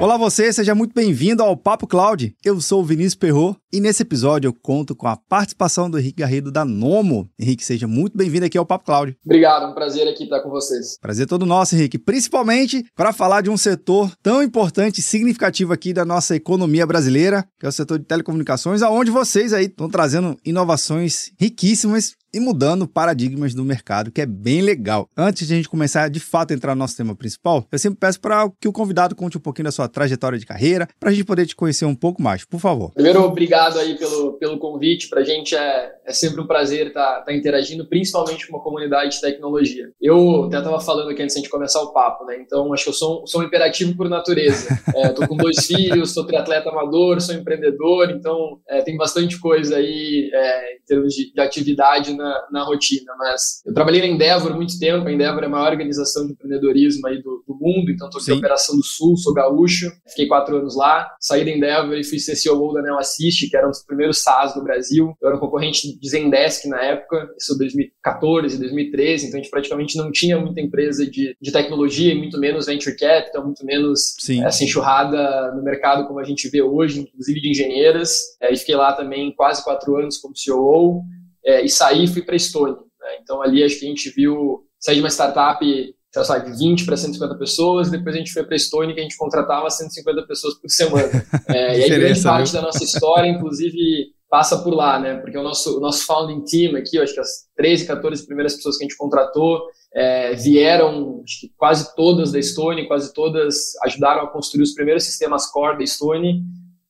Olá 0.00 0.16
você, 0.16 0.50
seja 0.50 0.74
muito 0.74 0.94
bem-vindo 0.94 1.42
ao 1.42 1.54
Papo 1.54 1.86
Cloud. 1.86 2.34
Eu 2.42 2.58
sou 2.58 2.80
o 2.80 2.84
Vinícius 2.84 3.14
Perro 3.14 3.54
e 3.70 3.80
nesse 3.80 4.00
episódio 4.00 4.48
eu 4.48 4.54
conto 4.54 4.96
com 4.96 5.06
a 5.06 5.14
participação 5.14 5.90
do 5.90 5.98
Henrique 5.98 6.22
Garrido 6.22 6.50
da 6.50 6.64
Nomo. 6.64 7.28
Henrique, 7.38 7.62
seja 7.62 7.86
muito 7.86 8.16
bem-vindo 8.16 8.46
aqui 8.46 8.56
ao 8.56 8.64
Papo 8.64 8.86
Cloud. 8.86 9.14
Obrigado, 9.22 9.70
um 9.70 9.74
prazer 9.74 10.08
aqui 10.08 10.24
estar 10.24 10.40
com 10.40 10.48
vocês. 10.48 10.98
Prazer 10.98 11.26
todo 11.26 11.44
nosso, 11.44 11.74
Henrique, 11.74 11.98
principalmente 11.98 12.82
para 12.96 13.12
falar 13.12 13.42
de 13.42 13.50
um 13.50 13.58
setor 13.58 14.10
tão 14.22 14.42
importante 14.42 15.00
e 15.00 15.02
significativo 15.02 15.70
aqui 15.74 15.92
da 15.92 16.06
nossa 16.06 16.34
economia 16.34 16.86
brasileira, 16.86 17.46
que 17.58 17.66
é 17.66 17.68
o 17.68 17.72
setor 17.72 17.98
de 17.98 18.06
telecomunicações, 18.06 18.80
aonde 18.80 19.10
vocês 19.10 19.52
aí 19.52 19.66
estão 19.66 19.90
trazendo 19.90 20.34
inovações 20.46 21.30
riquíssimas 21.38 22.14
e 22.32 22.40
mudando 22.40 22.86
paradigmas 22.86 23.54
do 23.54 23.64
mercado, 23.64 24.10
que 24.10 24.20
é 24.20 24.26
bem 24.26 24.60
legal. 24.62 25.08
Antes 25.16 25.46
de 25.46 25.54
a 25.54 25.56
gente 25.56 25.68
começar 25.68 26.08
de 26.08 26.20
fato 26.20 26.52
a 26.52 26.54
entrar 26.54 26.74
no 26.74 26.78
nosso 26.78 26.96
tema 26.96 27.14
principal, 27.14 27.66
eu 27.70 27.78
sempre 27.78 27.98
peço 27.98 28.20
para 28.20 28.50
que 28.60 28.68
o 28.68 28.72
convidado 28.72 29.14
conte 29.14 29.36
um 29.36 29.40
pouquinho 29.40 29.64
da 29.64 29.72
sua 29.72 29.88
trajetória 29.88 30.38
de 30.38 30.46
carreira, 30.46 30.88
para 30.98 31.10
a 31.10 31.12
gente 31.12 31.24
poder 31.24 31.46
te 31.46 31.56
conhecer 31.56 31.84
um 31.84 31.94
pouco 31.94 32.22
mais, 32.22 32.44
por 32.44 32.60
favor. 32.60 32.92
Primeiro, 32.92 33.22
obrigado 33.22 33.78
aí 33.78 33.96
pelo, 33.98 34.34
pelo 34.34 34.58
convite. 34.58 35.08
Para 35.08 35.20
a 35.20 35.24
gente 35.24 35.54
é, 35.54 35.92
é 36.06 36.12
sempre 36.12 36.40
um 36.40 36.46
prazer 36.46 36.88
estar 36.88 37.16
tá, 37.16 37.22
tá 37.22 37.34
interagindo, 37.34 37.88
principalmente 37.88 38.46
com 38.46 38.56
uma 38.56 38.62
comunidade 38.62 39.16
de 39.16 39.20
tecnologia. 39.20 39.90
Eu 40.00 40.44
até 40.44 40.58
estava 40.58 40.80
falando 40.80 41.10
aqui 41.10 41.22
antes 41.22 41.40
de 41.40 41.48
começar 41.48 41.82
o 41.82 41.92
papo, 41.92 42.24
né? 42.24 42.38
Então, 42.40 42.72
acho 42.72 42.84
que 42.84 42.90
eu 42.90 42.94
sou, 42.94 43.26
sou 43.26 43.40
um 43.40 43.44
imperativo 43.44 43.96
por 43.96 44.08
natureza. 44.08 44.78
Estou 45.06 45.24
é, 45.24 45.26
com 45.26 45.36
dois 45.36 45.66
filhos, 45.66 46.12
sou 46.12 46.26
triatleta 46.26 46.70
amador, 46.70 47.20
sou 47.20 47.34
empreendedor, 47.34 48.10
então 48.10 48.60
é, 48.68 48.82
tem 48.82 48.96
bastante 48.96 49.38
coisa 49.38 49.76
aí 49.76 50.30
é, 50.32 50.76
em 50.76 50.84
termos 50.86 51.14
de, 51.14 51.32
de 51.32 51.40
atividade 51.40 52.14
na, 52.20 52.48
na 52.52 52.64
rotina, 52.64 53.14
mas 53.18 53.62
eu 53.64 53.72
trabalhei 53.72 54.00
na 54.00 54.06
Endeavor 54.06 54.54
muito 54.54 54.78
tempo, 54.78 55.08
a 55.08 55.12
Endeavor 55.12 55.42
é 55.42 55.46
a 55.46 55.48
maior 55.48 55.70
organização 55.70 56.26
de 56.26 56.32
empreendedorismo 56.32 57.06
aí 57.06 57.22
do, 57.22 57.42
do 57.46 57.54
mundo, 57.54 57.90
então 57.90 58.08
estou 58.08 58.20
aqui 58.20 58.32
Operação 58.32 58.76
do 58.76 58.84
Sul, 58.84 59.16
sou 59.16 59.34
gaúcho, 59.34 59.90
fiquei 60.08 60.26
quatro 60.26 60.56
anos 60.56 60.76
lá, 60.76 61.10
saí 61.20 61.44
da 61.44 61.50
Endeavor 61.50 61.96
e 61.96 62.04
fui 62.04 62.18
ser 62.18 62.36
CEO 62.36 62.72
da 62.72 62.82
Neo 62.82 62.98
Assist, 62.98 63.48
que 63.48 63.56
era 63.56 63.66
um 63.66 63.70
dos 63.70 63.84
primeiros 63.84 64.22
SaaS 64.22 64.54
do 64.54 64.62
Brasil, 64.62 65.14
eu 65.20 65.28
era 65.28 65.36
um 65.36 65.40
concorrente 65.40 65.98
de 65.98 66.08
Zendesk 66.08 66.66
na 66.66 66.82
época, 66.82 67.28
isso 67.38 67.56
2014, 67.56 68.58
2013, 68.58 69.26
então 69.26 69.38
a 69.38 69.42
gente 69.42 69.50
praticamente 69.50 69.96
não 69.96 70.10
tinha 70.10 70.38
muita 70.38 70.60
empresa 70.60 71.08
de, 71.08 71.36
de 71.40 71.52
tecnologia, 71.52 72.14
muito 72.14 72.38
menos 72.38 72.66
venture 72.66 72.96
capital, 72.96 73.44
muito 73.44 73.64
menos 73.64 74.16
Sim. 74.18 74.44
essa 74.44 74.64
enxurrada 74.64 75.52
no 75.54 75.62
mercado 75.62 76.06
como 76.06 76.18
a 76.18 76.24
gente 76.24 76.48
vê 76.48 76.62
hoje, 76.62 77.00
inclusive 77.00 77.40
de 77.40 77.50
engenheiras, 77.50 78.36
é, 78.40 78.52
e 78.52 78.56
fiquei 78.56 78.76
lá 78.76 78.92
também 78.92 79.32
quase 79.34 79.62
quatro 79.62 79.96
anos 79.96 80.18
como 80.18 80.36
CEO, 80.36 81.02
é, 81.44 81.64
e 81.64 81.68
saí 81.68 82.04
e 82.04 82.08
fui 82.08 82.22
para 82.22 82.34
a 82.34 82.36
Estônia. 82.36 82.76
Né? 82.76 83.18
Então 83.22 83.42
ali 83.42 83.62
acho 83.64 83.78
que 83.78 83.86
a 83.86 83.88
gente 83.88 84.10
viu, 84.10 84.64
sair 84.78 84.96
de 84.96 85.00
uma 85.00 85.10
startup 85.10 85.64
de 85.64 86.58
20 86.58 86.86
para 86.86 86.96
150 86.96 87.34
pessoas, 87.36 87.88
e 87.88 87.92
depois 87.92 88.14
a 88.14 88.18
gente 88.18 88.32
foi 88.32 88.42
para 88.42 88.54
a 88.54 88.56
Estônia 88.56 88.94
que 88.94 89.00
a 89.00 89.02
gente 89.02 89.16
contratava 89.16 89.70
150 89.70 90.26
pessoas 90.26 90.54
por 90.54 90.68
semana. 90.68 91.10
É, 91.48 91.80
e 91.80 91.82
aí 91.82 91.90
grande 91.90 92.22
parte 92.22 92.52
da 92.52 92.62
nossa 92.62 92.82
história, 92.84 93.28
inclusive, 93.28 94.12
passa 94.28 94.58
por 94.58 94.72
lá, 94.72 95.00
né? 95.00 95.16
Porque 95.16 95.36
o 95.36 95.42
nosso, 95.42 95.78
o 95.78 95.80
nosso 95.80 96.06
founding 96.06 96.44
team 96.44 96.76
aqui, 96.76 96.96
eu 96.96 97.02
acho 97.02 97.12
que 97.12 97.18
as 97.18 97.48
13, 97.56 97.86
14 97.88 98.24
primeiras 98.24 98.54
pessoas 98.54 98.76
que 98.76 98.84
a 98.84 98.86
gente 98.86 98.96
contratou 98.96 99.62
é, 99.92 100.34
vieram, 100.34 101.22
acho 101.24 101.40
que 101.40 101.52
quase 101.56 101.94
todas 101.96 102.30
da 102.30 102.38
Estônia, 102.38 102.86
quase 102.86 103.12
todas 103.12 103.72
ajudaram 103.84 104.22
a 104.22 104.28
construir 104.28 104.62
os 104.62 104.72
primeiros 104.72 105.02
sistemas 105.02 105.50
core 105.50 105.78
da 105.78 105.84
Estônia, 105.84 106.34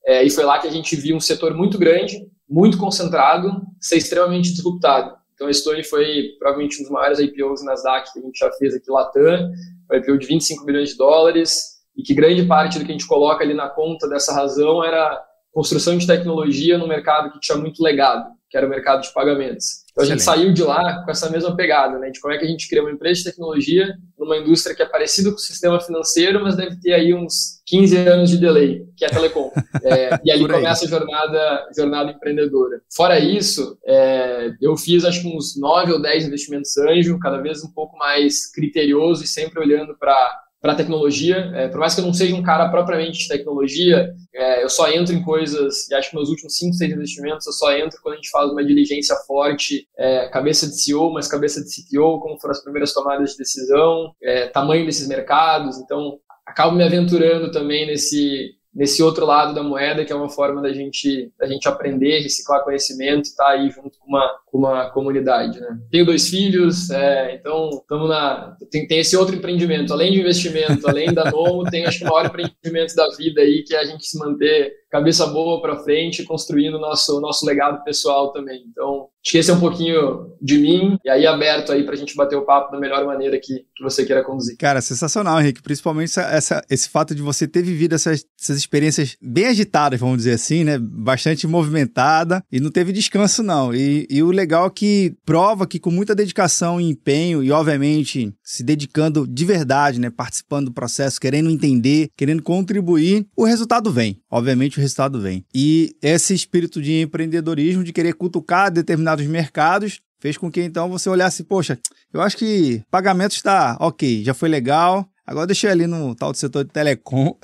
é, 0.04 0.22
e 0.22 0.30
foi 0.30 0.44
lá 0.44 0.58
que 0.58 0.68
a 0.68 0.70
gente 0.70 0.94
viu 0.94 1.16
um 1.16 1.20
setor 1.20 1.54
muito 1.54 1.78
grande, 1.78 2.18
muito 2.50 2.76
concentrado, 2.76 3.62
ser 3.80 3.98
extremamente 3.98 4.52
disruptado. 4.52 5.16
Então, 5.34 5.46
a 5.46 5.52
Stone 5.52 5.84
foi 5.84 6.34
provavelmente 6.38 6.80
um 6.80 6.82
dos 6.82 6.90
maiores 6.90 7.18
IPOs 7.20 7.64
Nasdaq 7.64 8.12
que 8.12 8.18
a 8.18 8.22
gente 8.22 8.38
já 8.38 8.50
fez 8.52 8.74
aqui 8.74 8.90
Latam, 8.90 9.52
um 9.90 9.96
IPO 9.96 10.18
de 10.18 10.26
25 10.26 10.64
bilhões 10.64 10.90
de 10.90 10.96
dólares, 10.96 11.80
e 11.96 12.02
que 12.02 12.12
grande 12.12 12.44
parte 12.44 12.78
do 12.78 12.84
que 12.84 12.90
a 12.90 12.92
gente 12.92 13.06
coloca 13.06 13.44
ali 13.44 13.54
na 13.54 13.68
conta 13.68 14.08
dessa 14.08 14.34
razão 14.34 14.84
era 14.84 15.22
construção 15.52 15.96
de 15.96 16.06
tecnologia 16.06 16.76
no 16.76 16.86
mercado 16.86 17.32
que 17.32 17.40
tinha 17.40 17.56
muito 17.56 17.82
legado, 17.82 18.30
que 18.48 18.56
era 18.56 18.66
o 18.66 18.70
mercado 18.70 19.02
de 19.02 19.12
pagamentos. 19.12 19.79
Então 19.90 20.04
a 20.04 20.06
gente 20.06 20.22
saiu 20.22 20.52
de 20.52 20.62
lá 20.62 21.02
com 21.04 21.10
essa 21.10 21.28
mesma 21.30 21.54
pegada, 21.56 21.98
né, 21.98 22.10
de 22.10 22.20
como 22.20 22.32
é 22.32 22.38
que 22.38 22.44
a 22.44 22.48
gente 22.48 22.68
cria 22.68 22.82
uma 22.82 22.92
empresa 22.92 23.20
de 23.20 23.30
tecnologia 23.30 23.94
numa 24.18 24.36
indústria 24.36 24.74
que 24.74 24.82
é 24.82 24.86
parecida 24.86 25.30
com 25.30 25.36
o 25.36 25.40
sistema 25.40 25.80
financeiro, 25.80 26.42
mas 26.42 26.56
deve 26.56 26.78
ter 26.80 26.92
aí 26.92 27.14
uns 27.14 27.60
15 27.66 27.96
anos 27.96 28.30
de 28.30 28.38
delay, 28.38 28.84
que 28.96 29.04
é 29.04 29.08
a 29.08 29.10
telecom. 29.10 29.50
É, 29.82 30.20
e 30.22 30.30
ali 30.30 30.46
começa 30.46 30.84
a 30.84 30.88
jornada, 30.88 31.68
jornada 31.74 32.10
empreendedora. 32.10 32.82
Fora 32.94 33.18
isso, 33.18 33.78
é, 33.86 34.52
eu 34.60 34.76
fiz 34.76 35.06
acho 35.06 35.22
que 35.22 35.28
uns 35.28 35.58
9 35.58 35.92
ou 35.92 36.02
10 36.02 36.26
investimentos 36.26 36.76
anjo, 36.76 37.18
cada 37.18 37.40
vez 37.40 37.64
um 37.64 37.72
pouco 37.72 37.96
mais 37.96 38.52
criterioso 38.52 39.24
e 39.24 39.26
sempre 39.26 39.58
olhando 39.58 39.96
para 39.98 40.42
para 40.60 40.74
tecnologia. 40.74 41.50
É, 41.54 41.68
por 41.68 41.78
mais 41.78 41.94
que 41.94 42.00
eu 42.00 42.04
não 42.04 42.12
seja 42.12 42.34
um 42.34 42.42
cara 42.42 42.68
propriamente 42.68 43.20
de 43.20 43.28
tecnologia, 43.28 44.12
é, 44.34 44.62
eu 44.62 44.68
só 44.68 44.90
entro 44.90 45.14
em 45.14 45.22
coisas, 45.22 45.88
e 45.88 45.94
acho 45.94 46.10
que 46.10 46.16
meus 46.16 46.28
últimos 46.28 46.56
5, 46.56 46.74
6 46.74 46.92
investimentos 46.92 47.46
eu 47.46 47.52
só 47.52 47.72
entro 47.72 47.98
quando 48.02 48.14
a 48.14 48.16
gente 48.16 48.30
faz 48.30 48.50
uma 48.50 48.64
diligência 48.64 49.16
forte, 49.26 49.86
é, 49.96 50.28
cabeça 50.28 50.66
de 50.66 50.80
CEO, 50.80 51.12
mas 51.12 51.26
cabeça 51.26 51.62
de 51.62 51.68
CTO, 51.68 52.20
como 52.20 52.38
foram 52.38 52.52
as 52.52 52.62
primeiras 52.62 52.92
tomadas 52.92 53.32
de 53.32 53.38
decisão, 53.38 54.12
é, 54.22 54.48
tamanho 54.48 54.84
desses 54.84 55.08
mercados. 55.08 55.78
Então, 55.78 56.18
acabo 56.46 56.76
me 56.76 56.84
aventurando 56.84 57.50
também 57.50 57.86
nesse 57.86 58.59
nesse 58.74 59.02
outro 59.02 59.26
lado 59.26 59.54
da 59.54 59.62
moeda, 59.62 60.04
que 60.04 60.12
é 60.12 60.16
uma 60.16 60.28
forma 60.28 60.62
da 60.62 60.72
gente, 60.72 61.32
da 61.38 61.46
gente 61.46 61.68
aprender, 61.68 62.20
reciclar 62.20 62.62
conhecimento 62.62 63.26
e 63.26 63.30
estar 63.30 63.44
tá 63.44 63.50
aí 63.50 63.68
junto 63.70 63.98
com 63.98 64.08
uma, 64.08 64.38
com 64.46 64.58
uma 64.58 64.90
comunidade. 64.90 65.60
Né? 65.60 65.78
Tenho 65.90 66.06
dois 66.06 66.28
filhos, 66.28 66.90
é, 66.90 67.34
então 67.34 67.70
estamos 67.70 68.08
na. 68.08 68.56
Tem, 68.70 68.86
tem 68.86 69.00
esse 69.00 69.16
outro 69.16 69.34
empreendimento, 69.34 69.92
além 69.92 70.12
de 70.12 70.20
investimento, 70.20 70.88
além 70.88 71.12
da 71.12 71.30
Nomo, 71.30 71.64
tem 71.64 71.84
acho 71.84 71.98
que 71.98 72.04
o 72.04 72.08
maior 72.08 72.26
empreendimento 72.26 72.94
da 72.94 73.08
vida 73.16 73.40
aí, 73.40 73.64
que 73.64 73.74
é 73.74 73.80
a 73.80 73.84
gente 73.84 74.06
se 74.06 74.18
manter 74.18 74.79
cabeça 74.90 75.26
boa 75.26 75.62
para 75.62 75.78
frente, 75.78 76.24
construindo 76.24 76.74
o 76.74 76.80
nosso, 76.80 77.20
nosso 77.20 77.46
legado 77.46 77.82
pessoal 77.84 78.32
também. 78.32 78.64
Então, 78.70 79.08
esqueça 79.22 79.52
um 79.52 79.60
pouquinho 79.60 80.34
de 80.40 80.58
mim 80.58 80.98
e 81.04 81.10
aí 81.10 81.26
aberto 81.26 81.72
aí 81.72 81.84
para 81.84 81.94
a 81.94 81.96
gente 81.96 82.16
bater 82.16 82.36
o 82.36 82.44
papo 82.44 82.72
da 82.72 82.80
melhor 82.80 83.04
maneira 83.06 83.38
que, 83.38 83.64
que 83.74 83.82
você 83.82 84.04
queira 84.04 84.24
conduzir. 84.24 84.56
Cara, 84.56 84.80
sensacional, 84.80 85.40
Henrique. 85.40 85.62
Principalmente 85.62 86.10
essa, 86.10 86.22
essa, 86.22 86.64
esse 86.68 86.88
fato 86.88 87.14
de 87.14 87.22
você 87.22 87.46
ter 87.46 87.62
vivido 87.62 87.94
essas, 87.94 88.24
essas 88.40 88.56
experiências 88.56 89.16
bem 89.22 89.46
agitadas, 89.46 90.00
vamos 90.00 90.18
dizer 90.18 90.32
assim, 90.32 90.64
né? 90.64 90.78
Bastante 90.78 91.46
movimentada 91.46 92.42
e 92.50 92.58
não 92.58 92.70
teve 92.70 92.92
descanso, 92.92 93.42
não. 93.42 93.74
E, 93.74 94.06
e 94.10 94.22
o 94.22 94.30
legal 94.30 94.66
é 94.66 94.70
que 94.70 95.14
prova 95.24 95.66
que 95.66 95.78
com 95.78 95.90
muita 95.90 96.14
dedicação 96.14 96.80
e 96.80 96.88
empenho 96.88 97.42
e, 97.42 97.52
obviamente, 97.52 98.34
se 98.42 98.64
dedicando 98.64 99.26
de 99.26 99.44
verdade, 99.44 100.00
né? 100.00 100.10
Participando 100.10 100.66
do 100.66 100.72
processo, 100.72 101.20
querendo 101.20 101.50
entender, 101.50 102.10
querendo 102.16 102.42
contribuir, 102.42 103.26
o 103.36 103.44
resultado 103.44 103.92
vem. 103.92 104.20
Obviamente, 104.30 104.79
o 104.80 104.82
resultado 104.82 105.20
vem. 105.20 105.44
E 105.54 105.94
esse 106.02 106.34
espírito 106.34 106.80
de 106.80 107.00
empreendedorismo, 107.00 107.84
de 107.84 107.92
querer 107.92 108.14
cutucar 108.14 108.70
determinados 108.70 109.26
mercados, 109.26 110.00
fez 110.20 110.36
com 110.36 110.50
que 110.50 110.62
então 110.62 110.88
você 110.88 111.08
olhasse, 111.08 111.44
poxa, 111.44 111.78
eu 112.12 112.20
acho 112.20 112.36
que 112.36 112.82
pagamento 112.90 113.32
está 113.32 113.76
ok, 113.80 114.22
já 114.24 114.34
foi 114.34 114.48
legal. 114.48 115.08
Agora 115.26 115.46
deixa 115.46 115.68
eu 115.68 115.70
ali 115.70 115.86
no 115.86 116.12
tal 116.12 116.32
do 116.32 116.38
setor 116.38 116.64
de 116.64 116.72
telecom 116.72 117.36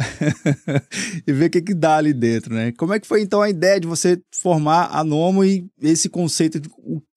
e 1.25 1.33
ver 1.33 1.47
o 1.47 1.51
que, 1.51 1.63
que 1.63 1.75
dá 1.75 1.99
ali 1.99 2.13
dentro, 2.13 2.53
né? 2.53 2.73
Como 2.77 2.93
é 2.93 2.99
que 2.99 3.07
foi 3.07 3.23
então 3.23 3.41
a 3.41 3.49
ideia 3.49 3.79
de 3.79 3.87
você 3.87 4.21
formar 4.35 4.89
a 4.91 5.05
Nomo 5.05 5.45
e 5.45 5.69
esse 5.81 6.09
conceito? 6.09 6.59
De, 6.59 6.69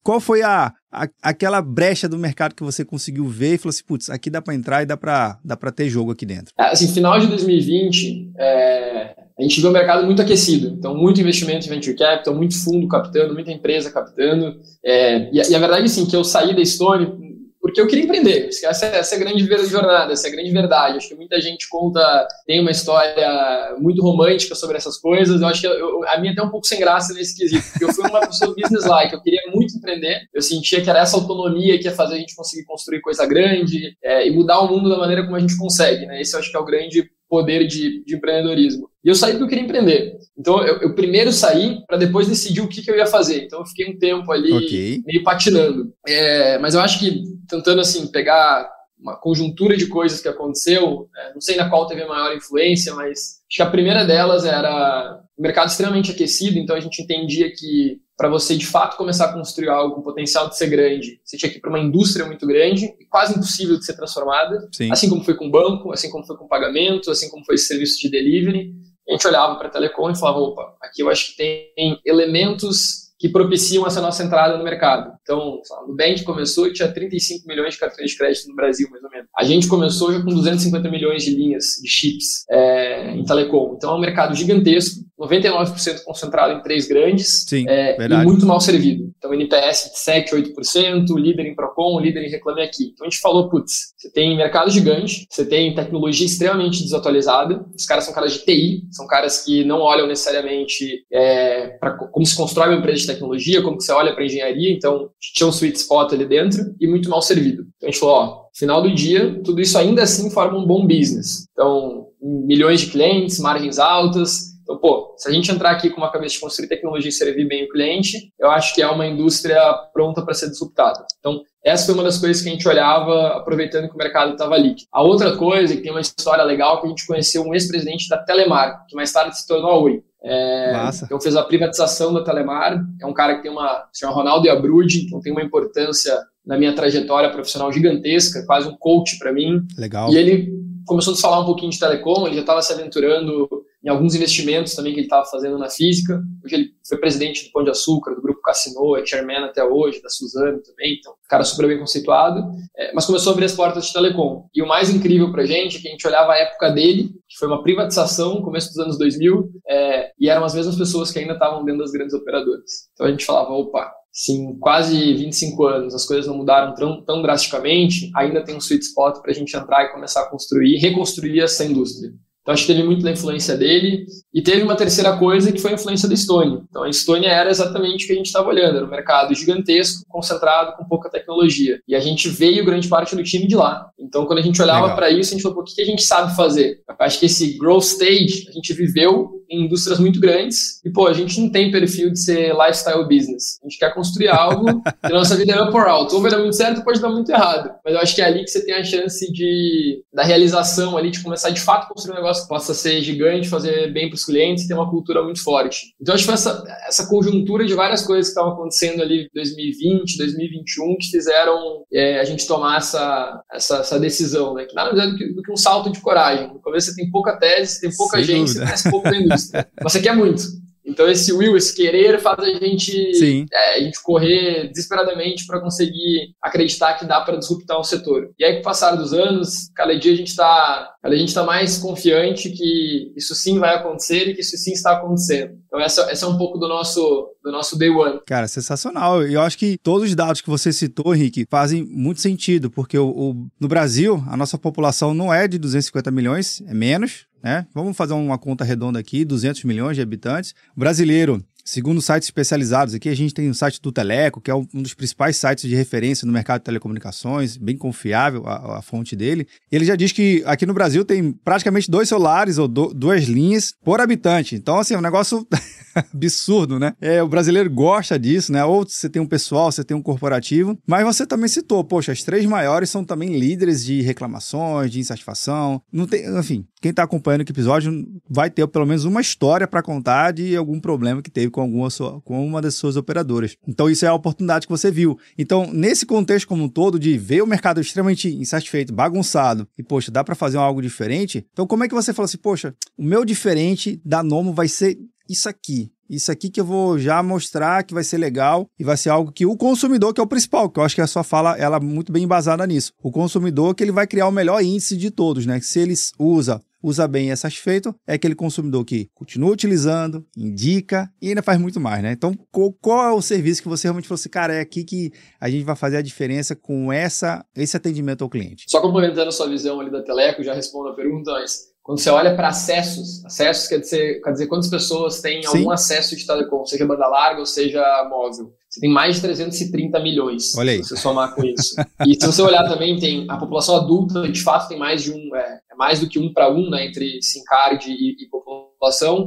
qual 0.04 0.20
foi 0.20 0.44
a, 0.44 0.72
a, 0.92 1.08
aquela 1.24 1.62
brecha 1.62 2.08
do 2.08 2.20
mercado 2.20 2.54
que 2.54 2.64
você 2.64 2.86
conseguiu 2.86 3.28
ver 3.28 3.56
e 3.56 3.58
falou 3.58 3.72
assim, 3.72 3.84
putz, 3.84 4.10
aqui 4.10 4.30
dá 4.30 4.42
para 4.42 4.54
entrar 4.54 4.84
e 4.84 4.86
dá 4.86 4.96
para 4.96 5.40
dá 5.44 5.56
ter 5.72 5.90
jogo 5.90 6.12
aqui 6.12 6.26
dentro? 6.26 6.54
É, 6.58 6.66
assim, 6.72 6.88
final 6.94 7.20
de 7.20 7.28
2020, 7.28 8.34
é, 8.38 9.16
a 9.40 9.42
gente 9.42 9.62
viu 9.62 9.70
o 9.70 9.74
mercado 9.74 10.06
muito 10.06 10.22
aquecido. 10.22 10.76
Então, 10.78 10.94
muito 10.94 11.22
investimento 11.22 11.66
em 11.66 11.70
venture 11.70 11.96
capital, 11.96 12.36
muito 12.36 12.62
fundo 12.62 12.88
captando, 12.90 13.34
muita 13.34 13.52
empresa 13.52 13.90
captando. 13.90 14.60
É, 14.84 15.30
e, 15.32 15.38
e, 15.38 15.56
a 15.56 15.60
verdade, 15.60 15.88
sim, 15.88 16.06
que 16.06 16.16
eu 16.16 16.26
saí 16.26 16.54
da 16.54 16.64
Stone 16.66 17.30
porque 17.62 17.80
eu 17.80 17.88
queria 17.88 18.06
empreender. 18.06 18.48
Essa, 18.48 18.86
essa 18.88 19.16
é 19.16 19.18
a 19.18 19.20
grande 19.20 19.46
jornada, 19.68 20.14
essa 20.14 20.28
é 20.28 20.30
a 20.30 20.34
grande 20.34 20.52
verdade. 20.52 20.98
Acho 20.98 21.10
que 21.10 21.16
muita 21.16 21.40
gente 21.40 21.68
conta, 21.70 22.28
tem 22.46 22.62
uma 22.62 22.72
história 22.72 23.76
muito 23.80 24.02
romântica 24.02 24.56
sobre 24.56 24.78
essas 24.78 24.98
coisas. 24.98 25.42
Eu 25.42 25.48
acho 25.48 25.62
que 25.62 25.68
eu, 25.68 26.04
a 26.08 26.18
minha 26.18 26.32
é 26.32 26.34
até 26.34 26.42
um 26.42 26.50
pouco 26.50 26.66
sem 26.66 26.80
graça 26.80 27.14
nesse 27.14 27.38
quesito, 27.38 27.64
porque 27.72 27.84
eu 27.84 27.94
fui 27.94 28.10
uma 28.10 28.22
pessoa 28.22 28.56
business-like, 28.56 29.14
eu 29.14 29.22
queria 29.22 29.42
muito 29.54 29.76
empreender, 29.76 30.22
eu 30.34 30.42
sentia 30.42 30.82
que 30.82 30.90
era 30.90 31.00
essa 31.00 31.18
autonomia 31.18 31.78
que 31.78 31.86
ia 31.86 31.92
fazer 31.92 32.16
a 32.16 32.18
gente 32.18 32.36
conseguir 32.36 32.66
construir 32.66 33.02
coisa 33.02 33.26
grande 33.26 33.96
é, 34.04 34.28
e 34.28 34.32
mudar 34.32 34.62
o 34.62 34.68
mundo 34.68 34.90
da 34.90 34.98
maneira 34.98 35.24
como 35.24 35.36
a 35.36 35.40
gente 35.40 35.58
consegue, 35.58 36.06
né? 36.06 36.22
Esse 36.22 36.36
eu 36.36 36.40
acho 36.40 36.50
que 36.50 36.58
é 36.58 36.60
o 36.60 36.66
grande 36.66 37.10
poder 37.30 37.68
de, 37.68 38.04
de 38.04 38.16
empreendedorismo. 38.16 38.90
E 39.04 39.08
eu 39.08 39.16
saí 39.16 39.32
porque 39.34 39.44
eu 39.44 39.48
queria 39.48 39.64
empreender. 39.64 40.18
Então, 40.38 40.66
eu, 40.66 40.78
eu 40.82 40.96
primeiro 40.96 41.32
saí 41.32 41.80
para 41.88 41.98
depois 41.98 42.28
decidir 42.28 42.62
o 42.62 42.68
que, 42.68 42.82
que, 42.82 42.90
eu 42.90 42.98
ia 42.98 43.06
fazer. 43.06 43.44
Então, 43.44 43.60
eu 43.60 43.66
fiquei 43.66 43.88
um 43.88 43.98
tempo 43.98 44.32
ali 44.32 44.52
okay. 44.52 45.04
meio 45.06 45.24
patinando. 45.24 45.94
É, 46.08 46.58
mas 46.58 46.74
eu 46.74 46.82
acho 46.82 47.00
que, 47.00 47.22
tentando, 47.48 47.80
assim, 47.80 48.08
pegar 48.08 48.70
uma 49.00 49.16
conjuntura 49.16 49.78
de 49.78 49.88
coisas 49.88 50.22
que 50.22 50.28
aconteceu, 50.28 51.08
é, 51.16 51.34
não 51.34 51.40
sei 51.40 51.56
na 51.56 51.70
qual 51.70 51.88
teve 51.88 52.04
a 52.04 52.08
maior 52.08 52.36
influência, 52.36 52.94
mas 52.96 53.40
acho 53.48 53.56
que 53.56 53.62
a 53.62 53.70
primeira 53.70 54.04
delas 54.04 54.44
era 54.44 55.22
o 55.38 55.42
mercado 55.42 55.70
extremamente 55.70 56.12
aquecido, 56.12 56.58
então 56.58 56.76
a 56.76 56.80
gente 56.82 57.02
entendia 57.02 57.50
que 57.50 58.02
para 58.20 58.28
você 58.28 58.58
de 58.58 58.66
fato 58.66 58.98
começar 58.98 59.30
a 59.30 59.34
construir 59.34 59.70
algo 59.70 59.96
com 59.96 60.02
potencial 60.02 60.50
de 60.50 60.58
ser 60.58 60.68
grande, 60.68 61.22
você 61.24 61.38
tinha 61.38 61.50
que 61.50 61.58
ir 61.58 61.62
para 61.62 61.70
uma 61.70 61.80
indústria 61.80 62.26
muito 62.26 62.46
grande 62.46 62.94
e 63.00 63.06
quase 63.06 63.32
impossível 63.32 63.80
de 63.80 63.86
ser 63.86 63.94
transformada, 63.94 64.68
Sim. 64.74 64.92
assim 64.92 65.10
como 65.10 65.24
foi 65.24 65.36
com 65.36 65.48
o 65.48 65.50
banco, 65.50 65.94
assim 65.94 66.12
como 66.12 66.26
foi 66.26 66.36
com 66.36 66.44
o 66.44 66.48
pagamento, 66.50 67.10
assim 67.10 67.30
como 67.30 67.46
foi 67.46 67.56
esse 67.56 67.68
serviço 67.68 67.98
de 68.02 68.10
delivery. 68.12 68.74
A 69.08 69.14
gente 69.14 69.26
olhava 69.26 69.56
para 69.56 69.70
a 69.70 69.72
telecom 69.72 70.12
e 70.12 70.20
falava, 70.20 70.38
opa, 70.38 70.76
aqui 70.82 71.02
eu 71.02 71.10
acho 71.10 71.32
que 71.32 71.38
tem 71.38 71.98
elementos 72.06 73.10
que 73.18 73.30
propiciam 73.30 73.88
essa 73.88 74.02
nossa 74.02 74.22
entrada 74.22 74.58
no 74.58 74.66
mercado. 74.66 75.14
Então, 75.30 75.62
o 75.84 75.88
Nubank 75.88 76.24
começou 76.24 76.66
e 76.66 76.74
tinha 76.74 76.92
35 76.92 77.48
milhões 77.48 77.76
de 77.76 77.80
cartões 77.80 78.10
de 78.10 78.18
crédito 78.18 78.50
no 78.50 78.56
Brasil, 78.56 78.88
mais 78.90 79.04
ou 79.04 79.12
menos. 79.12 79.28
A 79.38 79.44
gente 79.44 79.68
começou 79.68 80.12
já 80.12 80.20
com 80.24 80.26
250 80.26 80.90
milhões 80.90 81.24
de 81.24 81.36
linhas 81.36 81.66
de 81.84 81.88
chips 81.88 82.46
é, 82.50 83.12
em 83.12 83.24
telecom. 83.24 83.76
Então, 83.78 83.92
é 83.92 83.94
um 83.94 84.00
mercado 84.00 84.36
gigantesco, 84.36 85.02
99% 85.20 86.04
concentrado 86.04 86.54
em 86.54 86.64
três 86.64 86.88
grandes 86.88 87.46
Sim, 87.48 87.66
é, 87.68 87.96
e 88.02 88.24
muito 88.24 88.46
mal 88.46 88.60
servido. 88.60 89.14
Então, 89.18 89.32
NPS 89.34 89.92
de 89.92 90.00
7, 90.00 90.34
8%, 90.34 91.06
líder 91.20 91.46
em 91.46 91.54
Procon, 91.54 92.00
líder 92.00 92.24
em 92.24 92.32
Reclame 92.32 92.64
Aqui. 92.64 92.92
Então, 92.94 93.06
a 93.06 93.10
gente 93.10 93.20
falou, 93.20 93.50
putz, 93.50 93.94
você 93.98 94.10
tem 94.10 94.36
mercado 94.36 94.72
gigante, 94.72 95.28
você 95.30 95.46
tem 95.46 95.76
tecnologia 95.76 96.26
extremamente 96.26 96.82
desatualizada, 96.82 97.66
os 97.78 97.86
caras 97.86 98.06
são 98.06 98.14
caras 98.14 98.34
de 98.34 98.40
TI, 98.46 98.84
são 98.92 99.06
caras 99.06 99.44
que 99.44 99.64
não 99.64 99.82
olham 99.82 100.08
necessariamente 100.08 101.04
é, 101.12 101.68
para 101.80 101.92
como 101.92 102.26
se 102.26 102.36
constrói 102.36 102.70
uma 102.70 102.80
empresa 102.80 103.02
de 103.02 103.08
tecnologia, 103.08 103.62
como 103.62 103.78
que 103.78 103.84
você 103.84 103.92
olha 103.92 104.16
para 104.16 104.26
engenharia, 104.26 104.72
então 104.72 105.10
tinha 105.20 105.48
um 105.48 105.52
sweet 105.52 105.78
spot 105.78 106.14
ali 106.14 106.26
dentro 106.26 106.76
e 106.80 106.88
muito 106.88 107.10
mal 107.10 107.22
servido. 107.22 107.64
Então, 107.78 107.90
a 107.90 107.92
gente 107.92 108.00
falou, 108.00 108.16
ó, 108.16 108.46
final 108.54 108.82
do 108.82 108.94
dia, 108.94 109.42
tudo 109.44 109.62
isso 109.62 109.78
ainda 109.78 110.04
assim 110.04 110.30
forma 110.30 110.58
um 110.58 110.66
bom 110.66 110.86
business. 110.86 111.48
Então, 111.52 112.08
milhões 112.22 112.82
de 112.82 112.88
clientes, 112.88 113.40
margens 113.40 113.80
altas, 113.80 114.50
então, 114.70 114.78
pô, 114.78 115.16
se 115.18 115.28
a 115.28 115.32
gente 115.32 115.52
entrar 115.52 115.72
aqui 115.72 115.90
com 115.90 115.98
uma 115.98 116.12
cabeça 116.12 116.36
de 116.36 116.42
construir 116.42 116.68
tecnologia 116.68 117.10
e 117.10 117.12
servir 117.12 117.48
bem 117.48 117.66
o 117.66 117.70
cliente, 117.70 118.32
eu 118.40 118.52
acho 118.52 118.76
que 118.76 118.84
é 118.84 118.88
uma 118.88 119.08
indústria 119.08 119.60
pronta 119.92 120.22
para 120.22 120.36
ser 120.36 120.48
disruptada. 120.48 121.04
Então, 121.18 121.42
essa 121.66 121.88
foi 121.88 121.96
uma 121.96 122.04
das 122.04 122.20
coisas 122.20 122.44
que 122.44 122.50
a 122.50 122.52
gente 122.52 122.68
olhava 122.68 123.30
aproveitando 123.30 123.90
que 123.90 123.96
o 123.96 123.98
mercado 123.98 124.34
estava 124.34 124.56
líquido. 124.56 124.88
A 124.92 125.02
outra 125.02 125.36
coisa, 125.36 125.76
que 125.76 125.82
tem 125.82 125.90
uma 125.90 126.02
história 126.02 126.44
legal, 126.44 126.80
que 126.80 126.86
a 126.86 126.90
gente 126.90 127.08
conheceu 127.08 127.42
um 127.42 127.56
ex-presidente 127.56 128.08
da 128.08 128.20
Telemar, 128.20 128.86
que 128.88 128.96
mais 128.96 129.12
tarde 129.12 129.36
se 129.36 129.48
tornou 129.48 129.72
a 129.72 129.80
Oi. 129.80 130.04
É, 130.24 130.90
então 131.04 131.20
fez 131.20 131.36
a 131.36 131.44
privatização 131.44 132.14
da 132.14 132.24
Telemar, 132.24 132.84
é 133.02 133.06
um 133.06 133.14
cara 133.14 133.36
que 133.36 133.44
tem 133.44 133.52
uma, 133.52 133.88
se 133.94 134.02
chama 134.02 134.14
Ronaldo 134.14 134.48
Iabrude, 134.48 135.06
então 135.06 135.22
tem 135.22 135.32
uma 135.32 135.42
importância 135.42 136.18
na 136.46 136.58
minha 136.58 136.74
trajetória 136.76 137.32
profissional 137.32 137.72
gigantesca, 137.72 138.46
quase 138.46 138.68
um 138.68 138.76
coach 138.76 139.18
para 139.18 139.32
mim. 139.32 139.62
Legal. 139.78 140.12
E 140.12 140.18
ele 140.18 140.52
começou 140.86 141.14
a 141.14 141.18
falar 141.18 141.40
um 141.40 141.46
pouquinho 141.46 141.72
de 141.72 141.80
telecom, 141.80 142.26
ele 142.26 142.36
já 142.36 142.42
estava 142.42 142.62
se 142.62 142.74
aventurando 142.74 143.48
em 143.84 143.90
alguns 143.90 144.14
investimentos 144.14 144.76
também 144.76 144.94
que 144.94 145.00
ele 145.00 145.06
estava 145.06 145.26
fazendo 145.26 145.58
na 145.58 145.70
física. 145.70 146.22
Hoje 146.44 146.56
ele 146.56 146.70
foi 146.88 146.98
presidente 146.98 147.46
do 147.46 147.52
Pão 147.52 147.64
de 147.64 147.70
Açúcar, 147.70 148.14
do 148.14 148.22
Grupo 148.22 148.39
Cassino, 148.50 148.98
é 148.98 149.06
chairman 149.06 149.46
até 149.46 149.64
hoje, 149.64 150.02
da 150.02 150.10
Suzano 150.10 150.62
também, 150.62 150.98
então, 150.98 151.14
cara 151.30 151.44
super 151.44 151.68
bem 151.68 151.80
conceituado, 151.80 152.44
é, 152.76 152.92
mas 152.94 153.06
começou 153.06 153.32
a 153.32 153.34
abrir 153.34 153.46
as 153.46 153.54
portas 153.54 153.86
de 153.86 153.94
telecom. 153.94 154.48
E 154.54 154.62
o 154.62 154.68
mais 154.68 154.90
incrível 154.90 155.32
pra 155.32 155.46
gente 155.46 155.78
é 155.78 155.82
que 155.82 155.88
a 155.88 155.92
gente 155.92 156.08
olhava 156.08 156.34
a 156.34 156.38
época 156.38 156.72
dele, 156.72 157.12
que 157.28 157.38
foi 157.38 157.48
uma 157.48 157.62
privatização, 157.62 158.42
começo 158.42 158.70
dos 158.70 158.80
anos 158.80 158.98
2000, 158.98 159.50
é, 159.68 160.12
e 160.20 160.30
eram 160.30 160.44
as 160.44 160.56
mesmas 160.56 160.76
pessoas 160.76 161.12
que 161.12 161.20
ainda 161.20 161.34
estavam 161.34 161.64
dentro 161.64 161.82
das 161.82 161.92
grandes 161.92 162.14
operadoras. 162.14 162.90
Então 162.94 163.06
a 163.06 163.12
gente 163.12 163.26
falava, 163.26 163.52
opa, 163.52 163.92
se 164.12 164.34
em 164.34 164.58
quase 164.58 165.14
25 165.14 165.66
anos 165.66 165.94
as 165.94 166.06
coisas 166.06 166.26
não 166.26 166.36
mudaram 166.36 166.74
tão, 166.74 167.04
tão 167.04 167.22
drasticamente, 167.22 168.12
ainda 168.16 168.44
tem 168.44 168.56
um 168.56 168.60
sweet 168.60 168.84
spot 168.84 169.22
para 169.22 169.32
a 169.32 169.34
gente 169.34 169.56
entrar 169.56 169.86
e 169.86 169.92
começar 169.92 170.24
a 170.24 170.30
construir, 170.30 170.78
reconstruir 170.78 171.42
essa 171.42 171.64
indústria. 171.64 172.12
Então, 172.50 172.56
acho 172.56 172.66
que 172.66 172.74
teve 172.74 172.84
muito 172.84 173.04
da 173.04 173.12
influência 173.12 173.56
dele. 173.56 174.08
E 174.34 174.42
teve 174.42 174.64
uma 174.64 174.76
terceira 174.76 175.16
coisa 175.18 175.52
que 175.52 175.60
foi 175.60 175.72
a 175.72 175.74
influência 175.76 176.08
da 176.08 176.16
Estônia. 176.16 176.62
Então, 176.68 176.82
a 176.82 176.90
Estônia 176.90 177.30
era 177.30 177.52
exatamente 177.52 178.06
o 178.06 178.08
que 178.08 178.14
a 178.14 178.16
gente 178.16 178.26
estava 178.26 178.50
olhando. 178.50 178.78
Era 178.78 178.86
um 178.88 178.90
mercado 178.90 179.36
gigantesco, 179.36 180.04
concentrado, 180.08 180.76
com 180.76 180.86
pouca 180.86 181.12
tecnologia. 181.12 181.80
E 181.88 181.96
a 181.96 182.00
gente 182.00 182.28
veio 182.28 182.66
grande 182.66 182.88
parte 182.88 183.16
do 183.16 183.24
time 183.24 183.48
de 183.48 183.56
lá. 183.56 183.88
Então, 184.00 184.26
quando 184.26 184.40
a 184.40 184.42
gente 184.42 184.60
olhava 184.62 184.96
para 184.96 185.12
isso, 185.12 185.32
a 185.32 185.34
gente 185.38 185.44
falou, 185.44 185.60
o 185.60 185.64
que 185.64 185.80
a 185.80 185.86
gente 185.86 186.02
sabe 186.02 186.36
fazer? 186.36 186.82
Eu 186.88 186.96
acho 186.98 187.20
que 187.20 187.28
esse 187.28 187.56
growth 187.58 187.84
stage 187.84 188.48
a 188.50 188.52
gente 188.52 188.74
viveu 188.74 189.40
em 189.50 189.66
indústrias 189.66 190.00
muito 190.00 190.20
grandes. 190.20 190.80
E, 190.86 190.90
pô, 190.90 191.08
a 191.08 191.14
gente 191.14 191.40
não 191.42 191.50
tem 191.50 191.72
perfil 191.72 192.12
de 192.12 192.20
ser 192.20 192.54
lifestyle 192.54 193.04
business. 193.04 193.60
A 193.64 193.68
gente 193.68 193.80
quer 193.80 193.94
construir 193.94 194.30
algo 194.30 194.82
e 195.04 195.10
nossa 195.10 195.36
vida 195.36 195.54
é 195.54 195.62
up 195.62 195.76
or 195.76 195.88
out. 195.88 196.14
Ou 196.14 196.22
vai 196.22 196.30
dar 196.30 196.38
muito 196.38 196.56
certo, 196.56 196.84
pode 196.84 197.02
dar 197.02 197.10
muito 197.10 197.32
errado. 197.32 197.72
Mas 197.84 197.94
eu 197.94 198.00
acho 198.00 198.16
que 198.16 198.22
é 198.22 198.26
ali 198.26 198.44
que 198.44 198.52
você 198.52 198.64
tem 198.64 198.76
a 198.76 198.84
chance 198.84 199.32
de, 199.32 200.04
da 200.14 200.24
realização 200.24 200.96
ali, 200.96 201.10
de 201.10 201.24
começar 201.24 201.50
de 201.50 201.60
fato 201.60 201.86
a 201.86 201.88
construir 201.88 202.14
um 202.14 202.18
negócio 202.18 202.39
que 202.39 202.39
possa 202.48 202.74
ser 202.74 203.02
gigante, 203.02 203.50
fazer 203.50 203.92
bem 203.92 204.10
para 204.10 204.16
os 204.16 204.26
clientes 204.26 204.64
e 204.64 204.68
ter 204.68 204.74
uma 204.74 204.90
cultura 204.90 205.24
muito 205.24 205.44
forte. 205.44 205.94
Então, 206.02 206.14
acho 206.14 206.24
que 206.24 206.28
foi 206.28 206.34
essa, 206.36 206.64
essa 206.88 207.08
conjuntura 207.08 207.66
de 207.66 207.74
várias 207.74 208.02
coisas 208.02 208.28
que 208.28 208.32
estavam 208.32 208.54
acontecendo 208.54 209.02
ali 209.02 209.24
em 209.24 209.30
2020, 209.34 210.18
2021, 210.18 210.98
que 210.98 211.08
fizeram 211.08 211.84
é, 211.92 212.20
a 212.20 212.24
gente 212.24 212.48
tomar 212.48 212.78
essa, 212.78 213.42
essa, 213.52 213.78
essa, 213.78 214.00
decisão, 214.00 214.54
né? 214.54 214.66
Que 214.66 214.76
nada 214.76 214.94
mais 214.94 215.08
é 215.08 215.12
do 215.12 215.18
que, 215.18 215.34
do 215.34 215.42
que 215.42 215.52
um 215.52 215.58
salto 215.58 215.92
de 215.92 216.00
coragem. 216.00 216.48
No 216.48 216.62
começo 216.62 216.88
você 216.92 216.96
tem 216.96 217.10
pouca 217.10 217.38
tese, 217.38 217.74
você 217.74 217.82
tem 217.82 217.98
pouca 217.98 218.18
Sem 218.18 218.26
gente, 218.26 218.48
dúvida. 218.48 218.60
você 218.60 218.66
conhece 218.66 218.92
pouco 218.92 219.10
da 219.10 219.18
indústria. 219.18 219.70
Você 219.82 220.02
quer 220.02 220.16
muito. 220.16 220.44
Então 220.90 221.10
esse 221.10 221.32
will, 221.32 221.56
esse 221.56 221.76
querer 221.76 222.20
faz 222.20 222.40
a 222.40 222.54
gente, 222.54 223.48
é, 223.52 223.78
a 223.78 223.80
gente 223.80 224.02
correr 224.02 224.68
desesperadamente 224.70 225.46
para 225.46 225.62
conseguir 225.62 226.34
acreditar 226.42 226.96
que 226.96 227.06
dá 227.06 227.22
para 227.22 227.38
disruptar 227.38 227.80
um 227.80 227.84
setor. 227.84 228.32
E 228.38 228.44
aí 228.44 228.56
com 228.56 228.60
o 228.60 228.64
passar 228.64 228.96
dos 228.96 229.14
anos, 229.14 229.70
cada 229.76 229.98
dia 229.98 230.14
a 230.14 230.16
gente 230.16 230.30
está, 230.30 230.94
a 231.02 231.16
gente 231.16 231.30
está 231.30 231.44
mais 231.44 231.78
confiante 231.78 232.50
que 232.50 233.14
isso 233.16 233.36
sim 233.36 233.60
vai 233.60 233.76
acontecer 233.76 234.30
e 234.30 234.34
que 234.34 234.42
isso 234.42 234.58
sim 234.58 234.72
está 234.72 234.94
acontecendo. 234.94 235.54
Então 235.68 235.80
essa, 235.80 236.10
essa 236.10 236.26
é 236.26 236.30
um 236.30 236.38
pouco 236.38 236.58
do 236.58 236.68
nosso 236.68 237.30
do 237.44 237.52
nosso 237.52 237.78
day 237.78 237.90
one. 237.90 238.20
Cara, 238.26 238.48
sensacional. 238.48 239.26
E 239.26 239.34
eu 239.34 239.42
acho 239.42 239.58
que 239.58 239.78
todos 239.82 240.10
os 240.10 240.16
dados 240.16 240.42
que 240.42 240.50
você 240.50 240.74
citou, 240.74 241.16
Henrique, 241.16 241.46
fazem 241.50 241.84
muito 241.84 242.20
sentido, 242.20 242.70
porque 242.70 242.98
o, 242.98 243.08
o, 243.08 243.48
no 243.60 243.68
Brasil 243.68 244.22
a 244.28 244.36
nossa 244.36 244.58
população 244.58 245.14
não 245.14 245.34
é 245.34 245.48
de 245.48 245.58
250 245.58 246.12
milhões, 246.12 246.62
é 246.68 246.74
menos, 246.74 247.26
né? 247.42 247.66
Vamos 247.74 247.96
fazer 247.96 248.14
uma 248.14 248.38
conta 248.38 248.64
redonda 248.64 249.00
aqui, 249.00 249.24
200 249.24 249.64
milhões 249.64 249.96
de 249.96 250.02
habitantes. 250.02 250.54
Brasileiro, 250.76 251.44
segundo 251.70 252.02
sites 252.02 252.28
especializados 252.28 252.96
aqui, 252.96 253.08
a 253.10 253.16
gente 253.16 253.34
tem 253.34 253.48
o 253.48 253.54
site 253.54 253.80
do 253.80 253.92
Teleco, 253.92 254.42
que 254.42 254.50
é 254.50 254.56
um 254.56 254.66
dos 254.74 254.96
principais 254.96 255.38
sites 255.38 255.70
de 255.70 255.76
referência 255.76 256.26
no 256.26 256.34
mercado 256.34 256.62
de 256.62 256.66
telecomunicações, 256.66 257.58
bem 257.58 257.78
confiável 257.78 258.48
a, 258.48 258.80
a 258.80 258.82
fonte 258.82 259.16
dele. 259.16 259.48
Ele 259.72 259.86
já 259.86 259.96
diz 259.96 260.12
que 260.12 260.42
aqui 260.46 260.66
no 260.66 260.74
Brasil 260.74 261.06
tem 261.06 261.32
praticamente 261.32 261.90
dois 261.90 262.10
celulares 262.10 262.58
ou 262.58 262.68
do, 262.68 262.92
duas 262.92 263.26
linhas 263.26 263.74
por 263.84 264.02
habitante. 264.02 264.56
Então, 264.56 264.80
assim, 264.80 264.96
é 264.96 264.98
um 264.98 265.02
negócio 265.02 265.48
absurdo, 266.12 266.80
né? 266.80 266.94
É, 267.00 267.22
o 267.22 267.28
brasileiro 267.28 267.70
gosta 267.70 268.18
disso, 268.18 268.52
né? 268.52 268.66
Ou 268.66 268.84
você 268.88 269.08
tem 269.08 269.22
um 269.22 269.28
pessoal, 269.28 269.72
você 269.72 269.84
tem 269.84 269.96
um 269.96 270.02
corporativo, 270.02 270.78
mas 270.88 271.04
você 271.04 271.26
também 271.26 271.48
citou, 271.48 271.84
poxa, 271.84 272.12
as 272.12 272.24
três 272.24 272.46
maiores 272.48 272.90
são 272.90 273.04
também 273.04 273.38
líderes 273.38 273.86
de 273.86 274.02
reclamações, 274.02 274.90
de 274.90 275.00
insatisfação. 275.00 275.82
Não 275.92 276.08
tem, 276.08 276.26
enfim, 276.38 276.66
quem 276.82 276.92
está 276.92 277.04
acompanhando 277.04 277.42
o 277.42 277.52
episódio 277.52 278.08
vai 278.28 278.50
ter 278.50 278.66
pelo 278.68 278.86
menos 278.86 279.06
uma 279.06 279.22
história 279.22 279.68
para 279.68 279.84
contar 279.84 280.32
de 280.32 280.56
algum 280.56 280.80
problema 280.80 281.22
que 281.22 281.30
teve 281.30 281.52
com 281.52 281.59
alguma 281.62 281.90
sua, 281.90 282.22
com 282.22 282.46
uma 282.46 282.62
das 282.62 282.76
suas 282.76 282.96
operadoras. 282.96 283.56
Então 283.68 283.90
isso 283.90 284.06
é 284.06 284.08
a 284.08 284.14
oportunidade 284.14 284.68
que 284.68 284.72
você 284.72 284.92
viu. 284.92 285.18
Então, 285.38 285.70
nesse 285.72 286.06
contexto 286.06 286.48
como 286.48 286.64
um 286.64 286.70
todo 286.70 287.00
de 287.00 287.18
ver 287.18 287.42
o 287.42 287.48
mercado 287.48 287.80
extremamente 287.82 288.30
insatisfeito, 288.30 288.94
bagunçado, 288.94 289.68
e 289.78 289.84
poxa, 289.84 290.12
dá 290.12 290.24
para 290.24 290.36
fazer 290.36 290.58
algo 290.58 290.82
diferente. 290.82 291.46
Então, 291.52 291.68
como 291.68 291.84
é 291.84 291.88
que 291.88 291.94
você 291.94 292.14
fala 292.14 292.26
assim, 292.26 292.38
poxa, 292.38 292.74
o 292.98 293.04
meu 293.04 293.24
diferente 293.26 294.02
da 294.04 294.24
Nomo 294.24 294.54
vai 294.54 294.68
ser 294.68 294.98
isso 295.30 295.48
aqui. 295.48 295.92
Isso 296.10 296.32
aqui 296.32 296.50
que 296.50 296.60
eu 296.60 296.66
vou 296.66 296.98
já 296.98 297.22
mostrar 297.22 297.84
que 297.84 297.94
vai 297.94 298.04
ser 298.04 298.18
legal 298.18 298.68
e 298.80 298.84
vai 298.84 298.98
ser 298.98 299.10
algo 299.10 299.32
que 299.32 299.46
o 299.46 299.56
consumidor, 299.56 300.12
que 300.12 300.20
é 300.20 300.24
o 300.24 300.28
principal, 300.28 300.68
que 300.68 300.80
eu 300.80 300.84
acho 300.84 300.96
que 300.96 301.02
a 301.02 301.08
sua 301.08 301.24
fala 301.24 301.56
ela 301.56 301.78
é 301.78 301.80
muito 301.80 302.12
bem 302.12 302.24
embasada 302.24 302.66
nisso. 302.66 302.92
O 303.04 303.12
consumidor 303.12 303.76
que 303.76 303.84
ele 303.84 303.92
vai 303.92 304.08
criar 304.08 304.28
o 304.28 304.32
melhor 304.32 304.64
índice 304.64 304.98
de 304.98 305.12
todos, 305.12 305.46
né? 305.46 305.62
Se 305.62 305.80
ele 305.80 305.94
usa 306.18 306.60
usa 306.82 307.08
bem 307.08 307.28
e 307.28 307.32
é 307.32 307.36
satisfeito, 307.36 307.94
é 308.08 308.14
aquele 308.14 308.36
consumidor 308.36 308.86
que 308.86 309.10
continua 309.14 309.52
utilizando, 309.52 310.26
indica 310.36 311.12
e 311.22 311.30
ainda 311.30 311.44
faz 311.44 311.60
muito 311.60 311.80
mais, 311.80 312.02
né? 312.02 312.12
Então, 312.12 312.34
qual, 312.82 313.10
é 313.10 313.12
o 313.12 313.22
serviço 313.22 313.62
que 313.62 313.68
você 313.68 313.88
realmente 313.88 314.08
falou 314.08 314.20
assim, 314.20 314.30
cara, 314.30 314.54
é 314.54 314.62
aqui 314.62 314.84
que 314.84 315.12
a 315.40 315.50
gente 315.50 315.64
vai 315.64 315.76
fazer 315.76 315.98
a 315.98 316.02
diferença 316.02 316.56
com 316.56 316.92
essa, 316.92 317.46
esse 317.56 317.76
atendimento 317.76 318.24
ao 318.24 318.30
cliente? 318.30 318.66
Só 318.68 318.82
complementando 318.82 319.30
a 319.30 319.32
sua 319.32 319.50
visão 319.50 319.80
ali 319.80 319.92
da 319.92 320.02
Teleco, 320.02 320.44
já 320.44 320.54
respondo 320.54 320.90
a 320.90 320.96
pergunta, 320.96 321.32
mas 321.32 321.70
quando 321.84 322.00
você 322.00 322.10
olha 322.10 322.36
para 322.36 322.50
acessos, 322.50 323.26
acessos 323.26 323.68
quer 323.68 323.80
dizer, 323.80 324.22
quer 324.22 324.32
dizer 324.32 324.48
quantas 324.48 324.70
pessoas 324.70 325.22
têm 325.22 325.42
Sim. 325.42 325.48
algum 325.48 325.72
acesso 325.72 326.16
de 326.16 326.26
telecom, 326.26 326.66
seja 326.66 326.86
banda 326.86 327.08
larga 327.08 327.40
ou 327.40 327.46
seja 327.46 327.82
móvel. 328.10 328.54
Você 328.70 328.82
tem 328.82 328.90
mais 328.90 329.16
de 329.16 329.24
330 329.24 330.00
milhões. 330.00 330.56
Olha 330.56 330.72
aí. 330.72 330.84
Se 330.84 330.90
você 330.90 330.98
somar 330.98 331.34
com 331.34 331.44
isso. 331.44 331.76
e 332.06 332.14
se 332.14 332.26
você 332.26 332.42
olhar 332.42 332.70
também, 332.70 333.00
tem 333.00 333.26
a 333.28 333.36
população 333.36 333.76
adulta, 333.76 334.30
de 334.30 334.44
fato, 334.44 334.68
tem 334.68 334.78
mais 334.78 335.02
de 335.02 335.12
um, 335.12 335.36
é, 335.36 335.60
é 335.72 335.76
mais 335.76 336.00
do 336.00 336.08
que 336.08 336.20
um 336.20 336.32
para 336.32 336.52
um, 336.54 336.70
né, 336.70 336.86
entre 336.86 337.20
SIM 337.22 337.44
card 337.46 337.90
e, 337.90 338.24
e 338.24 338.28
população. 338.30 338.69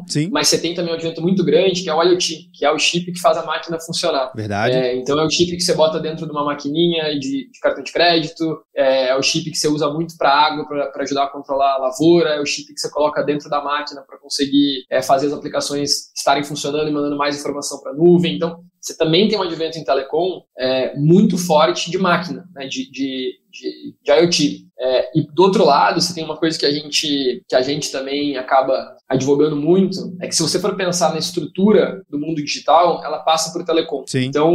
Sim. 0.08 0.30
Mas 0.32 0.48
você 0.48 0.58
tem 0.58 0.74
também 0.74 0.92
um 0.92 0.94
advento 0.94 1.20
muito 1.20 1.44
grande, 1.44 1.82
que 1.82 1.90
é 1.90 1.94
o 1.94 2.02
IoT, 2.02 2.50
que 2.52 2.64
é 2.64 2.72
o 2.72 2.78
chip 2.78 3.12
que 3.12 3.20
faz 3.20 3.36
a 3.36 3.44
máquina 3.44 3.78
funcionar. 3.78 4.32
Verdade. 4.34 4.74
É, 4.74 4.96
então 4.96 5.18
é 5.20 5.24
o 5.24 5.30
chip 5.30 5.54
que 5.54 5.62
você 5.62 5.74
bota 5.74 6.00
dentro 6.00 6.26
de 6.26 6.32
uma 6.32 6.44
maquininha 6.44 7.18
de, 7.18 7.50
de 7.50 7.60
cartão 7.60 7.82
de 7.82 7.92
crédito, 7.92 8.62
é, 8.74 9.08
é, 9.08 9.16
o 9.16 9.22
chip 9.22 9.50
que 9.50 9.56
você 9.56 9.68
usa 9.68 9.90
muito 9.90 10.16
para 10.16 10.30
água, 10.30 10.66
para 10.66 11.02
ajudar 11.02 11.24
a 11.24 11.30
controlar 11.30 11.74
a 11.74 11.78
lavoura, 11.78 12.30
é 12.30 12.40
o 12.40 12.46
chip 12.46 12.72
que 12.72 12.80
você 12.80 12.90
coloca 12.90 13.22
dentro 13.22 13.48
da 13.48 13.62
máquina 13.62 14.02
para 14.02 14.18
conseguir 14.18 14.84
é, 14.90 15.02
fazer 15.02 15.26
as 15.26 15.32
aplicações 15.32 16.12
estarem 16.14 16.44
funcionando 16.44 16.88
e 16.88 16.92
mandando 16.92 17.16
mais 17.16 17.38
informação 17.38 17.80
para 17.80 17.92
a 17.92 17.94
nuvem. 17.94 18.36
Então, 18.36 18.62
você 18.80 18.96
também 18.96 19.28
tem 19.28 19.38
um 19.38 19.42
advento 19.42 19.78
em 19.78 19.84
telecom 19.84 20.42
é, 20.58 20.96
muito 20.96 21.38
forte 21.38 21.90
de 21.90 21.98
máquina, 21.98 22.44
né, 22.54 22.66
de, 22.66 22.90
de, 22.90 23.38
de, 23.52 23.94
de 24.02 24.10
IoT. 24.10 24.66
É, 24.80 25.10
e 25.14 25.22
do 25.32 25.42
outro 25.42 25.64
lado, 25.64 26.00
você 26.00 26.12
tem 26.12 26.24
uma 26.24 26.36
coisa 26.36 26.58
que 26.58 26.66
a 26.66 26.72
gente 26.72 27.44
que 27.48 27.54
a 27.54 27.62
gente 27.62 27.92
também 27.92 28.36
acaba 28.36 28.96
advogando 29.08 29.54
muito, 29.54 30.16
é 30.20 30.26
que 30.26 30.34
se 30.34 30.42
você 30.42 30.58
for 30.58 30.74
pensar 30.74 31.12
na 31.12 31.18
estrutura 31.18 32.02
do 32.10 32.18
mundo 32.18 32.42
digital, 32.42 33.04
ela 33.04 33.20
passa 33.20 33.52
por 33.52 33.64
telecom. 33.64 34.04
Sim. 34.06 34.24
Então, 34.24 34.52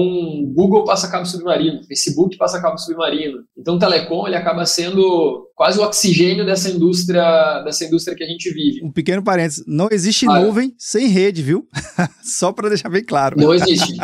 Google 0.54 0.84
passa 0.84 1.10
cabo 1.10 1.26
submarino, 1.26 1.84
Facebook 1.86 2.36
passa 2.36 2.62
cabo 2.62 2.78
submarino. 2.78 3.44
Então, 3.58 3.80
telecom 3.80 4.28
ele 4.28 4.36
acaba 4.36 4.66
sendo 4.66 5.47
quase 5.58 5.80
o 5.80 5.82
oxigênio 5.82 6.46
dessa 6.46 6.70
indústria, 6.70 7.64
dessa 7.64 7.84
indústria 7.84 8.16
que 8.16 8.24
a 8.24 8.28
gente 8.28 8.54
vive. 8.54 8.86
Um 8.86 8.92
pequeno 8.92 9.24
parênteses, 9.24 9.64
não 9.66 9.88
existe 9.92 10.28
ah, 10.30 10.40
nuvem 10.40 10.72
sem 10.78 11.08
rede, 11.08 11.42
viu? 11.42 11.68
Só 12.22 12.52
para 12.52 12.70
deixar 12.70 12.90
bem 12.90 13.04
claro. 13.04 13.36
Não 13.36 13.52
existe. 13.52 13.96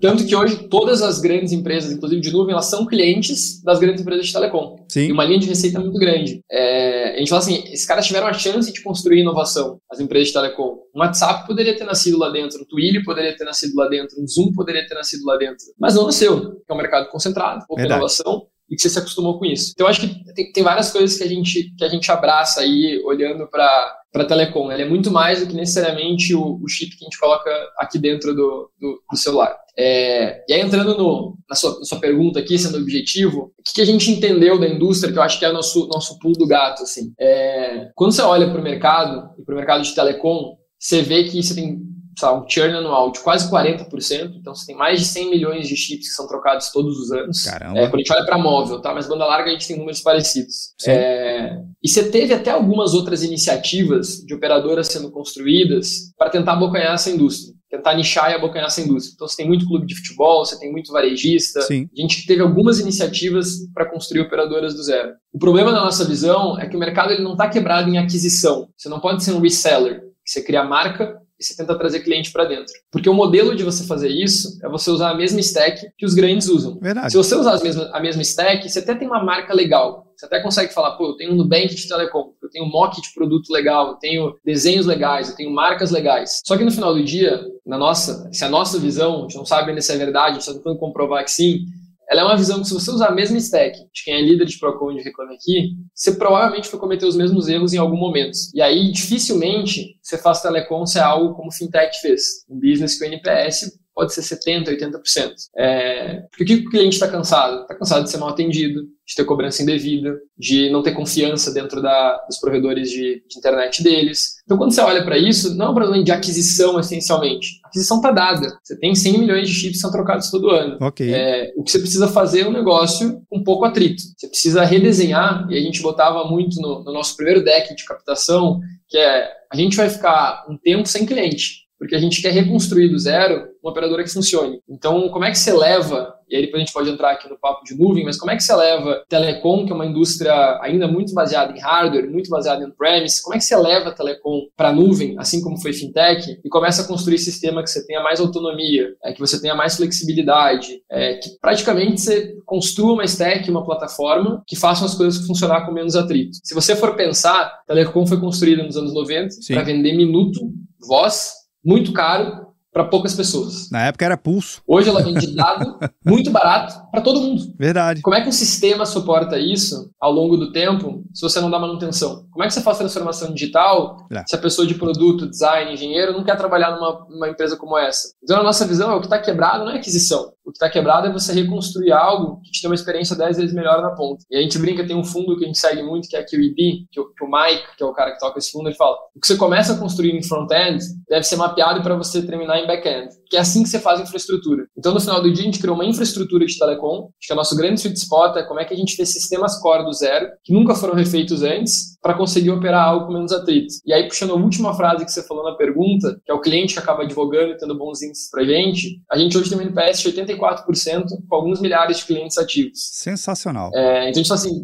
Tanto 0.00 0.24
que 0.24 0.36
hoje 0.36 0.68
todas 0.68 1.02
as 1.02 1.18
grandes 1.18 1.52
empresas, 1.52 1.90
inclusive 1.90 2.20
de 2.20 2.30
nuvem, 2.30 2.52
elas 2.52 2.66
são 2.66 2.86
clientes 2.86 3.60
das 3.64 3.80
grandes 3.80 4.00
empresas 4.00 4.26
de 4.26 4.32
telecom. 4.32 4.76
Sim. 4.88 5.08
E 5.08 5.12
uma 5.12 5.24
linha 5.24 5.40
de 5.40 5.48
receita 5.48 5.80
muito 5.80 5.98
grande. 5.98 6.40
É, 6.48 7.16
a 7.16 7.18
gente 7.18 7.30
fala 7.30 7.42
assim, 7.42 7.64
esses 7.72 7.84
caras 7.84 8.06
tiveram 8.06 8.28
a 8.28 8.32
chance 8.32 8.72
de 8.72 8.80
construir 8.80 9.22
inovação, 9.22 9.80
as 9.90 9.98
empresas 9.98 10.28
de 10.28 10.34
telecom. 10.34 10.78
Um 10.94 11.00
WhatsApp 11.00 11.48
poderia 11.48 11.76
ter 11.76 11.84
nascido 11.84 12.16
lá 12.16 12.30
dentro, 12.30 12.62
um 12.62 12.64
Twilio 12.64 13.02
poderia 13.02 13.36
ter 13.36 13.44
nascido 13.44 13.74
lá 13.74 13.88
dentro, 13.88 14.22
um 14.22 14.28
Zoom 14.28 14.52
poderia 14.52 14.86
ter 14.86 14.94
nascido 14.94 15.24
lá 15.24 15.36
dentro. 15.36 15.66
Mas 15.80 15.96
não 15.96 16.06
nasceu, 16.06 16.62
é 16.68 16.72
um 16.72 16.76
mercado 16.76 17.10
concentrado, 17.10 17.64
pouca 17.66 17.82
Verdade. 17.82 17.98
inovação 17.98 18.46
e 18.70 18.76
que 18.76 18.82
você 18.82 18.90
se 18.90 18.98
acostumou 18.98 19.38
com 19.38 19.44
isso. 19.44 19.72
Então, 19.74 19.86
eu 19.86 19.90
acho 19.90 20.00
que 20.00 20.34
tem, 20.34 20.52
tem 20.52 20.62
várias 20.62 20.90
coisas 20.90 21.16
que 21.16 21.24
a 21.24 21.28
gente, 21.28 21.74
que 21.76 21.84
a 21.84 21.88
gente 21.88 22.10
abraça 22.10 22.60
aí, 22.60 23.02
olhando 23.04 23.46
para 23.48 24.02
para 24.12 24.26
telecom. 24.26 24.70
Ele 24.70 24.82
é 24.82 24.88
muito 24.88 25.10
mais 25.10 25.40
do 25.40 25.46
que 25.46 25.54
necessariamente 25.54 26.34
o, 26.34 26.60
o, 26.62 26.68
chip 26.68 26.96
que 26.96 27.04
a 27.04 27.06
gente 27.06 27.18
coloca 27.18 27.50
aqui 27.78 27.98
dentro 27.98 28.34
do, 28.34 28.70
do, 28.78 29.02
do 29.10 29.16
celular. 29.16 29.56
É, 29.76 30.44
e 30.46 30.52
aí, 30.52 30.60
entrando 30.60 30.96
no, 30.98 31.38
na, 31.48 31.56
sua, 31.56 31.78
na, 31.78 31.84
sua, 31.84 31.98
pergunta 31.98 32.38
aqui, 32.38 32.58
sendo 32.58 32.76
objetivo, 32.76 33.52
o 33.58 33.62
que, 33.64 33.72
que, 33.72 33.80
a 33.80 33.86
gente 33.86 34.10
entendeu 34.10 34.60
da 34.60 34.68
indústria, 34.68 35.10
que 35.10 35.18
eu 35.18 35.22
acho 35.22 35.38
que 35.38 35.46
é 35.46 35.50
o 35.50 35.54
nosso, 35.54 35.88
nosso 35.88 36.18
pulo 36.18 36.34
do 36.34 36.46
gato, 36.46 36.82
assim. 36.82 37.14
É, 37.18 37.90
quando 37.94 38.12
você 38.12 38.20
olha 38.20 38.50
para 38.50 38.60
o 38.60 38.64
mercado, 38.64 39.30
e 39.38 39.44
para 39.44 39.54
o 39.54 39.56
mercado 39.56 39.82
de 39.82 39.94
telecom, 39.94 40.58
você 40.78 41.00
vê 41.00 41.24
que 41.24 41.42
você 41.42 41.54
tem 41.54 41.80
sabe, 42.18 42.44
um 42.44 42.48
churn 42.48 42.74
anual 42.74 43.10
de 43.10 43.20
quase 43.20 43.50
40%, 43.50 44.36
então 44.36 44.54
você 44.54 44.66
tem 44.66 44.76
mais 44.76 45.00
de 45.00 45.06
100 45.06 45.30
milhões 45.30 45.68
de 45.68 45.76
chips 45.76 46.08
que 46.08 46.14
são 46.14 46.26
trocados 46.26 46.70
todos 46.70 46.98
os 46.98 47.12
anos. 47.12 47.42
Caramba. 47.42 47.78
É, 47.78 47.86
quando 47.86 47.94
a 47.96 47.98
gente 47.98 48.12
olha 48.12 48.26
para 48.26 48.38
móvel, 48.38 48.80
tá? 48.80 48.94
Mas 48.94 49.08
banda 49.08 49.24
larga 49.24 49.50
a 49.50 49.52
gente 49.52 49.66
tem 49.66 49.76
números 49.76 50.00
parecidos. 50.00 50.74
É, 50.86 51.58
e 51.82 51.88
você 51.88 52.10
teve 52.10 52.34
até 52.34 52.50
algumas 52.50 52.94
outras 52.94 53.22
iniciativas 53.22 54.18
de 54.24 54.34
operadoras 54.34 54.88
sendo 54.88 55.10
construídas 55.10 56.12
para 56.16 56.30
tentar 56.30 56.52
abocanhar 56.52 56.94
essa 56.94 57.10
indústria 57.10 57.54
tentar 57.72 57.94
nichar 57.94 58.30
e 58.30 58.34
abocanhar 58.34 58.66
essa 58.66 58.82
indústria. 58.82 59.14
Então, 59.14 59.26
você 59.26 59.36
tem 59.36 59.48
muito 59.48 59.66
clube 59.66 59.86
de 59.86 59.94
futebol, 59.94 60.44
você 60.44 60.58
tem 60.58 60.70
muito 60.70 60.92
varejista. 60.92 61.62
Sim. 61.62 61.88
A 61.96 62.00
gente 62.02 62.26
teve 62.26 62.42
algumas 62.42 62.78
iniciativas 62.78 63.66
para 63.72 63.86
construir 63.86 64.20
operadoras 64.20 64.74
do 64.74 64.82
zero. 64.82 65.14
O 65.32 65.38
problema 65.38 65.72
na 65.72 65.82
nossa 65.82 66.04
visão 66.04 66.60
é 66.60 66.68
que 66.68 66.76
o 66.76 66.78
mercado 66.78 67.12
ele 67.12 67.22
não 67.22 67.32
está 67.32 67.48
quebrado 67.48 67.88
em 67.88 67.96
aquisição. 67.96 68.68
Você 68.76 68.90
não 68.90 69.00
pode 69.00 69.24
ser 69.24 69.32
um 69.32 69.40
reseller. 69.40 70.02
Você 70.24 70.42
cria 70.42 70.60
a 70.60 70.68
marca, 70.68 71.18
e 71.42 71.46
você 71.46 71.56
tenta 71.56 71.76
trazer 71.76 72.00
cliente 72.00 72.32
para 72.32 72.44
dentro. 72.44 72.72
Porque 72.90 73.08
o 73.08 73.14
modelo 73.14 73.54
de 73.54 73.64
você 73.64 73.84
fazer 73.84 74.08
isso 74.08 74.58
é 74.62 74.68
você 74.68 74.90
usar 74.90 75.10
a 75.10 75.14
mesma 75.14 75.40
stack 75.40 75.88
que 75.98 76.06
os 76.06 76.14
grandes 76.14 76.48
usam. 76.48 76.78
Verdade. 76.80 77.10
Se 77.10 77.16
você 77.16 77.34
usar 77.34 77.60
mesmas, 77.62 77.90
a 77.92 78.00
mesma 78.00 78.22
stack, 78.22 78.68
você 78.68 78.78
até 78.78 78.94
tem 78.94 79.08
uma 79.08 79.22
marca 79.22 79.52
legal. 79.52 80.06
Você 80.16 80.26
até 80.26 80.40
consegue 80.40 80.72
falar, 80.72 80.92
pô, 80.92 81.08
eu 81.08 81.16
tenho 81.16 81.32
um 81.32 81.34
Nubank 81.34 81.74
de 81.74 81.88
telecom, 81.88 82.32
eu 82.40 82.48
tenho 82.48 82.64
um 82.64 82.70
mock 82.70 83.00
de 83.02 83.12
produto 83.12 83.50
legal, 83.50 83.88
eu 83.88 83.94
tenho 83.94 84.36
desenhos 84.44 84.86
legais, 84.86 85.30
eu 85.30 85.36
tenho 85.36 85.50
marcas 85.50 85.90
legais. 85.90 86.40
Só 86.44 86.56
que 86.56 86.64
no 86.64 86.70
final 86.70 86.94
do 86.94 87.02
dia, 87.02 87.40
na 87.66 87.76
nossa, 87.76 88.30
se 88.32 88.44
a 88.44 88.48
nossa 88.48 88.78
visão, 88.78 89.18
a 89.18 89.22
gente 89.22 89.36
não 89.36 89.44
sabe 89.44 89.70
ainda 89.70 89.80
se 89.80 89.92
é 89.92 89.96
verdade, 89.96 90.28
a 90.28 90.32
gente 90.34 90.42
está 90.42 90.54
tentando 90.54 90.78
comprovar 90.78 91.24
que 91.24 91.30
sim, 91.30 91.64
ela 92.12 92.20
é 92.20 92.24
uma 92.24 92.36
visão 92.36 92.60
que 92.60 92.68
se 92.68 92.74
você 92.74 92.90
usar 92.90 93.08
a 93.08 93.14
mesma 93.14 93.38
stack 93.38 93.74
de 93.74 94.04
quem 94.04 94.12
é 94.12 94.20
líder 94.20 94.44
de 94.44 94.58
Procon 94.58 94.94
de 94.94 95.02
Reclame 95.02 95.34
Aqui, 95.34 95.70
você 95.94 96.12
provavelmente 96.12 96.70
vai 96.70 96.78
cometer 96.78 97.06
os 97.06 97.16
mesmos 97.16 97.48
erros 97.48 97.72
em 97.72 97.78
algum 97.78 97.96
momento. 97.96 98.36
E 98.54 98.60
aí, 98.60 98.92
dificilmente, 98.92 99.98
você 100.02 100.18
faz 100.18 100.42
telecom 100.42 100.84
ser 100.84 101.00
algo 101.00 101.34
como 101.34 101.48
o 101.48 101.52
Fintech 101.52 101.98
fez. 102.02 102.44
Um 102.50 102.60
business 102.60 102.98
que 102.98 103.04
o 103.04 103.08
NPS 103.08 103.78
pode 103.94 104.12
ser 104.12 104.22
70%, 104.22 104.68
80%. 104.68 105.32
É, 105.56 106.22
porque 106.30 106.42
o 106.42 106.46
que 106.46 106.66
o 106.66 106.70
cliente 106.70 106.94
está 106.94 107.08
cansado? 107.08 107.62
Está 107.62 107.74
cansado 107.74 108.04
de 108.04 108.10
ser 108.10 108.18
mal 108.18 108.30
atendido, 108.30 108.82
de 109.06 109.14
ter 109.14 109.24
cobrança 109.24 109.62
indevida, 109.62 110.18
de 110.38 110.70
não 110.70 110.82
ter 110.82 110.92
confiança 110.92 111.52
dentro 111.52 111.82
da, 111.82 112.16
dos 112.26 112.38
provedores 112.38 112.90
de, 112.90 113.22
de, 113.28 113.38
internet 113.38 113.82
deles. 113.82 114.36
Então, 114.44 114.56
quando 114.56 114.72
você 114.72 114.80
olha 114.80 115.04
para 115.04 115.18
isso, 115.18 115.54
não 115.56 115.66
é 115.66 115.70
um 115.70 115.74
problema 115.74 116.02
de 116.02 116.12
aquisição, 116.12 116.80
essencialmente. 116.80 117.60
A 117.64 117.68
aquisição 117.68 117.98
está 117.98 118.10
dada. 118.10 118.58
Você 118.62 118.78
tem 118.78 118.94
100 118.94 119.18
milhões 119.18 119.48
de 119.48 119.54
chips 119.54 119.76
que 119.76 119.80
são 119.80 119.90
trocados 119.90 120.30
todo 120.30 120.50
ano. 120.50 120.78
Okay. 120.80 121.12
É, 121.12 121.52
o 121.56 121.62
que 121.62 121.70
você 121.70 121.78
precisa 121.78 122.08
fazer 122.08 122.40
é 122.40 122.48
um 122.48 122.52
negócio 122.52 123.22
com 123.28 123.42
pouco 123.42 123.64
atrito. 123.64 124.02
Você 124.16 124.28
precisa 124.28 124.64
redesenhar, 124.64 125.46
e 125.50 125.58
a 125.58 125.60
gente 125.60 125.82
botava 125.82 126.24
muito 126.24 126.60
no, 126.60 126.82
no 126.82 126.92
nosso 126.92 127.16
primeiro 127.16 127.44
deck 127.44 127.74
de 127.74 127.84
captação, 127.84 128.60
que 128.88 128.96
é 128.96 129.42
a 129.52 129.56
gente 129.56 129.76
vai 129.76 129.90
ficar 129.90 130.46
um 130.48 130.56
tempo 130.56 130.88
sem 130.88 131.04
cliente 131.04 131.61
porque 131.82 131.96
a 131.96 131.98
gente 131.98 132.22
quer 132.22 132.30
reconstruir 132.30 132.88
do 132.90 132.96
zero 132.96 133.48
uma 133.60 133.72
operadora 133.72 134.04
que 134.04 134.08
funcione. 134.08 134.60
Então, 134.68 135.08
como 135.08 135.24
é 135.24 135.32
que 135.32 135.38
você 135.38 135.52
leva, 135.52 136.14
e 136.30 136.36
aí 136.36 136.42
depois 136.42 136.62
a 136.62 136.64
gente 136.64 136.72
pode 136.72 136.88
entrar 136.88 137.10
aqui 137.10 137.28
no 137.28 137.36
papo 137.36 137.64
de 137.64 137.76
nuvem, 137.76 138.04
mas 138.04 138.16
como 138.16 138.30
é 138.30 138.36
que 138.36 138.42
você 138.44 138.54
leva 138.54 139.02
telecom, 139.08 139.66
que 139.66 139.72
é 139.72 139.74
uma 139.74 139.84
indústria 139.84 140.60
ainda 140.62 140.86
muito 140.86 141.12
baseada 141.12 141.52
em 141.52 141.60
hardware, 141.60 142.08
muito 142.08 142.30
baseada 142.30 142.62
em 142.62 142.68
on-premise, 142.68 143.20
como 143.20 143.34
é 143.34 143.38
que 143.38 143.44
você 143.44 143.56
leva 143.56 143.90
telecom 143.90 144.42
para 144.56 144.72
nuvem, 144.72 145.16
assim 145.18 145.42
como 145.42 145.60
foi 145.60 145.72
fintech, 145.72 146.38
e 146.44 146.48
começa 146.48 146.82
a 146.82 146.86
construir 146.86 147.18
sistema 147.18 147.64
que 147.64 147.70
você 147.70 147.84
tenha 147.84 148.00
mais 148.00 148.20
autonomia, 148.20 148.94
é, 149.02 149.12
que 149.12 149.18
você 149.18 149.40
tenha 149.40 149.56
mais 149.56 149.76
flexibilidade, 149.76 150.80
é, 150.88 151.14
que 151.14 151.30
praticamente 151.40 152.00
você 152.00 152.36
construa 152.46 152.92
uma 152.92 153.04
stack, 153.04 153.50
uma 153.50 153.64
plataforma 153.64 154.40
que 154.46 154.54
faça 154.54 154.84
as 154.84 154.94
coisas 154.94 155.26
funcionar 155.26 155.66
com 155.66 155.72
menos 155.72 155.96
atrito. 155.96 156.38
Se 156.44 156.54
você 156.54 156.76
for 156.76 156.94
pensar, 156.94 157.60
telecom 157.66 158.06
foi 158.06 158.20
construída 158.20 158.62
nos 158.62 158.76
anos 158.76 158.94
90 158.94 159.34
para 159.48 159.62
vender 159.64 159.96
minuto, 159.96 160.40
voz, 160.86 161.41
muito 161.64 161.92
caro 161.92 162.52
para 162.72 162.84
poucas 162.84 163.14
pessoas. 163.14 163.70
Na 163.70 163.86
época 163.86 164.04
era 164.04 164.16
pulso. 164.16 164.62
Hoje 164.66 164.88
ela 164.88 165.02
vende 165.02 165.34
dado 165.34 165.78
muito 166.04 166.30
barato 166.30 166.74
para 166.90 167.02
todo 167.02 167.20
mundo. 167.20 167.54
Verdade. 167.58 168.00
Como 168.00 168.16
é 168.16 168.22
que 168.22 168.30
o 168.30 168.32
sistema 168.32 168.86
suporta 168.86 169.38
isso 169.38 169.90
ao 170.00 170.10
longo 170.10 170.38
do 170.38 170.50
tempo 170.52 171.04
se 171.12 171.20
você 171.20 171.38
não 171.38 171.50
dá 171.50 171.58
manutenção? 171.58 172.24
Como 172.30 172.42
é 172.42 172.46
que 172.46 172.54
você 172.54 172.62
faz 172.62 172.78
transformação 172.78 173.34
digital 173.34 174.06
é. 174.10 174.24
se 174.26 174.34
a 174.34 174.38
pessoa 174.38 174.66
de 174.66 174.74
produto, 174.74 175.28
design, 175.28 175.74
engenheiro 175.74 176.12
não 176.12 176.24
quer 176.24 176.36
trabalhar 176.36 176.70
numa, 176.70 177.06
numa 177.10 177.28
empresa 177.28 177.56
como 177.58 177.76
essa? 177.76 178.14
Então 178.22 178.40
a 178.40 178.42
nossa 178.42 178.66
visão 178.66 178.90
é 178.90 178.94
o 178.94 179.00
que 179.00 179.06
está 179.06 179.18
quebrado 179.18 179.64
não 179.64 179.72
é 179.72 179.76
aquisição. 179.76 180.32
O 180.44 180.50
que 180.50 180.56
está 180.56 180.68
quebrado 180.68 181.06
é 181.06 181.12
você 181.12 181.32
reconstruir 181.32 181.92
algo 181.92 182.40
que 182.40 182.50
te 182.50 182.60
tem 182.60 182.68
uma 182.70 182.74
experiência 182.74 183.16
10 183.16 183.36
vezes 183.36 183.54
melhor 183.54 183.80
na 183.80 183.90
ponta. 183.94 184.24
E 184.30 184.36
a 184.36 184.42
gente 184.42 184.58
brinca, 184.58 184.84
tem 184.84 184.96
um 184.96 185.04
fundo 185.04 185.36
que 185.36 185.44
a 185.44 185.46
gente 185.46 185.58
segue 185.58 185.82
muito, 185.82 186.08
que 186.08 186.16
é 186.16 186.20
a 186.20 186.24
QED, 186.24 186.86
que 186.90 187.00
o, 187.00 187.12
que 187.14 187.24
o 187.24 187.30
Mike, 187.30 187.76
que 187.76 187.82
é 187.82 187.86
o 187.86 187.92
cara 187.92 188.12
que 188.12 188.18
toca 188.18 188.38
esse 188.38 188.50
fundo, 188.50 188.68
ele 188.68 188.76
fala: 188.76 188.96
o 189.14 189.20
que 189.20 189.26
você 189.26 189.36
começa 189.36 189.72
a 189.72 189.78
construir 189.78 190.16
em 190.16 190.22
front-end 190.22 190.82
deve 191.08 191.22
ser 191.22 191.36
mapeado 191.36 191.82
para 191.82 191.96
você 191.96 192.26
terminar 192.26 192.58
em 192.58 192.66
back-end. 192.66 193.08
Que 193.32 193.38
é 193.38 193.40
assim 193.40 193.62
que 193.62 193.70
você 193.70 193.78
faz 193.78 193.98
infraestrutura. 193.98 194.66
Então, 194.76 194.92
no 194.92 195.00
final 195.00 195.22
do 195.22 195.32
dia, 195.32 195.40
a 195.40 195.46
gente 195.46 195.58
criou 195.58 195.74
uma 195.74 195.86
infraestrutura 195.86 196.44
de 196.44 196.58
telecom. 196.58 197.08
Acho 197.18 197.28
que 197.28 197.32
o 197.32 197.36
nosso 197.36 197.56
grande 197.56 197.80
sweet 197.80 197.98
spot 197.98 198.36
é 198.36 198.42
como 198.42 198.60
é 198.60 198.64
que 198.66 198.74
a 198.74 198.76
gente 198.76 198.94
fez 198.94 199.08
sistemas 199.08 199.58
core 199.58 199.86
do 199.86 199.92
zero, 199.94 200.28
que 200.44 200.52
nunca 200.52 200.74
foram 200.74 200.92
refeitos 200.92 201.42
antes, 201.42 201.98
para 202.02 202.12
conseguir 202.12 202.50
operar 202.50 202.86
algo 202.86 203.06
com 203.06 203.14
menos 203.14 203.32
atrito. 203.32 203.72
E 203.86 203.92
aí, 203.94 204.06
puxando 204.06 204.32
a 204.32 204.36
última 204.36 204.74
frase 204.74 205.06
que 205.06 205.10
você 205.10 205.22
falou 205.26 205.44
na 205.44 205.56
pergunta, 205.56 206.20
que 206.22 206.30
é 206.30 206.34
o 206.34 206.42
cliente 206.42 206.74
que 206.74 206.78
acaba 206.78 207.04
advogando 207.04 207.52
e 207.52 207.56
tendo 207.56 207.74
bons 207.74 208.02
índices 208.02 208.30
para 208.30 208.44
gente, 208.44 209.00
a 209.10 209.16
gente 209.16 209.38
hoje 209.38 209.48
tem 209.48 209.56
um 209.56 209.62
NPS 209.62 210.02
de 210.02 210.12
84% 210.12 211.06
com 211.26 211.34
alguns 211.34 211.58
milhares 211.58 212.00
de 212.00 212.04
clientes 212.04 212.36
ativos. 212.36 212.90
Sensacional. 212.92 213.70
É, 213.74 214.10
então, 214.10 214.10
a 214.10 214.12
gente 214.12 214.28
fala 214.28 214.40
assim, 214.40 214.60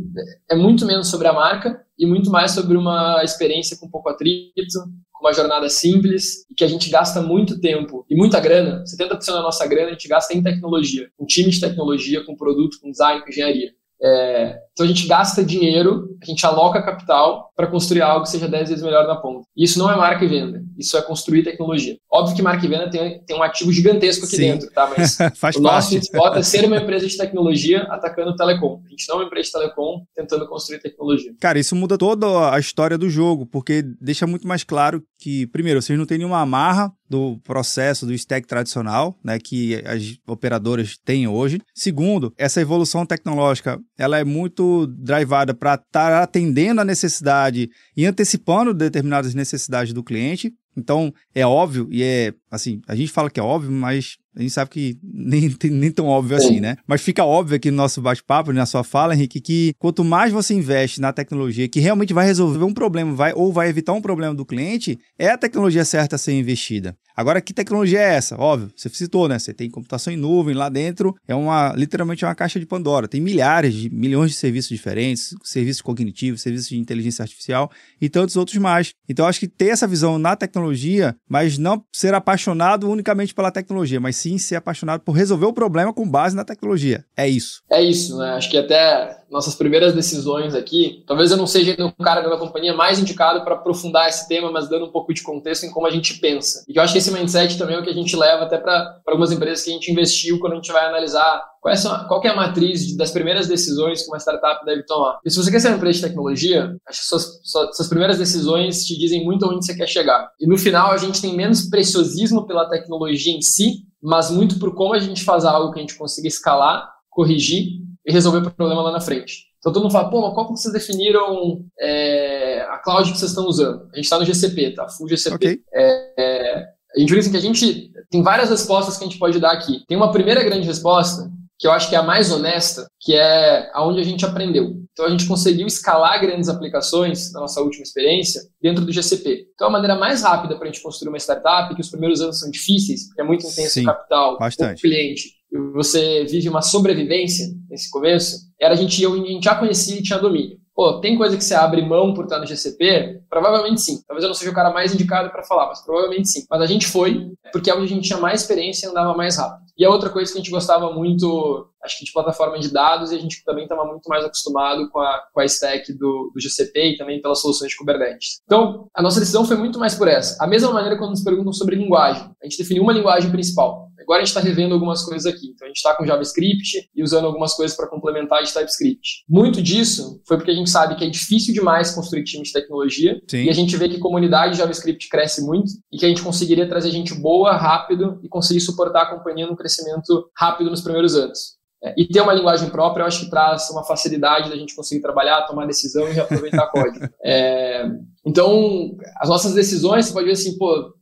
é 0.51 0.55
muito 0.55 0.85
menos 0.85 1.09
sobre 1.09 1.27
a 1.27 1.33
marca 1.33 1.88
e 1.99 2.07
muito 2.07 2.31
mais 2.31 2.53
sobre 2.53 2.77
uma 2.77 3.23
experiência 3.25 3.77
com 3.77 3.91
pouco 3.91 4.09
atrito, 4.09 4.79
com 5.13 5.27
uma 5.27 5.33
jornada 5.33 5.69
simples 5.69 6.47
e 6.51 6.55
que 6.55 6.65
a 6.65 6.69
gente 6.69 6.89
gasta 6.89 7.21
muito 7.21 7.61
tempo 7.61 8.07
e 8.09 8.15
muita 8.15 8.39
grana, 8.39 8.85
70% 8.85 9.27
da 9.27 9.43
nossa 9.43 9.67
grana 9.67 9.89
a 9.89 9.93
gente 9.93 10.09
gasta 10.09 10.33
em 10.33 10.43
tecnologia, 10.43 11.11
com 11.17 11.27
time 11.27 11.51
de 11.51 11.61
tecnologia, 11.61 12.25
com 12.25 12.37
produto, 12.37 12.79
com 12.81 12.91
design, 12.91 13.23
com 13.23 13.29
engenharia. 13.29 13.73
É, 14.01 14.57
então 14.79 14.87
a 14.87 14.89
gente 14.89 15.09
gasta 15.09 15.45
dinheiro, 15.45 16.17
a 16.23 16.25
gente 16.25 16.47
aloca 16.47 16.81
capital 16.81 17.51
para 17.57 17.67
construir 17.67 18.01
algo 18.01 18.23
que 18.23 18.31
seja 18.31 18.47
10 18.47 18.69
vezes 18.69 18.85
melhor 18.85 19.09
na 19.09 19.17
ponta. 19.17 19.45
E 19.57 19.65
isso 19.65 19.77
não 19.77 19.91
é 19.91 19.97
marca 19.97 20.25
e 20.25 20.29
venda, 20.29 20.63
isso 20.79 20.97
é 20.97 21.03
construir 21.03 21.43
tecnologia. 21.43 21.97
Óbvio 22.09 22.37
que 22.37 22.43
marca 22.43 22.65
e 22.65 22.69
venda 22.69 22.89
tem, 22.89 23.21
tem 23.25 23.37
um 23.37 23.43
ativo 23.43 23.73
gigantesco 23.73 24.25
aqui 24.25 24.37
Sim. 24.37 24.43
dentro, 24.43 24.71
tá? 24.71 24.89
Mas 24.97 25.19
o 25.57 25.61
nosso 25.61 25.97
spot 25.97 26.37
é 26.37 26.43
ser 26.45 26.65
uma 26.65 26.77
empresa 26.77 27.09
de 27.09 27.17
tecnologia 27.17 27.83
atacando 27.91 28.31
o 28.31 28.37
telecom. 28.37 28.81
A 28.87 28.91
gente 28.91 29.09
não 29.09 29.17
é 29.17 29.19
uma 29.19 29.27
empresa 29.27 29.47
de 29.47 29.53
telecom 29.53 30.05
tentando 30.15 30.47
construir 30.47 30.79
tecnologia. 30.79 31.33
Cara, 31.41 31.59
isso 31.59 31.75
muda 31.75 31.99
toda 31.99 32.55
a 32.55 32.61
história 32.61 32.97
do 32.97 33.11
jogo, 33.11 33.47
porque 33.47 33.83
deixa 34.01 34.29
muito 34.29 34.47
mais 34.47 34.63
claro 34.63 35.03
que, 35.19 35.49
primeiro, 35.49 35.83
vocês 35.83 35.99
não 35.99 36.07
têm 36.07 36.19
nenhuma 36.19 36.41
amarra 36.41 36.93
do 37.11 37.39
processo 37.43 38.07
do 38.07 38.13
stack 38.13 38.47
tradicional, 38.47 39.19
né, 39.25 39.39
que 39.39 39.83
as 39.87 40.19
operadoras 40.27 40.99
têm 41.05 41.27
hoje. 41.27 41.61
Segundo, 41.75 42.33
essa 42.37 42.61
evolução 42.61 43.07
tecnológica, 43.07 43.81
ela 43.97 44.19
é 44.19 44.25
muito 44.25 44.68
drivada 44.87 45.55
para 45.55 45.75
estar 45.75 46.11
tá 46.11 46.23
atendendo 46.23 46.81
a 46.81 46.85
necessidade 46.85 47.71
e 47.97 48.07
antecipando 48.07 48.75
determinadas 48.75 49.35
necessidades 49.35 49.93
do 49.93 50.03
cliente. 50.03 50.53
Então, 50.77 51.13
é 51.35 51.45
óbvio 51.45 51.89
e 51.91 52.03
é 52.03 52.33
assim, 52.51 52.81
a 52.87 52.95
gente 52.95 53.11
fala 53.11 53.29
que 53.29 53.41
é 53.41 53.43
óbvio, 53.43 53.73
mas 53.73 54.17
a 54.37 54.41
gente 54.41 54.53
sabe 54.53 54.71
que 54.71 54.99
nem, 55.03 55.55
nem 55.65 55.91
tão 55.91 56.07
óbvio 56.07 56.37
assim, 56.37 56.61
né? 56.61 56.77
Mas 56.87 57.03
fica 57.03 57.25
óbvio 57.25 57.57
aqui 57.57 57.71
no 57.71 57.77
nosso 57.77 58.01
bate-papo, 58.01 58.53
na 58.53 58.65
sua 58.65 58.85
fala, 58.85 59.15
Henrique, 59.15 59.41
que 59.41 59.75
quanto 59.79 60.05
mais 60.05 60.33
você 60.33 60.55
investe 60.55 61.01
na 61.01 61.13
tecnologia 61.13 61.69
que 61.69 61.81
realmente 61.81 62.15
vai 62.15 62.25
resolver 62.25 62.65
um 62.65 62.73
problema, 62.73 63.13
vai 63.13 63.33
ou 63.35 63.53
vai 63.53 63.69
evitar 63.69 63.93
um 63.93 64.01
problema 64.01 64.35
do 64.35 64.47
cliente, 64.47 64.99
é 65.19 65.29
a 65.31 65.39
tecnologia 65.39 65.85
certa 65.85 66.15
a 66.15 66.19
ser 66.19 66.33
investida. 66.33 66.97
Agora, 67.19 67.41
que 67.41 67.53
tecnologia 67.53 67.99
é 67.99 68.15
essa? 68.15 68.41
Óbvio, 68.41 68.71
você 68.77 68.89
citou, 68.91 69.27
né? 69.27 69.41
Você 69.41 69.53
tem 69.53 69.69
computação 69.69 70.13
em 70.13 70.17
nuvem 70.17 70.55
lá 70.55 70.69
dentro, 70.69 71.17
é 71.27 71.35
uma 71.35 71.75
literalmente 71.75 72.25
uma 72.25 72.33
caixa 72.33 72.61
de 72.61 72.65
Pandora. 72.65 73.09
Tem 73.09 73.21
milhares 73.21 73.75
de 73.75 73.91
milhões 73.91 74.31
de 74.31 74.37
serviços 74.37 74.71
diferentes, 74.71 75.35
serviços 75.43 75.83
cognitivos, 75.83 76.43
serviços 76.43 76.69
de 76.69 76.79
inteligência 76.79 77.25
artificial 77.25 77.73
e 78.01 78.09
tantos 78.09 78.37
outros 78.37 78.57
mais. 78.59 78.93
Então, 79.09 79.27
acho 79.27 79.41
que 79.41 79.49
ter 79.49 79.71
essa 79.71 79.85
visão 79.85 80.17
na 80.17 80.37
tecnologia, 80.37 81.17
mas 81.29 81.59
não 81.59 81.83
ser 81.93 82.15
apaixonado 82.15 82.89
unicamente 82.89 83.35
pela 83.35 83.51
tecnologia, 83.51 83.99
mas 83.99 84.15
sim 84.15 84.39
ser 84.39 84.55
apaixonado 84.55 85.01
por 85.01 85.11
resolver 85.11 85.47
o 85.47 85.53
problema 85.53 85.93
com 85.93 86.09
base 86.09 86.37
na 86.37 86.45
tecnologia. 86.45 87.05
É 87.17 87.29
isso. 87.29 87.63
É 87.69 87.83
isso, 87.83 88.17
né? 88.17 88.35
Acho 88.35 88.49
que 88.49 88.59
até 88.59 89.19
nossas 89.31 89.55
primeiras 89.55 89.95
decisões 89.95 90.55
aqui, 90.55 91.05
talvez 91.07 91.31
eu 91.31 91.37
não 91.37 91.47
seja 91.47 91.77
o 91.85 92.03
cara 92.03 92.23
da 92.23 92.37
companhia 92.37 92.75
mais 92.75 92.99
indicado 92.99 93.45
para 93.45 93.55
aprofundar 93.55 94.09
esse 94.09 94.27
tema, 94.27 94.51
mas 94.51 94.69
dando 94.69 94.87
um 94.87 94.91
pouco 94.91 95.13
de 95.13 95.23
contexto 95.23 95.65
em 95.65 95.71
como 95.71 95.87
a 95.87 95.91
gente 95.91 96.15
pensa. 96.15 96.65
E 96.69 96.77
eu 96.77 96.83
acho 96.83 96.93
que 96.93 96.99
esse 96.99 97.11
mindset 97.11 97.59
também 97.59 97.77
é 97.77 97.81
o 97.81 97.83
que 97.83 97.91
a 97.91 97.95
gente 97.95 98.17
leva 98.17 98.45
até 98.45 98.59
para 98.59 99.01
algumas 99.07 99.31
empresas 99.31 99.65
que 99.65 99.71
a 99.71 99.75
gente 99.75 99.91
investiu 99.91 100.39
quando 100.39 100.55
a 100.55 100.57
gente 100.57 100.73
vai 100.73 100.87
analisar 100.87 101.43
qual, 101.61 101.75
é, 101.75 101.79
qual 102.09 102.25
é 102.25 102.29
a 102.29 102.37
matriz 102.37 102.97
das 102.97 103.11
primeiras 103.11 103.47
decisões 103.47 104.03
que 104.03 104.09
uma 104.09 104.19
startup 104.19 104.65
deve 104.65 104.85
tomar. 104.85 105.19
E 105.25 105.31
se 105.31 105.37
você 105.37 105.51
quer 105.51 105.61
ser 105.61 105.69
uma 105.69 105.77
empresa 105.77 106.01
de 106.01 106.07
tecnologia, 106.07 106.77
acho 106.87 107.01
que 107.01 107.07
suas, 107.07 107.41
suas, 107.45 107.77
suas 107.77 107.89
primeiras 107.89 108.19
decisões 108.19 108.85
te 108.85 108.99
dizem 108.99 109.25
muito 109.25 109.47
onde 109.47 109.65
você 109.65 109.75
quer 109.75 109.89
chegar. 109.89 110.31
E 110.41 110.47
no 110.47 110.57
final 110.57 110.91
a 110.93 110.97
gente 110.97 111.21
tem 111.21 111.37
menos 111.37 111.69
preciosismo 111.69 112.47
pela 112.47 112.69
tecnologia 112.69 113.37
em 113.37 113.43
si, 113.43 113.85
mas 114.03 114.31
muito 114.31 114.59
por 114.59 114.75
como 114.75 114.95
a 114.95 114.99
gente 114.99 115.25
faz 115.25 115.45
algo 115.45 115.73
que 115.73 115.79
a 115.79 115.83
gente 115.83 115.97
consiga 115.97 116.29
escalar, 116.29 116.89
corrigir 117.11 117.88
e 118.09 118.13
resolver 118.13 118.39
o 118.39 118.51
problema 118.51 118.81
lá 118.81 118.91
na 118.91 119.01
frente. 119.01 119.49
Então 119.59 119.71
todo 119.71 119.83
mundo 119.83 119.93
fala, 119.93 120.09
pô, 120.09 120.23
mas 120.23 120.33
qual 120.33 120.47
que 120.47 120.53
vocês 120.53 120.73
definiram 120.73 121.63
é, 121.79 122.63
a 122.71 122.79
cloud 122.79 123.13
que 123.13 123.19
vocês 123.19 123.31
estão 123.31 123.47
usando? 123.47 123.83
A 123.93 123.97
gente 123.97 124.05
está 124.05 124.19
no 124.19 124.25
GCP, 124.25 124.71
tá? 124.71 124.89
Full 124.89 125.09
GCP. 125.09 125.35
Okay. 125.35 125.61
É, 125.75 126.15
é, 126.19 126.65
a 126.97 126.99
gente 126.99 127.15
diz 127.15 127.29
que 127.29 127.37
a 127.37 127.41
gente 127.41 127.93
tem 128.11 128.23
várias 128.23 128.49
respostas 128.49 128.97
que 128.97 129.05
a 129.05 129.07
gente 129.07 129.19
pode 129.19 129.39
dar 129.39 129.53
aqui. 129.53 129.85
Tem 129.87 129.97
uma 129.97 130.11
primeira 130.11 130.43
grande 130.43 130.67
resposta, 130.67 131.31
que 131.59 131.67
eu 131.67 131.73
acho 131.73 131.89
que 131.89 131.97
é 131.97 131.99
a 131.99 132.03
mais 132.03 132.33
honesta, 132.33 132.89
que 133.01 133.15
é 133.15 133.71
aonde 133.75 134.01
a 134.01 134.05
gente 134.05 134.25
aprendeu. 134.25 134.77
Então 134.93 135.05
a 135.05 135.11
gente 135.11 135.27
conseguiu 135.27 135.67
escalar 135.67 136.19
grandes 136.21 136.49
aplicações 136.49 137.33
na 137.33 137.41
nossa 137.41 137.61
última 137.61 137.83
experiência 137.83 138.41
dentro 138.63 138.87
do 138.87 138.93
GCP. 138.93 139.49
Então 139.55 139.69
a 139.69 139.71
maneira 139.71 139.97
mais 139.97 140.23
rápida 140.23 140.57
para 140.57 140.65
a 140.65 140.73
gente 140.73 140.83
construir 140.83 141.11
uma 141.11 141.19
startup, 141.19 141.75
que 141.75 141.81
os 141.81 141.91
primeiros 141.91 142.23
anos 142.23 142.41
são 142.41 142.51
difíceis, 142.51 143.09
porque 143.09 143.21
é 143.21 143.25
muito 143.25 143.47
intenso 143.47 143.75
Sim, 143.75 143.83
o 143.83 143.87
capital, 143.87 144.39
o 144.41 144.81
cliente, 144.81 145.38
você 145.75 146.25
vive 146.25 146.49
uma 146.49 146.63
sobrevivência 146.63 147.47
nesse 147.69 147.91
começo, 147.91 148.49
era 148.61 148.75
a 148.75 148.77
gente, 148.77 149.05
a 149.05 149.09
gente 149.11 149.45
já 149.45 149.55
conhecia 149.55 149.99
e 149.99 150.03
tinha 150.03 150.19
domínio. 150.19 150.59
Pô, 150.79 151.01
tem 151.01 151.19
coisa 151.19 151.37
que 151.37 151.43
você 151.43 151.55
abre 151.55 151.83
mão 151.83 152.15
por 152.15 152.23
estar 152.23 152.39
no 152.39 152.47
GCP? 152.47 153.23
Provavelmente 153.29 153.81
sim. 153.81 154.01
Talvez 154.07 154.23
eu 154.23 154.29
não 154.29 154.35
seja 154.35 154.53
o 154.53 154.55
cara 154.55 154.73
mais 154.73 154.95
indicado 154.95 155.29
para 155.29 155.43
falar, 155.43 155.67
mas 155.67 155.85
provavelmente 155.85 156.29
sim. 156.29 156.45
Mas 156.49 156.61
a 156.63 156.67
gente 156.67 156.87
foi, 156.87 157.33
porque 157.53 157.69
é 157.69 157.75
onde 157.75 157.87
a 157.87 157.97
gente 157.97 158.07
tinha 158.07 158.21
mais 158.21 158.43
experiência 158.43 158.87
e 158.87 158.91
andava 158.91 159.13
mais 159.13 159.37
rápido. 159.37 159.67
E 159.77 159.85
a 159.85 159.91
outra 159.91 160.09
coisa 160.09 160.31
que 160.31 160.39
a 160.39 160.41
gente 160.41 160.53
gostava 160.53 160.93
muito, 160.93 161.69
acho 161.83 161.99
que 161.99 162.05
de 162.05 162.13
plataforma 162.13 162.61
de 162.61 162.73
dados, 162.73 163.11
e 163.11 163.17
a 163.17 163.19
gente 163.19 163.43
também 163.45 163.65
estava 163.65 163.85
muito 163.87 164.09
mais 164.09 164.25
acostumado 164.25 164.89
com 164.91 165.01
a, 165.01 165.25
com 165.33 165.41
a 165.41 165.45
stack 165.47 165.93
do, 165.95 166.31
do 166.33 166.41
GCP 166.41 166.93
e 166.93 166.97
também 166.97 167.21
pelas 167.21 167.41
soluções 167.41 167.71
de 167.71 167.77
Kubernetes. 167.77 168.41
Então, 168.45 168.87
a 168.95 169.03
nossa 169.03 169.19
decisão 169.19 169.45
foi 169.45 169.57
muito 169.57 169.81
mais 169.81 169.97
por 169.97 170.07
essa. 170.07 170.37
A 170.41 170.47
mesma 170.47 170.73
maneira 170.73 170.97
quando 170.97 171.11
nos 171.11 171.25
perguntam 171.25 171.53
sobre 171.53 171.75
linguagem. 171.75 172.23
A 172.41 172.47
gente 172.47 172.59
definiu 172.59 172.85
uma 172.85 172.93
linguagem 172.93 173.33
principal. 173.33 173.88
Agora 174.09 174.23
a 174.23 174.25
gente 174.25 174.35
está 174.35 174.41
revendo 174.41 174.73
algumas 174.73 175.05
coisas 175.05 175.27
aqui. 175.31 175.49
Então 175.55 175.67
a 175.67 175.69
gente 175.69 175.77
está 175.77 175.95
com 175.95 176.07
JavaScript 176.07 176.89
e 176.97 177.03
usando 177.03 177.27
algumas 177.27 177.53
coisas 177.53 177.77
para 177.77 177.87
complementar 177.87 178.43
de 178.43 178.51
TypeScript. 178.51 179.25
Muito 179.29 179.61
disso 179.61 180.23
foi 180.27 180.39
porque 180.39 180.51
a 180.51 180.55
gente 180.55 180.71
sabe 180.71 180.97
que 180.97 181.05
é 181.05 181.11
difícil 181.11 181.53
demais 181.53 181.91
construir 181.91 182.25
time 182.25 182.43
de 182.43 182.51
tecnologia 182.51 183.21
Sim. 183.29 183.45
e 183.45 183.51
a 183.51 183.53
gente 183.53 183.77
vê 183.77 183.87
que 183.87 183.97
a 183.97 184.01
comunidade 184.01 184.53
de 184.53 184.59
JavaScript 184.61 185.11
cresce 185.11 185.45
muito 185.45 185.71
e 185.93 185.99
que 185.99 186.07
a 186.07 186.09
gente 186.09 186.23
conseguiria 186.23 186.67
trazer 186.67 186.91
gente 186.91 187.13
boa, 187.13 187.55
rápido 187.55 188.19
e 188.23 188.29
conseguir 188.31 188.63
suportar 188.63 189.03
a 189.03 189.15
companhia 189.15 189.47
num 189.47 189.55
crescimento 189.55 190.31
rápido 190.35 190.71
nos 190.71 190.81
primeiros 190.81 191.15
anos. 191.15 191.59
É, 191.85 191.95
e 191.97 192.09
ter 192.09 192.23
uma 192.23 192.33
linguagem 192.33 192.71
própria, 192.71 193.03
eu 193.03 193.07
acho 193.07 193.21
que 193.21 193.31
traz 193.31 193.69
uma 193.71 193.85
facilidade 193.85 194.51
da 194.51 194.57
gente 194.57 194.75
conseguir 194.75 195.03
trabalhar, 195.03 195.47
tomar 195.47 195.67
decisão 195.67 196.09
e 196.09 196.13
reaproveitar 196.13 196.67
código. 196.73 197.07
É, 197.23 197.87
então, 198.27 198.97
as 199.19 199.29
nossas 199.29 199.55
decisões, 199.55 200.07
você 200.07 200.13
pode 200.13 200.27
ver 200.27 200.33
assim, 200.33 200.57
pô, 200.59 200.95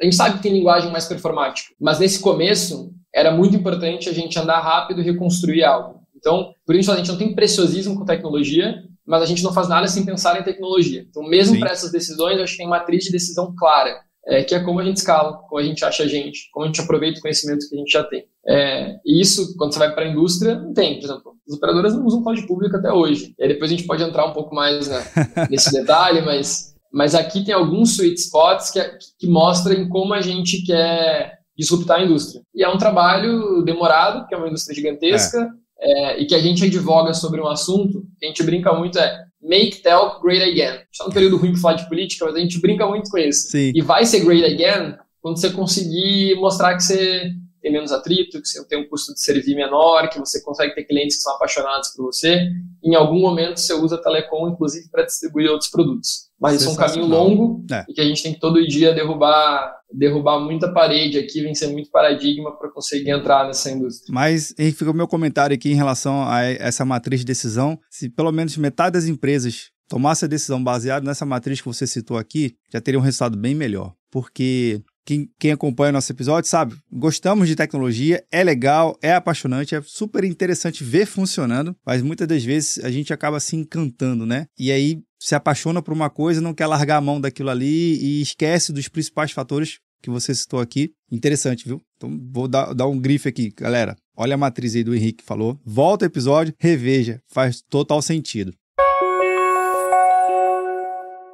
a 0.00 0.04
gente 0.04 0.16
sabe 0.16 0.36
que 0.36 0.42
tem 0.42 0.52
linguagem 0.52 0.90
mais 0.90 1.06
performática, 1.06 1.74
mas 1.78 1.98
nesse 1.98 2.20
começo 2.20 2.92
era 3.14 3.30
muito 3.30 3.56
importante 3.56 4.08
a 4.08 4.12
gente 4.12 4.38
andar 4.38 4.60
rápido 4.60 5.00
e 5.00 5.04
reconstruir 5.04 5.64
algo. 5.64 6.00
Então, 6.16 6.52
por 6.66 6.74
isso 6.74 6.90
a 6.92 6.96
gente 6.96 7.08
não 7.08 7.18
tem 7.18 7.34
preciosismo 7.34 7.98
com 7.98 8.04
tecnologia, 8.04 8.82
mas 9.06 9.22
a 9.22 9.26
gente 9.26 9.42
não 9.42 9.52
faz 9.52 9.68
nada 9.68 9.88
sem 9.88 10.04
pensar 10.04 10.38
em 10.38 10.44
tecnologia. 10.44 11.04
Então, 11.08 11.22
mesmo 11.22 11.58
para 11.58 11.72
essas 11.72 11.90
decisões, 11.90 12.36
eu 12.36 12.44
acho 12.44 12.52
que 12.52 12.58
tem 12.58 12.68
matriz 12.68 13.04
de 13.04 13.10
decisão 13.10 13.54
clara, 13.58 14.00
é, 14.26 14.44
que 14.44 14.54
é 14.54 14.60
como 14.60 14.78
a 14.78 14.84
gente 14.84 14.98
escala, 14.98 15.38
como 15.48 15.60
a 15.60 15.64
gente 15.64 15.84
acha 15.84 16.04
a 16.04 16.06
gente, 16.06 16.48
como 16.52 16.64
a 16.64 16.68
gente 16.68 16.80
aproveita 16.80 17.18
o 17.18 17.22
conhecimento 17.22 17.68
que 17.68 17.74
a 17.74 17.78
gente 17.78 17.90
já 17.90 18.04
tem. 18.04 18.24
É, 18.46 18.96
e 19.04 19.20
isso, 19.20 19.56
quando 19.56 19.72
você 19.72 19.78
vai 19.78 19.92
para 19.92 20.04
a 20.04 20.08
indústria, 20.08 20.54
não 20.54 20.72
tem. 20.72 21.00
Por 21.00 21.06
exemplo, 21.06 21.34
as 21.48 21.54
operadoras 21.54 21.94
não 21.94 22.04
usam 22.04 22.22
cloud 22.22 22.46
público 22.46 22.76
até 22.76 22.92
hoje. 22.92 23.34
E 23.38 23.42
aí 23.42 23.48
depois 23.48 23.70
a 23.70 23.74
gente 23.74 23.86
pode 23.86 24.02
entrar 24.02 24.26
um 24.26 24.32
pouco 24.32 24.54
mais 24.54 24.88
né, 24.88 25.02
nesse 25.50 25.72
detalhe, 25.72 26.22
mas 26.22 26.69
mas 26.92 27.14
aqui 27.14 27.44
tem 27.44 27.54
alguns 27.54 27.92
sweet 27.92 28.20
spots 28.20 28.70
que, 28.70 28.80
que 29.18 29.26
mostram 29.26 29.88
como 29.88 30.12
a 30.12 30.20
gente 30.20 30.64
quer 30.64 31.38
disruptar 31.56 32.00
a 32.00 32.04
indústria. 32.04 32.42
E 32.54 32.64
é 32.64 32.68
um 32.68 32.78
trabalho 32.78 33.62
demorado, 33.62 34.20
porque 34.20 34.34
é 34.34 34.38
uma 34.38 34.48
indústria 34.48 34.74
gigantesca, 34.74 35.50
é. 35.56 35.60
É, 35.82 36.20
e 36.20 36.26
que 36.26 36.34
a 36.34 36.38
gente 36.40 36.64
advoga 36.64 37.14
sobre 37.14 37.40
um 37.40 37.48
assunto 37.48 38.02
que 38.18 38.26
a 38.26 38.28
gente 38.28 38.42
brinca 38.42 38.72
muito 38.72 38.98
é 38.98 39.24
make 39.40 39.82
telco 39.82 40.20
great 40.22 40.42
again. 40.42 40.82
Está 40.92 41.04
num 41.04 41.10
período 41.10 41.38
ruim 41.38 41.52
para 41.52 41.60
falar 41.60 41.74
de 41.74 41.88
política, 41.88 42.26
mas 42.26 42.34
a 42.34 42.38
gente 42.38 42.60
brinca 42.60 42.86
muito 42.86 43.10
com 43.10 43.18
isso. 43.18 43.50
Sim. 43.50 43.72
E 43.74 43.80
vai 43.80 44.04
ser 44.04 44.20
great 44.20 44.44
again 44.44 44.96
quando 45.22 45.40
você 45.40 45.50
conseguir 45.50 46.34
mostrar 46.36 46.76
que 46.76 46.82
você 46.82 47.30
tem 47.62 47.72
menos 47.72 47.92
atrito, 47.92 48.40
que 48.40 48.48
você 48.48 48.66
tem 48.66 48.80
um 48.80 48.88
custo 48.88 49.12
de 49.12 49.20
servir 49.20 49.54
menor, 49.54 50.08
que 50.08 50.18
você 50.18 50.42
consegue 50.42 50.74
ter 50.74 50.84
clientes 50.84 51.16
que 51.16 51.22
são 51.22 51.34
apaixonados 51.34 51.90
por 51.90 52.06
você. 52.06 52.48
Em 52.82 52.94
algum 52.94 53.20
momento 53.20 53.60
você 53.60 53.74
usa 53.74 53.96
a 53.96 54.02
telecom, 54.02 54.48
inclusive, 54.48 54.88
para 54.90 55.04
distribuir 55.04 55.50
outros 55.50 55.70
produtos. 55.70 56.29
Mas 56.40 56.60
isso 56.60 56.70
é 56.70 56.72
um 56.72 56.76
caminho 56.76 57.06
longo 57.06 57.64
é. 57.70 57.84
e 57.88 57.92
que 57.92 58.00
a 58.00 58.04
gente 58.04 58.22
tem 58.22 58.32
que 58.32 58.40
todo 58.40 58.66
dia 58.66 58.94
derrubar, 58.94 59.76
derrubar 59.92 60.40
muita 60.40 60.72
parede 60.72 61.18
aqui, 61.18 61.42
vencer 61.42 61.68
muito 61.70 61.90
paradigma 61.90 62.56
para 62.56 62.70
conseguir 62.70 63.10
entrar 63.10 63.46
nessa 63.46 63.70
indústria. 63.70 64.12
Mas, 64.12 64.54
Henrique, 64.58 64.78
fica 64.78 64.90
o 64.90 64.94
meu 64.94 65.06
comentário 65.06 65.54
aqui 65.54 65.70
em 65.70 65.74
relação 65.74 66.26
a 66.26 66.42
essa 66.42 66.84
matriz 66.84 67.20
de 67.20 67.26
decisão. 67.26 67.78
Se 67.90 68.08
pelo 68.08 68.32
menos 68.32 68.56
metade 68.56 68.94
das 68.94 69.06
empresas 69.06 69.70
tomasse 69.86 70.24
a 70.24 70.28
decisão 70.28 70.62
baseada 70.62 71.04
nessa 71.04 71.26
matriz 71.26 71.60
que 71.60 71.66
você 71.66 71.86
citou 71.86 72.16
aqui, 72.16 72.54
já 72.72 72.80
teria 72.80 72.98
um 72.98 73.02
resultado 73.02 73.36
bem 73.36 73.54
melhor. 73.54 73.92
Porque 74.10 74.80
quem, 75.04 75.28
quem 75.38 75.50
acompanha 75.50 75.90
o 75.90 75.94
nosso 75.94 76.12
episódio 76.12 76.48
sabe, 76.48 76.76
gostamos 76.90 77.48
de 77.48 77.56
tecnologia, 77.56 78.24
é 78.30 78.44
legal, 78.44 78.96
é 79.02 79.12
apaixonante, 79.12 79.74
é 79.74 79.82
super 79.84 80.22
interessante 80.22 80.84
ver 80.84 81.06
funcionando, 81.06 81.74
mas 81.84 82.02
muitas 82.02 82.28
das 82.28 82.44
vezes 82.44 82.82
a 82.84 82.90
gente 82.90 83.12
acaba 83.12 83.40
se 83.40 83.56
encantando, 83.56 84.24
né? 84.24 84.46
E 84.56 84.70
aí 84.70 85.02
se 85.20 85.34
apaixona 85.34 85.82
por 85.82 85.92
uma 85.92 86.08
coisa, 86.08 86.40
não 86.40 86.54
quer 86.54 86.66
largar 86.66 86.96
a 86.96 87.00
mão 87.00 87.20
daquilo 87.20 87.50
ali 87.50 87.98
e 88.02 88.22
esquece 88.22 88.72
dos 88.72 88.88
principais 88.88 89.30
fatores 89.30 89.78
que 90.02 90.08
você 90.08 90.34
citou 90.34 90.58
aqui. 90.58 90.92
Interessante, 91.12 91.68
viu? 91.68 91.80
Então 91.96 92.18
vou 92.32 92.48
dar, 92.48 92.72
dar 92.72 92.86
um 92.86 92.98
grife 92.98 93.28
aqui, 93.28 93.52
galera. 93.54 93.94
Olha 94.16 94.34
a 94.34 94.38
matriz 94.38 94.74
aí 94.74 94.82
do 94.82 94.94
Henrique 94.94 95.18
que 95.18 95.24
falou. 95.24 95.60
Volta 95.64 96.06
o 96.06 96.08
episódio, 96.08 96.54
reveja, 96.58 97.20
faz 97.28 97.62
total 97.68 98.00
sentido. 98.00 98.52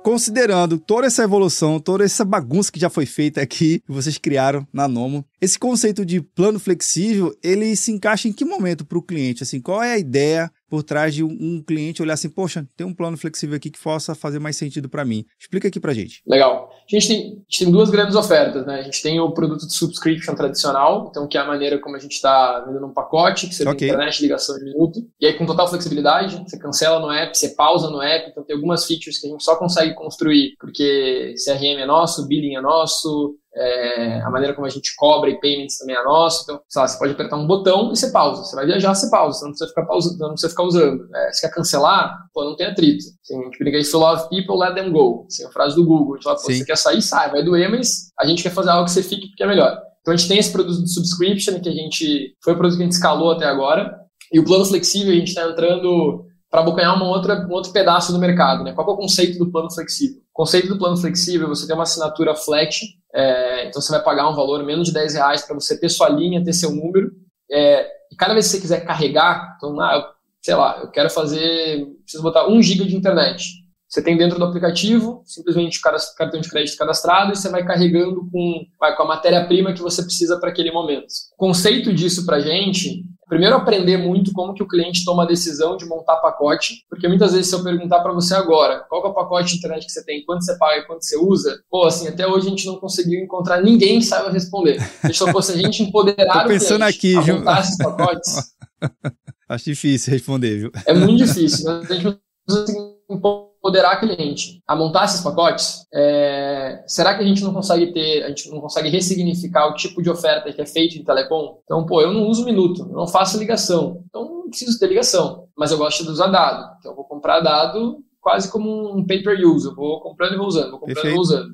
considerando 0.06 0.78
toda 0.78 1.08
essa 1.08 1.24
evolução, 1.24 1.80
toda 1.80 2.04
essa 2.04 2.24
bagunça 2.24 2.70
que 2.70 2.78
já 2.78 2.88
foi 2.88 3.04
feita 3.04 3.40
aqui, 3.40 3.80
que 3.80 3.92
vocês 3.92 4.16
criaram 4.16 4.64
na 4.72 4.86
Nomo, 4.86 5.24
esse 5.40 5.58
conceito 5.58 6.06
de 6.06 6.20
plano 6.20 6.60
flexível, 6.60 7.36
ele 7.42 7.74
se 7.74 7.90
encaixa 7.90 8.28
em 8.28 8.32
que 8.32 8.44
momento 8.44 8.84
para 8.84 8.96
o 8.96 9.02
cliente? 9.02 9.42
Assim, 9.42 9.60
qual 9.60 9.82
é 9.82 9.94
a 9.94 9.98
ideia 9.98 10.48
por 10.68 10.82
trás 10.82 11.14
de 11.14 11.22
um 11.22 11.62
cliente 11.62 12.02
olhar 12.02 12.14
assim, 12.14 12.28
poxa, 12.28 12.66
tem 12.76 12.86
um 12.86 12.94
plano 12.94 13.16
flexível 13.16 13.56
aqui 13.56 13.70
que 13.70 13.82
possa 13.82 14.14
fazer 14.14 14.38
mais 14.38 14.56
sentido 14.56 14.88
para 14.88 15.04
mim. 15.04 15.24
Explica 15.38 15.68
aqui 15.68 15.78
para 15.78 15.94
gente. 15.94 16.22
Legal. 16.26 16.70
A 16.72 16.96
gente, 16.96 17.08
tem, 17.08 17.18
a 17.18 17.28
gente 17.48 17.64
tem 17.64 17.70
duas 17.70 17.90
grandes 17.90 18.14
ofertas, 18.14 18.66
né? 18.66 18.80
A 18.80 18.82
gente 18.82 19.02
tem 19.02 19.18
o 19.20 19.30
produto 19.32 19.66
de 19.66 19.74
subscription 19.74 20.34
tradicional, 20.34 21.08
então 21.10 21.26
que 21.26 21.36
é 21.36 21.40
a 21.40 21.46
maneira 21.46 21.78
como 21.78 21.96
a 21.96 21.98
gente 21.98 22.12
está 22.12 22.60
vendendo 22.60 22.86
um 22.86 22.92
pacote, 22.92 23.48
que 23.48 23.54
você 23.54 23.62
okay. 23.62 23.76
tem 23.76 23.88
internet, 23.88 24.20
ligação 24.20 24.56
de 24.58 24.64
minuto, 24.64 25.00
e 25.20 25.26
aí 25.26 25.34
com 25.34 25.46
total 25.46 25.68
flexibilidade, 25.68 26.42
você 26.46 26.58
cancela 26.58 26.98
no 27.00 27.10
app, 27.10 27.36
você 27.36 27.50
pausa 27.50 27.90
no 27.90 28.00
app, 28.00 28.30
então 28.30 28.44
tem 28.44 28.56
algumas 28.56 28.84
features 28.86 29.18
que 29.18 29.26
a 29.26 29.30
gente 29.30 29.44
só 29.44 29.56
consegue 29.56 29.94
construir 29.94 30.54
porque 30.58 31.34
CRM 31.44 31.80
é 31.80 31.86
nosso, 31.86 32.26
billing 32.26 32.56
é 32.56 32.60
nosso, 32.60 33.36
é, 33.56 34.20
a 34.20 34.30
maneira 34.30 34.54
como 34.54 34.66
a 34.66 34.70
gente 34.70 34.94
cobra 34.96 35.30
e 35.30 35.40
payments 35.40 35.78
também 35.78 35.96
é 35.96 36.04
nossa. 36.04 36.42
Então, 36.42 36.60
lá, 36.76 36.86
você 36.86 36.98
pode 36.98 37.12
apertar 37.12 37.36
um 37.36 37.46
botão 37.46 37.90
e 37.90 37.96
você 37.96 38.10
pausa. 38.10 38.44
Você 38.44 38.54
vai 38.54 38.66
viajar, 38.66 38.94
você 38.94 39.08
pausa. 39.08 39.38
Você 39.38 39.44
não 39.44 39.52
precisa 39.52 39.68
ficar, 39.70 39.86
pausa, 39.86 40.16
não 40.18 40.28
precisa 40.30 40.50
ficar 40.50 40.62
usando. 40.64 41.08
É, 41.14 41.32
se 41.32 41.40
quer 41.40 41.54
cancelar, 41.54 42.14
pô, 42.34 42.44
não 42.44 42.54
tem 42.54 42.66
atrito. 42.66 43.04
Assim, 43.22 43.40
a 43.40 43.44
gente 43.44 43.58
brinca 43.58 43.78
you 43.78 43.98
love 43.98 44.28
people, 44.28 44.58
let 44.58 44.74
them 44.74 44.92
go. 44.92 45.24
Assim, 45.26 45.44
a 45.46 45.50
frase 45.50 45.74
do 45.74 45.84
Google. 45.84 46.14
A 46.14 46.16
gente 46.16 46.24
fala, 46.24 46.36
pô, 46.36 46.42
você 46.42 46.64
quer 46.64 46.76
sair, 46.76 47.00
sai. 47.00 47.30
Vai 47.30 47.42
doer, 47.42 47.70
mas 47.70 48.10
a 48.20 48.26
gente 48.26 48.42
quer 48.42 48.50
fazer 48.50 48.70
algo 48.70 48.84
que 48.84 48.90
você 48.90 49.02
fique 49.02 49.28
porque 49.28 49.42
é 49.42 49.46
melhor. 49.46 49.80
Então, 50.02 50.12
a 50.12 50.16
gente 50.16 50.28
tem 50.28 50.38
esse 50.38 50.52
produto 50.52 50.82
de 50.82 50.92
subscription, 50.92 51.58
que 51.60 51.68
a 51.68 51.72
gente 51.72 52.36
foi 52.44 52.52
o 52.52 52.56
produto 52.56 52.76
que 52.76 52.82
a 52.82 52.86
gente 52.86 52.94
escalou 52.94 53.32
até 53.32 53.46
agora. 53.46 53.98
E 54.32 54.38
o 54.38 54.44
plano 54.44 54.64
flexível, 54.64 55.12
a 55.12 55.16
gente 55.16 55.28
está 55.28 55.48
entrando 55.48 56.26
para 56.50 56.60
abocanhar 56.60 56.94
uma 56.94 57.08
outra, 57.08 57.46
um 57.46 57.52
outro 57.52 57.72
pedaço 57.72 58.12
do 58.12 58.18
mercado. 58.18 58.64
Né? 58.64 58.72
Qual 58.72 58.88
é 58.88 58.92
o 58.92 58.96
conceito 58.96 59.38
do 59.38 59.50
plano 59.50 59.70
flexível? 59.70 60.18
O 60.18 60.32
conceito 60.32 60.68
do 60.68 60.78
plano 60.78 60.96
flexível, 60.96 61.48
você 61.48 61.66
tem 61.66 61.74
uma 61.74 61.82
assinatura 61.82 62.34
flat, 62.34 62.80
é, 63.16 63.66
então 63.66 63.80
você 63.80 63.90
vai 63.90 64.02
pagar 64.02 64.28
um 64.28 64.34
valor 64.34 64.62
menos 64.62 64.88
de 64.88 64.94
10 64.94 65.14
reais 65.14 65.42
para 65.42 65.54
você 65.54 65.80
ter 65.80 65.88
sua 65.88 66.10
linha, 66.10 66.44
ter 66.44 66.52
seu 66.52 66.70
número. 66.70 67.10
É, 67.50 67.88
e 68.12 68.16
cada 68.16 68.34
vez 68.34 68.44
que 68.44 68.52
você 68.52 68.60
quiser 68.60 68.84
carregar, 68.84 69.54
então, 69.56 69.80
ah, 69.80 69.96
eu, 69.96 70.04
sei 70.42 70.54
lá, 70.54 70.80
eu 70.82 70.90
quero 70.90 71.08
fazer, 71.08 71.86
preciso 72.02 72.22
botar 72.22 72.46
1 72.46 72.62
GB 72.62 72.84
de 72.84 72.96
internet. 72.96 73.42
Você 73.88 74.02
tem 74.02 74.18
dentro 74.18 74.38
do 74.38 74.44
aplicativo, 74.44 75.22
simplesmente 75.24 75.80
cartão 75.80 76.40
de 76.40 76.50
crédito 76.50 76.76
cadastrado 76.76 77.32
e 77.32 77.36
você 77.36 77.48
vai 77.48 77.64
carregando 77.64 78.28
com, 78.30 78.66
vai, 78.78 78.94
com 78.94 79.04
a 79.04 79.08
matéria-prima 79.08 79.72
que 79.72 79.80
você 79.80 80.02
precisa 80.02 80.38
para 80.38 80.50
aquele 80.50 80.70
momento. 80.70 81.06
O 81.32 81.36
conceito 81.36 81.94
disso 81.94 82.26
para 82.26 82.40
gente 82.40 83.02
Primeiro, 83.28 83.56
aprender 83.56 83.96
muito 83.96 84.32
como 84.32 84.54
que 84.54 84.62
o 84.62 84.68
cliente 84.68 85.04
toma 85.04 85.24
a 85.24 85.26
decisão 85.26 85.76
de 85.76 85.84
montar 85.84 86.16
pacote, 86.16 86.84
porque 86.88 87.08
muitas 87.08 87.32
vezes 87.32 87.48
se 87.48 87.54
eu 87.54 87.62
perguntar 87.62 88.00
para 88.00 88.12
você 88.12 88.34
agora, 88.34 88.84
qual 88.88 89.04
é 89.04 89.08
o 89.08 89.14
pacote 89.14 89.50
de 89.50 89.58
internet 89.58 89.84
que 89.84 89.92
você 89.92 90.04
tem, 90.04 90.24
quanto 90.24 90.44
você 90.44 90.56
paga 90.56 90.78
e 90.78 90.86
quanto 90.86 91.04
você 91.04 91.16
usa, 91.16 91.60
pô, 91.68 91.84
assim, 91.86 92.06
até 92.06 92.26
hoje 92.26 92.46
a 92.46 92.50
gente 92.50 92.66
não 92.66 92.76
conseguiu 92.76 93.20
encontrar 93.20 93.60
ninguém 93.60 93.98
que 93.98 94.04
saiba 94.04 94.30
responder. 94.30 94.80
A 95.02 95.08
gente 95.08 95.18
só 95.18 95.42
se 95.42 95.52
a 95.52 95.56
gente 95.56 95.82
empoderar 95.82 96.42
Tô 96.44 96.48
pensando 96.48 96.84
o 96.84 96.98
cliente 96.98 97.18
aqui, 97.18 97.30
a 97.30 97.34
montar 97.34 97.60
esses 97.60 97.76
pacotes... 97.76 98.54
Acho 99.48 99.64
difícil 99.64 100.12
responder, 100.12 100.58
viu? 100.58 100.72
É 100.84 100.92
muito 100.92 101.24
difícil. 101.24 101.64
Mas 101.66 101.88
a 101.88 101.94
gente 101.94 102.18
precisa 102.44 102.95
empoderar 103.16 103.98
cliente 103.98 104.62
a 104.66 104.76
montar 104.76 105.04
esses 105.06 105.20
pacotes, 105.20 105.86
é, 105.92 106.82
será 106.86 107.14
que 107.16 107.22
a 107.22 107.26
gente 107.26 107.42
não 107.42 107.52
consegue 107.52 107.92
ter, 107.92 108.22
a 108.22 108.28
gente 108.28 108.48
não 108.50 108.60
consegue 108.60 108.88
ressignificar 108.88 109.68
o 109.68 109.74
tipo 109.74 110.02
de 110.02 110.10
oferta 110.10 110.52
que 110.52 110.60
é 110.60 110.66
feito 110.66 110.96
em 110.96 111.04
telecom? 111.04 111.60
Então, 111.64 111.84
pô, 111.84 112.00
eu 112.00 112.12
não 112.12 112.28
uso 112.28 112.44
minuto, 112.44 112.82
eu 112.82 112.96
não 112.96 113.08
faço 113.08 113.38
ligação, 113.38 114.04
então 114.08 114.24
não 114.46 114.50
preciso 114.50 114.78
ter 114.78 114.88
ligação, 114.88 115.48
mas 115.56 115.72
eu 115.72 115.78
gosto 115.78 116.04
de 116.04 116.10
usar 116.10 116.28
dado, 116.28 116.76
então 116.78 116.92
eu 116.92 116.96
vou 116.96 117.04
comprar 117.04 117.40
dado 117.40 117.98
quase 118.20 118.50
como 118.50 118.96
um 118.96 119.04
pay-per-use, 119.04 119.66
eu 119.66 119.74
vou 119.74 120.00
comprando 120.00 120.34
e 120.34 120.36
vou 120.36 120.46
usando, 120.46 120.70
vou 120.70 120.80
comprando 120.80 120.94
Perfeito. 120.94 121.14
e 121.14 121.14
vou 121.14 121.22
usando. 121.22 121.48